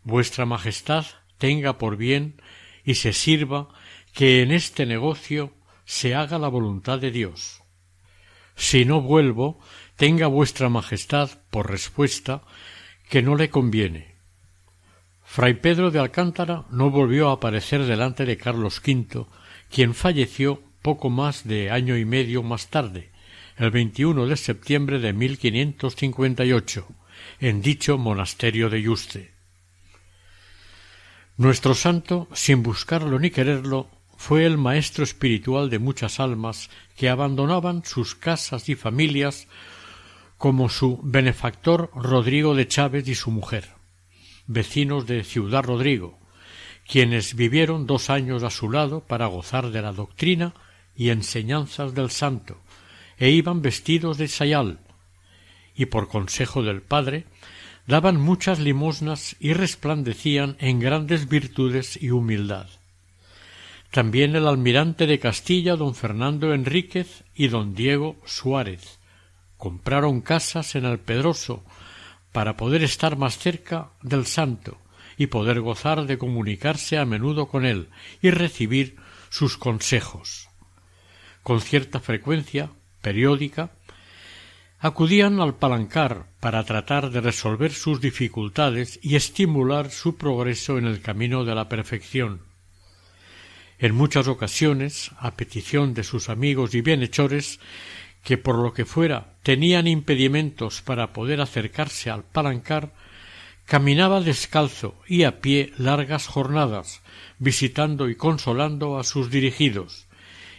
vuestra 0.04 0.46
Majestad 0.46 1.06
tenga 1.38 1.76
por 1.76 1.96
bien 1.96 2.40
y 2.84 2.94
se 2.94 3.12
sirva 3.12 3.66
que 4.12 4.42
en 4.42 4.52
este 4.52 4.86
negocio 4.86 5.56
se 5.90 6.14
haga 6.14 6.38
la 6.38 6.46
voluntad 6.46 7.00
de 7.00 7.10
Dios. 7.10 7.64
Si 8.54 8.84
no 8.84 9.00
vuelvo, 9.00 9.58
tenga 9.96 10.28
vuestra 10.28 10.68
Majestad 10.68 11.30
por 11.50 11.68
respuesta 11.68 12.42
que 13.08 13.22
no 13.22 13.34
le 13.34 13.50
conviene. 13.50 14.14
Fray 15.24 15.54
Pedro 15.54 15.90
de 15.90 15.98
Alcántara 15.98 16.64
no 16.70 16.90
volvió 16.90 17.28
a 17.28 17.32
aparecer 17.32 17.86
delante 17.86 18.24
de 18.24 18.36
Carlos 18.36 18.80
V, 18.86 19.26
quien 19.68 19.92
falleció 19.94 20.62
poco 20.80 21.10
más 21.10 21.42
de 21.42 21.72
año 21.72 21.96
y 21.96 22.04
medio 22.04 22.44
más 22.44 22.68
tarde, 22.68 23.10
el 23.56 23.72
21 23.72 24.28
de 24.28 24.36
septiembre 24.36 25.00
de 25.00 25.12
1558, 25.12 26.86
en 27.40 27.62
dicho 27.62 27.98
monasterio 27.98 28.70
de 28.70 28.80
Yuste. 28.80 29.32
Nuestro 31.36 31.74
santo, 31.74 32.28
sin 32.32 32.62
buscarlo 32.62 33.18
ni 33.18 33.30
quererlo, 33.30 33.90
fue 34.20 34.44
el 34.44 34.58
maestro 34.58 35.02
espiritual 35.02 35.70
de 35.70 35.78
muchas 35.78 36.20
almas 36.20 36.68
que 36.94 37.08
abandonaban 37.08 37.86
sus 37.86 38.14
casas 38.14 38.68
y 38.68 38.74
familias 38.74 39.48
como 40.36 40.68
su 40.68 41.00
benefactor 41.02 41.90
Rodrigo 41.94 42.54
de 42.54 42.68
Chávez 42.68 43.08
y 43.08 43.14
su 43.14 43.30
mujer, 43.30 43.70
vecinos 44.46 45.06
de 45.06 45.24
Ciudad 45.24 45.64
Rodrigo, 45.64 46.18
quienes 46.86 47.34
vivieron 47.34 47.86
dos 47.86 48.10
años 48.10 48.42
a 48.42 48.50
su 48.50 48.70
lado 48.70 49.00
para 49.06 49.24
gozar 49.24 49.70
de 49.70 49.80
la 49.80 49.92
doctrina 49.92 50.52
y 50.94 51.08
enseñanzas 51.08 51.94
del 51.94 52.10
santo, 52.10 52.60
e 53.16 53.30
iban 53.30 53.62
vestidos 53.62 54.18
de 54.18 54.28
sayal, 54.28 54.80
y 55.74 55.86
por 55.86 56.08
consejo 56.08 56.62
del 56.62 56.82
Padre 56.82 57.24
daban 57.86 58.20
muchas 58.20 58.58
limosnas 58.58 59.34
y 59.40 59.54
resplandecían 59.54 60.56
en 60.60 60.78
grandes 60.78 61.26
virtudes 61.26 62.00
y 62.00 62.10
humildad. 62.10 62.68
También 63.90 64.36
el 64.36 64.46
almirante 64.46 65.06
de 65.06 65.18
Castilla, 65.18 65.74
don 65.74 65.96
Fernando 65.96 66.54
Enríquez 66.54 67.24
y 67.34 67.48
don 67.48 67.74
Diego 67.74 68.20
Suárez, 68.24 69.00
compraron 69.56 70.20
casas 70.20 70.76
en 70.76 70.84
el 70.84 71.00
Pedroso 71.00 71.64
para 72.30 72.56
poder 72.56 72.84
estar 72.84 73.16
más 73.16 73.36
cerca 73.36 73.90
del 74.00 74.26
santo 74.26 74.78
y 75.16 75.26
poder 75.26 75.60
gozar 75.60 76.06
de 76.06 76.18
comunicarse 76.18 76.98
a 76.98 77.04
menudo 77.04 77.48
con 77.48 77.66
él 77.66 77.88
y 78.22 78.30
recibir 78.30 78.96
sus 79.28 79.56
consejos. 79.56 80.48
Con 81.42 81.60
cierta 81.60 81.98
frecuencia, 81.98 82.70
periódica, 83.02 83.72
acudían 84.78 85.40
al 85.40 85.56
palancar 85.56 86.26
para 86.38 86.62
tratar 86.64 87.10
de 87.10 87.20
resolver 87.20 87.72
sus 87.72 88.00
dificultades 88.00 89.00
y 89.02 89.16
estimular 89.16 89.90
su 89.90 90.16
progreso 90.16 90.78
en 90.78 90.86
el 90.86 91.02
camino 91.02 91.44
de 91.44 91.54
la 91.56 91.68
perfección. 91.68 92.49
En 93.82 93.94
muchas 93.94 94.28
ocasiones, 94.28 95.10
a 95.18 95.36
petición 95.36 95.94
de 95.94 96.04
sus 96.04 96.28
amigos 96.28 96.74
y 96.74 96.82
bienhechores, 96.82 97.60
que 98.22 98.36
por 98.36 98.56
lo 98.56 98.74
que 98.74 98.84
fuera 98.84 99.32
tenían 99.42 99.86
impedimentos 99.86 100.82
para 100.82 101.14
poder 101.14 101.40
acercarse 101.40 102.10
al 102.10 102.22
palancar, 102.22 102.92
caminaba 103.64 104.20
descalzo 104.20 105.00
y 105.08 105.22
a 105.22 105.40
pie 105.40 105.72
largas 105.78 106.26
jornadas, 106.26 107.00
visitando 107.38 108.10
y 108.10 108.16
consolando 108.16 108.98
a 108.98 109.02
sus 109.02 109.30
dirigidos, 109.30 110.06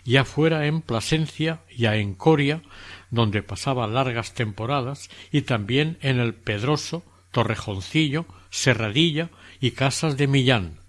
ya 0.04 0.26
fuera 0.26 0.66
en 0.66 0.82
Plasencia, 0.82 1.62
ya 1.78 1.98
en 1.98 2.16
Coria, 2.16 2.64
donde 3.12 3.44
pasaba 3.44 3.86
largas 3.86 4.34
temporadas, 4.34 5.12
y 5.32 5.44
también 5.44 6.00
en 6.02 6.20
el 6.20 6.34
Pedroso, 6.34 7.04
Torrejoncillo, 7.30 8.26
Serradilla 8.50 9.30
y 9.60 9.72
Casas 9.72 10.18
de 10.18 10.26
Millán, 10.26 10.81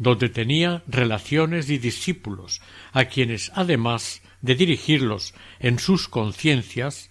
donde 0.00 0.30
tenía 0.30 0.82
relaciones 0.88 1.68
y 1.68 1.76
discípulos, 1.76 2.62
a 2.92 3.04
quienes, 3.04 3.52
además 3.54 4.22
de 4.40 4.54
dirigirlos 4.54 5.34
en 5.58 5.78
sus 5.78 6.08
conciencias, 6.08 7.10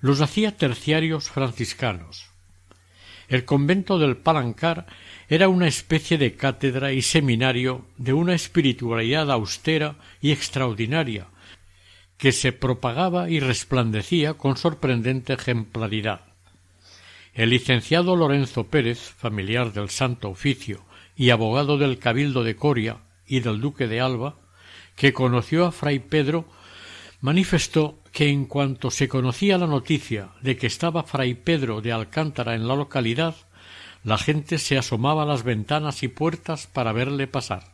los 0.00 0.22
hacía 0.22 0.56
terciarios 0.56 1.28
franciscanos. 1.28 2.30
El 3.28 3.44
convento 3.44 3.98
del 3.98 4.16
Palancar 4.16 4.86
era 5.28 5.48
una 5.48 5.68
especie 5.68 6.16
de 6.16 6.34
cátedra 6.34 6.94
y 6.94 7.02
seminario 7.02 7.84
de 7.98 8.14
una 8.14 8.34
espiritualidad 8.34 9.30
austera 9.30 9.96
y 10.22 10.32
extraordinaria, 10.32 11.26
que 12.16 12.32
se 12.32 12.52
propagaba 12.52 13.28
y 13.28 13.40
resplandecía 13.40 14.34
con 14.34 14.56
sorprendente 14.56 15.34
ejemplaridad. 15.34 16.22
El 17.34 17.50
licenciado 17.50 18.16
Lorenzo 18.16 18.68
Pérez, 18.68 18.98
familiar 18.98 19.74
del 19.74 19.90
Santo 19.90 20.30
Oficio 20.30 20.82
y 21.16 21.30
abogado 21.30 21.78
del 21.78 21.98
Cabildo 21.98 22.44
de 22.44 22.56
Coria 22.56 22.98
y 23.26 23.40
del 23.40 23.60
Duque 23.60 23.86
de 23.86 24.00
Alba, 24.00 24.36
que 24.96 25.12
conoció 25.12 25.66
a 25.66 25.72
Fray 25.72 25.98
Pedro, 25.98 26.46
manifestó 27.20 27.98
que 28.12 28.28
en 28.28 28.44
cuanto 28.44 28.90
se 28.90 29.08
conocía 29.08 29.58
la 29.58 29.66
noticia 29.66 30.30
de 30.42 30.56
que 30.56 30.66
estaba 30.66 31.02
Fray 31.02 31.34
Pedro 31.34 31.80
de 31.80 31.92
Alcántara 31.92 32.54
en 32.54 32.68
la 32.68 32.76
localidad, 32.76 33.34
la 34.04 34.18
gente 34.18 34.58
se 34.58 34.76
asomaba 34.76 35.22
a 35.22 35.26
las 35.26 35.44
ventanas 35.44 36.02
y 36.02 36.08
puertas 36.08 36.66
para 36.66 36.92
verle 36.92 37.26
pasar. 37.26 37.72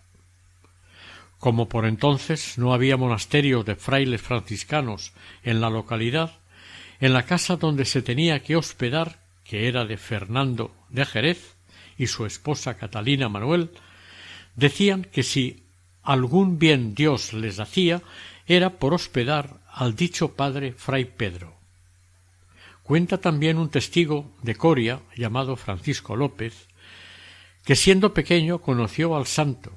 Como 1.38 1.68
por 1.68 1.86
entonces 1.86 2.58
no 2.58 2.74
había 2.74 2.96
monasterio 2.96 3.62
de 3.62 3.76
frailes 3.76 4.20
franciscanos 4.20 5.12
en 5.42 5.60
la 5.60 5.70
localidad, 5.70 6.32
en 7.00 7.12
la 7.12 7.24
casa 7.24 7.56
donde 7.56 7.84
se 7.84 8.02
tenía 8.02 8.42
que 8.42 8.56
hospedar, 8.56 9.20
que 9.44 9.68
era 9.68 9.86
de 9.86 9.96
Fernando 9.96 10.72
de 10.90 11.06
Jerez 11.06 11.57
y 11.98 12.06
su 12.06 12.24
esposa 12.24 12.76
Catalina 12.76 13.28
Manuel, 13.28 13.70
decían 14.56 15.04
que 15.04 15.22
si 15.22 15.64
algún 16.02 16.58
bien 16.58 16.94
Dios 16.94 17.34
les 17.34 17.60
hacía 17.60 18.02
era 18.46 18.78
por 18.78 18.94
hospedar 18.94 19.60
al 19.70 19.94
dicho 19.94 20.34
padre 20.34 20.72
fray 20.72 21.04
Pedro. 21.04 21.54
Cuenta 22.82 23.18
también 23.18 23.58
un 23.58 23.68
testigo 23.68 24.32
de 24.42 24.54
Coria 24.54 25.00
llamado 25.14 25.56
Francisco 25.56 26.16
López, 26.16 26.68
que 27.64 27.76
siendo 27.76 28.14
pequeño 28.14 28.60
conoció 28.60 29.14
al 29.14 29.26
santo 29.26 29.72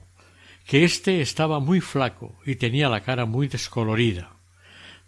que 0.65 0.85
éste 0.85 1.19
estaba 1.19 1.59
muy 1.59 1.81
flaco 1.81 2.35
y 2.45 2.55
tenía 2.55 2.87
la 2.87 3.01
cara 3.01 3.25
muy 3.25 3.49
descolorida. 3.49 4.31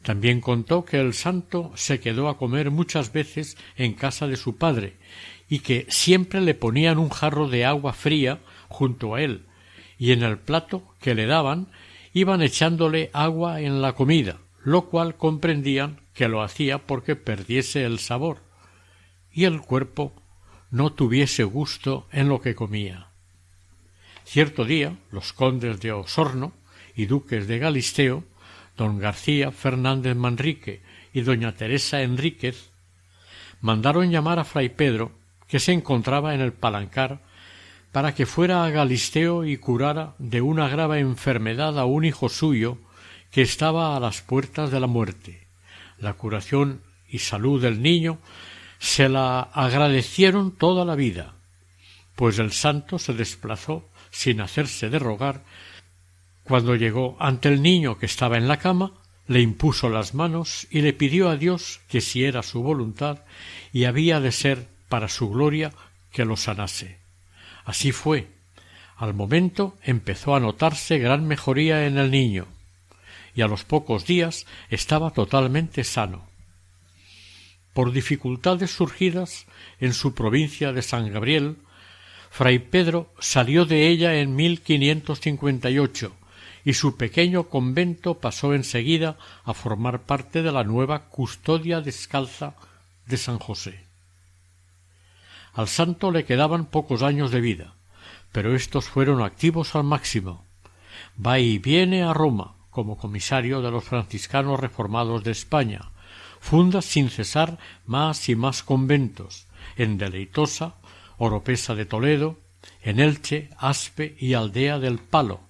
También 0.01 0.41
contó 0.41 0.83
que 0.83 0.99
el 0.99 1.13
santo 1.13 1.71
se 1.75 2.01
quedó 2.01 2.27
a 2.27 2.37
comer 2.37 2.71
muchas 2.71 3.13
veces 3.13 3.55
en 3.77 3.93
casa 3.93 4.27
de 4.27 4.35
su 4.35 4.57
padre 4.57 4.97
y 5.49 5.59
que 5.59 5.85
siempre 5.89 6.41
le 6.41 6.53
ponían 6.53 6.97
un 6.97 7.09
jarro 7.09 7.47
de 7.47 7.65
agua 7.65 7.93
fría 7.93 8.39
junto 8.69 9.15
a 9.15 9.21
él 9.21 9.45
y 9.97 10.11
en 10.11 10.23
el 10.23 10.37
plato 10.37 10.83
que 10.99 11.15
le 11.15 11.25
daban 11.27 11.67
iban 12.13 12.41
echándole 12.41 13.09
agua 13.13 13.61
en 13.61 13.81
la 13.81 13.93
comida, 13.93 14.39
lo 14.63 14.89
cual 14.89 15.15
comprendían 15.15 16.01
que 16.13 16.27
lo 16.27 16.41
hacía 16.41 16.79
porque 16.79 17.15
perdiese 17.15 17.85
el 17.85 17.99
sabor 17.99 18.41
y 19.31 19.45
el 19.45 19.61
cuerpo 19.61 20.13
no 20.71 20.91
tuviese 20.91 21.43
gusto 21.43 22.07
en 22.11 22.29
lo 22.29 22.41
que 22.41 22.53
comía. 22.55 23.07
Cierto 24.25 24.65
día, 24.65 24.97
los 25.11 25.33
condes 25.33 25.79
de 25.79 25.91
Osorno 25.91 26.53
y 26.95 27.05
duques 27.05 27.47
de 27.47 27.59
Galisteo, 27.59 28.23
don 28.77 28.99
García 28.99 29.51
Fernández 29.51 30.15
Manrique 30.15 30.81
y 31.13 31.21
doña 31.21 31.55
Teresa 31.55 32.01
Enríquez, 32.01 32.71
mandaron 33.61 34.11
llamar 34.11 34.39
a 34.39 34.43
fray 34.43 34.69
Pedro, 34.69 35.11
que 35.53 35.59
se 35.59 35.71
encontraba 35.71 36.33
en 36.33 36.41
el 36.41 36.51
palancar, 36.51 37.21
para 37.91 38.15
que 38.15 38.25
fuera 38.25 38.65
a 38.65 38.71
Galisteo 38.71 39.45
y 39.45 39.57
curara 39.57 40.15
de 40.17 40.41
una 40.41 40.67
grave 40.67 40.99
enfermedad 40.99 41.77
a 41.77 41.85
un 41.85 42.05
hijo 42.05 42.27
suyo 42.27 42.79
que 43.29 43.43
estaba 43.43 43.95
a 43.95 43.99
las 43.99 44.23
puertas 44.23 44.71
de 44.71 44.79
la 44.79 44.87
muerte. 44.87 45.45
La 45.99 46.13
curación 46.13 46.81
y 47.07 47.19
salud 47.19 47.61
del 47.61 47.83
niño 47.83 48.17
se 48.79 49.09
la 49.09 49.41
agradecieron 49.41 50.57
toda 50.57 50.85
la 50.85 50.95
vida, 50.95 51.35
pues 52.15 52.39
el 52.39 52.51
santo 52.51 52.97
se 52.97 53.13
desplazó 53.13 53.87
sin 54.09 54.41
hacerse 54.41 54.89
de 54.89 54.97
rogar, 54.97 55.43
cuando 56.43 56.75
llegó 56.75 57.15
ante 57.19 57.49
el 57.49 57.61
niño 57.61 57.99
que 57.99 58.07
estaba 58.07 58.39
en 58.39 58.47
la 58.47 58.57
cama, 58.57 58.93
le 59.27 59.41
impuso 59.41 59.87
las 59.87 60.15
manos 60.15 60.65
y 60.71 60.81
le 60.81 60.93
pidió 60.93 61.29
a 61.29 61.37
Dios 61.37 61.79
que 61.89 62.01
si 62.01 62.23
era 62.23 62.41
su 62.41 62.63
voluntad 62.63 63.19
y 63.71 63.83
había 63.83 64.19
de 64.19 64.31
ser 64.31 64.72
para 64.93 65.09
su 65.09 65.27
gloria 65.31 65.73
que 66.11 66.23
lo 66.23 66.37
sanase. 66.37 66.99
Así 67.65 67.91
fue. 67.91 68.27
Al 68.95 69.15
momento 69.15 69.75
empezó 69.81 70.35
a 70.35 70.39
notarse 70.39 70.99
gran 70.99 71.25
mejoría 71.27 71.87
en 71.87 71.97
el 71.97 72.11
niño, 72.11 72.45
y 73.33 73.41
a 73.41 73.47
los 73.47 73.63
pocos 73.63 74.05
días 74.05 74.45
estaba 74.69 75.09
totalmente 75.09 75.83
sano. 75.83 76.27
Por 77.73 77.91
dificultades 77.91 78.69
surgidas 78.69 79.47
en 79.79 79.93
su 79.95 80.13
provincia 80.13 80.73
de 80.73 80.83
San 80.83 81.11
Gabriel, 81.11 81.57
Fray 82.29 82.59
Pedro 82.59 83.11
salió 83.17 83.65
de 83.65 83.87
ella 83.87 84.13
en 84.19 84.35
1558 84.35 86.15
y 86.63 86.73
su 86.73 86.97
pequeño 86.97 87.45
convento 87.45 88.19
pasó 88.19 88.53
enseguida 88.53 89.17
a 89.43 89.55
formar 89.55 90.03
parte 90.03 90.43
de 90.43 90.51
la 90.51 90.63
nueva 90.63 91.09
custodia 91.09 91.81
descalza 91.81 92.53
de 93.07 93.17
San 93.17 93.39
José. 93.39 93.91
Al 95.53 95.67
santo 95.67 96.11
le 96.11 96.25
quedaban 96.25 96.65
pocos 96.65 97.03
años 97.03 97.31
de 97.31 97.39
vida, 97.39 97.75
pero 98.31 98.55
estos 98.55 98.85
fueron 98.85 99.21
activos 99.21 99.75
al 99.75 99.83
máximo. 99.83 100.45
Va 101.23 101.39
y 101.39 101.59
viene 101.59 102.01
a 102.01 102.13
Roma 102.13 102.55
como 102.71 102.97
comisario 102.97 103.61
de 103.61 103.69
los 103.69 103.83
franciscanos 103.83 104.59
reformados 104.59 105.23
de 105.23 105.31
España, 105.31 105.91
funda 106.39 106.81
sin 106.81 107.09
cesar 107.09 107.59
más 107.85 108.27
y 108.29 108.35
más 108.35 108.63
conventos, 108.63 109.47
en 109.77 109.99
Deleitosa, 109.99 110.75
Oropesa 111.17 111.75
de 111.75 111.85
Toledo, 111.85 112.39
en 112.81 112.99
Elche, 112.99 113.49
Aspe 113.57 114.15
y 114.19 114.33
Aldea 114.33 114.79
del 114.79 114.97
Palo. 114.97 115.41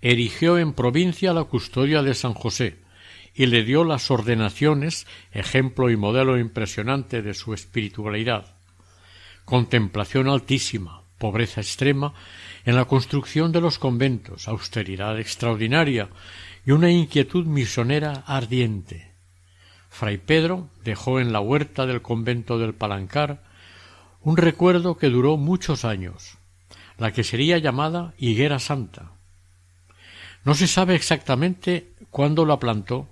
Erigió 0.00 0.58
en 0.58 0.74
provincia 0.74 1.32
la 1.32 1.42
custodia 1.42 2.02
de 2.02 2.14
San 2.14 2.34
José 2.34 2.78
y 3.34 3.46
le 3.46 3.64
dio 3.64 3.82
las 3.82 4.12
ordenaciones, 4.12 5.08
ejemplo 5.32 5.90
y 5.90 5.96
modelo 5.96 6.38
impresionante 6.38 7.20
de 7.20 7.34
su 7.34 7.52
espiritualidad. 7.52 8.57
Contemplación 9.48 10.28
altísima, 10.28 11.04
pobreza 11.16 11.62
extrema 11.62 12.12
en 12.66 12.76
la 12.76 12.84
construcción 12.84 13.50
de 13.50 13.62
los 13.62 13.78
conventos, 13.78 14.46
austeridad 14.46 15.18
extraordinaria 15.18 16.10
y 16.66 16.72
una 16.72 16.90
inquietud 16.90 17.46
misionera 17.46 18.24
ardiente. 18.26 19.10
Fray 19.88 20.18
Pedro 20.18 20.68
dejó 20.84 21.18
en 21.18 21.32
la 21.32 21.40
huerta 21.40 21.86
del 21.86 22.02
convento 22.02 22.58
del 22.58 22.74
Palancar 22.74 23.42
un 24.20 24.36
recuerdo 24.36 24.98
que 24.98 25.08
duró 25.08 25.38
muchos 25.38 25.86
años, 25.86 26.36
la 26.98 27.12
que 27.14 27.24
sería 27.24 27.56
llamada 27.56 28.12
Higuera 28.18 28.58
Santa. 28.58 29.12
No 30.44 30.52
se 30.52 30.66
sabe 30.66 30.94
exactamente 30.94 31.88
cuándo 32.10 32.44
la 32.44 32.58
plantó, 32.58 33.08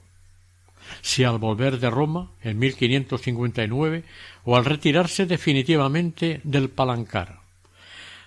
si 1.00 1.24
al 1.24 1.38
volver 1.38 1.80
de 1.80 1.88
Roma 1.88 2.30
en 2.42 2.58
1559 2.58 4.04
o 4.46 4.56
al 4.56 4.64
retirarse 4.64 5.26
definitivamente 5.26 6.40
del 6.44 6.70
Palancar. 6.70 7.40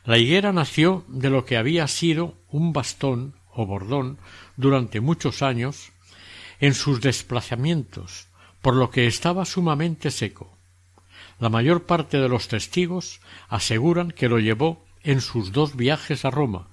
La 0.03 0.17
higuera 0.17 0.51
nació 0.51 1.05
de 1.07 1.29
lo 1.29 1.45
que 1.45 1.55
había 1.55 1.87
sido 1.87 2.35
un 2.49 2.73
bastón 2.73 3.35
o 3.53 3.65
bordón 3.65 4.17
durante 4.57 4.99
muchos 4.99 5.41
años 5.41 5.93
en 6.59 6.73
sus 6.73 6.99
desplazamientos, 6.99 8.27
por 8.61 8.75
lo 8.75 8.91
que 8.91 9.07
estaba 9.07 9.45
sumamente 9.45 10.11
seco. 10.11 10.57
La 11.39 11.47
mayor 11.47 11.85
parte 11.85 12.19
de 12.19 12.27
los 12.27 12.49
testigos 12.49 13.21
aseguran 13.47 14.11
que 14.11 14.27
lo 14.27 14.39
llevó 14.39 14.85
en 15.03 15.21
sus 15.21 15.53
dos 15.53 15.77
viajes 15.77 16.25
a 16.25 16.31
Roma, 16.31 16.67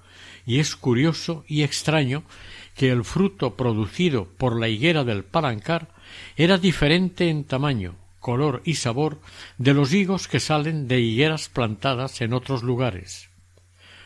y 0.45 0.59
es 0.59 0.75
curioso 0.75 1.45
y 1.47 1.63
extraño 1.63 2.23
que 2.75 2.89
el 2.89 3.05
fruto 3.05 3.55
producido 3.55 4.25
por 4.25 4.59
la 4.59 4.67
higuera 4.67 5.05
del 5.05 5.23
Palancar 5.23 5.87
era 6.35 6.57
diferente 6.57 7.29
en 7.29 7.45
tamaño, 7.45 7.95
color 8.27 8.61
y 8.65 8.73
sabor 8.73 9.21
de 9.57 9.73
los 9.73 9.93
higos 9.93 10.27
que 10.27 10.41
salen 10.41 10.89
de 10.89 10.99
higueras 10.99 11.47
plantadas 11.47 12.19
en 12.19 12.33
otros 12.33 12.61
lugares. 12.61 13.29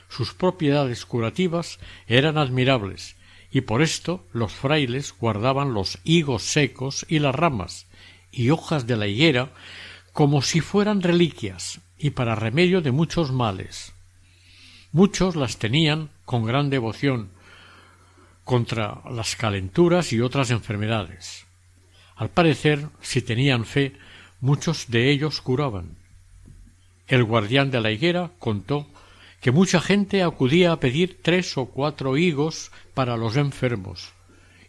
Sus 0.10 0.36
propiedades 0.36 1.08
curativas 1.08 1.80
eran 2.06 2.38
admirables, 2.38 3.16
y 3.52 3.62
por 3.62 3.82
esto 3.82 4.24
los 4.32 4.52
frailes 4.54 5.16
guardaban 5.20 5.74
los 5.74 5.98
higos 6.04 6.44
secos 6.44 7.04
y 7.10 7.18
las 7.18 7.34
ramas 7.34 7.88
y 8.32 8.52
hojas 8.52 8.86
de 8.86 8.96
la 8.96 9.08
higuera 9.08 9.54
como 10.14 10.44
si 10.44 10.62
fueran 10.62 11.02
reliquias 11.02 11.80
y 11.98 12.12
para 12.12 12.36
remedio 12.36 12.82
de 12.82 12.92
muchos 12.92 13.32
males. 13.32 13.92
Muchos 14.92 15.36
las 15.36 15.58
tenían 15.58 16.12
con 16.26 16.46
gran 16.46 16.70
devoción 16.70 17.32
contra 18.44 19.02
las 19.10 19.36
calenturas 19.36 20.14
y 20.14 20.22
otras 20.22 20.52
enfermedades. 20.52 21.48
Al 22.16 22.30
parecer, 22.30 22.86
si 23.02 23.24
tenían 23.24 23.66
fe, 23.66 23.98
muchos 24.42 24.90
de 24.90 25.12
ellos 25.12 25.40
curaban. 25.40 25.96
El 27.08 27.24
guardián 27.24 27.72
de 27.72 27.80
la 27.80 27.92
higuera 27.92 28.32
contó 28.40 28.88
que 29.40 29.52
mucha 29.52 29.80
gente 29.80 30.24
acudía 30.24 30.72
a 30.72 30.80
pedir 30.80 31.20
tres 31.22 31.58
o 31.58 31.66
cuatro 31.66 32.18
higos 32.18 32.72
para 32.94 33.18
los 33.18 33.38
enfermos, 33.38 34.14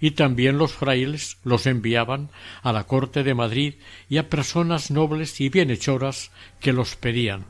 y 0.01 0.13
también 0.13 0.59
los 0.59 0.73
frailes 0.73 1.39
los 1.45 1.67
enviaban 1.67 2.31
a 2.63 2.73
la 2.73 2.85
corte 2.85 3.23
de 3.23 3.35
Madrid 3.35 3.75
y 4.09 4.19
a 4.19 4.29
personas 4.29 4.91
nobles 4.91 5.41
y 5.41 5.49
bienhechoras 5.49 6.31
que 6.61 6.73
los 6.73 6.97
pedían. 6.97 7.45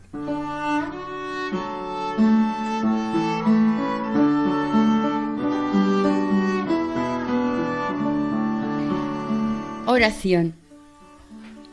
Oración. 9.87 10.62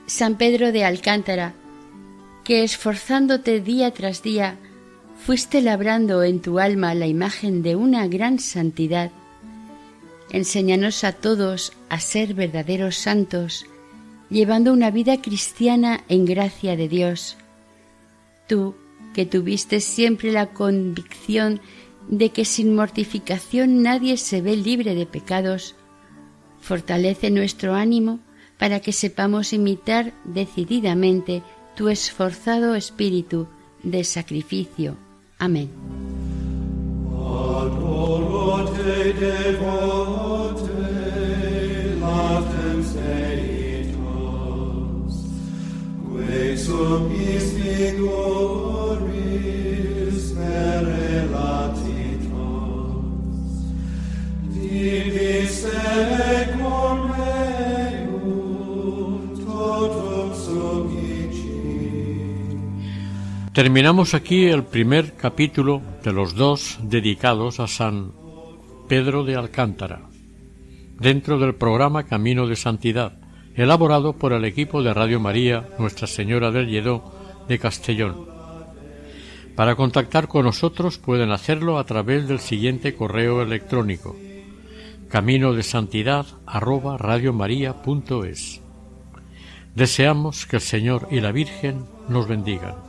San 0.10 0.38
Pedro 0.39 0.72
de 0.72 0.84
Alcántara, 0.84 1.53
que 2.43 2.64
esforzándote 2.64 3.62
día 3.62 3.91
tras 3.91 4.24
día 4.24 4.57
fuiste 5.24 5.62
labrando 5.62 6.24
en 6.24 6.41
tu 6.41 6.57
alma 6.57 6.95
la 6.95 7.05
imagen 7.05 7.62
de 7.62 7.76
una 7.76 8.07
gran 8.07 8.39
santidad, 8.39 9.12
enséñanos 10.32 11.03
a 11.03 11.12
todos 11.12 11.74
a 11.89 11.99
ser 11.99 12.34
verdaderos 12.34 12.95
santos, 12.95 13.68
llevando 14.32 14.74
una 14.74 14.89
vida 14.89 15.22
cristiana 15.22 16.03
en 16.10 16.26
gracia 16.26 16.76
de 16.76 16.88
Dios. 16.88 17.38
Tú, 18.47 18.76
que 19.14 19.28
tuviste 19.28 19.80
siempre 19.80 20.32
la 20.32 20.47
convicción 20.47 21.62
de 22.07 22.32
que 22.32 22.45
sin 22.45 22.74
mortificación 22.74 23.84
nadie 23.84 24.18
se 24.18 24.41
ve 24.41 24.55
libre 24.57 24.95
de 24.95 25.05
pecados, 25.05 25.76
fortalece 26.62 27.30
nuestro 27.30 27.76
ánimo 27.76 28.20
para 28.60 28.82
que 28.82 28.91
sepamos 28.91 29.53
imitar 29.53 30.14
decididamente 30.26 31.41
tu 31.76 31.88
esforzado 31.88 32.76
espíritu 32.76 33.47
de 33.82 34.03
sacrificio. 34.03 34.97
Amén. 35.39 35.70
Terminamos 63.60 64.14
aquí 64.14 64.45
el 64.45 64.64
primer 64.64 65.18
capítulo 65.18 65.82
de 66.01 66.14
los 66.14 66.34
dos 66.34 66.80
dedicados 66.82 67.60
a 67.60 67.68
San 67.68 68.14
Pedro 68.88 69.26
de 69.26 69.36
Alcántara, 69.36 70.03
dentro 70.97 71.38
del 71.38 71.55
programa 71.55 72.05
Camino 72.05 72.47
de 72.47 72.55
Santidad, 72.55 73.20
elaborado 73.55 74.14
por 74.14 74.32
el 74.32 74.45
equipo 74.45 74.82
de 74.82 74.93
Radio 74.93 75.20
María 75.20 75.68
Nuestra 75.78 76.07
Señora 76.07 76.51
del 76.51 76.70
Lledó 76.70 77.14
de 77.49 77.60
Castellón. 77.60 78.30
Para 79.57 79.76
contactar 79.76 80.30
con 80.30 80.45
nosotros 80.45 80.97
pueden 80.97 81.32
hacerlo 81.32 81.80
a 81.80 81.84
través 81.84 82.30
del 82.30 82.39
siguiente 82.39 82.95
correo 82.95 83.41
electrónico 83.41 84.16
camino 85.10 85.51
de 85.51 85.64
santidad 85.64 86.26
arroba 86.45 86.97
Deseamos 89.76 90.45
que 90.45 90.55
el 90.55 90.62
Señor 90.62 91.10
y 91.12 91.20
la 91.20 91.34
Virgen 91.34 91.84
nos 92.07 92.26
bendigan. 92.26 92.88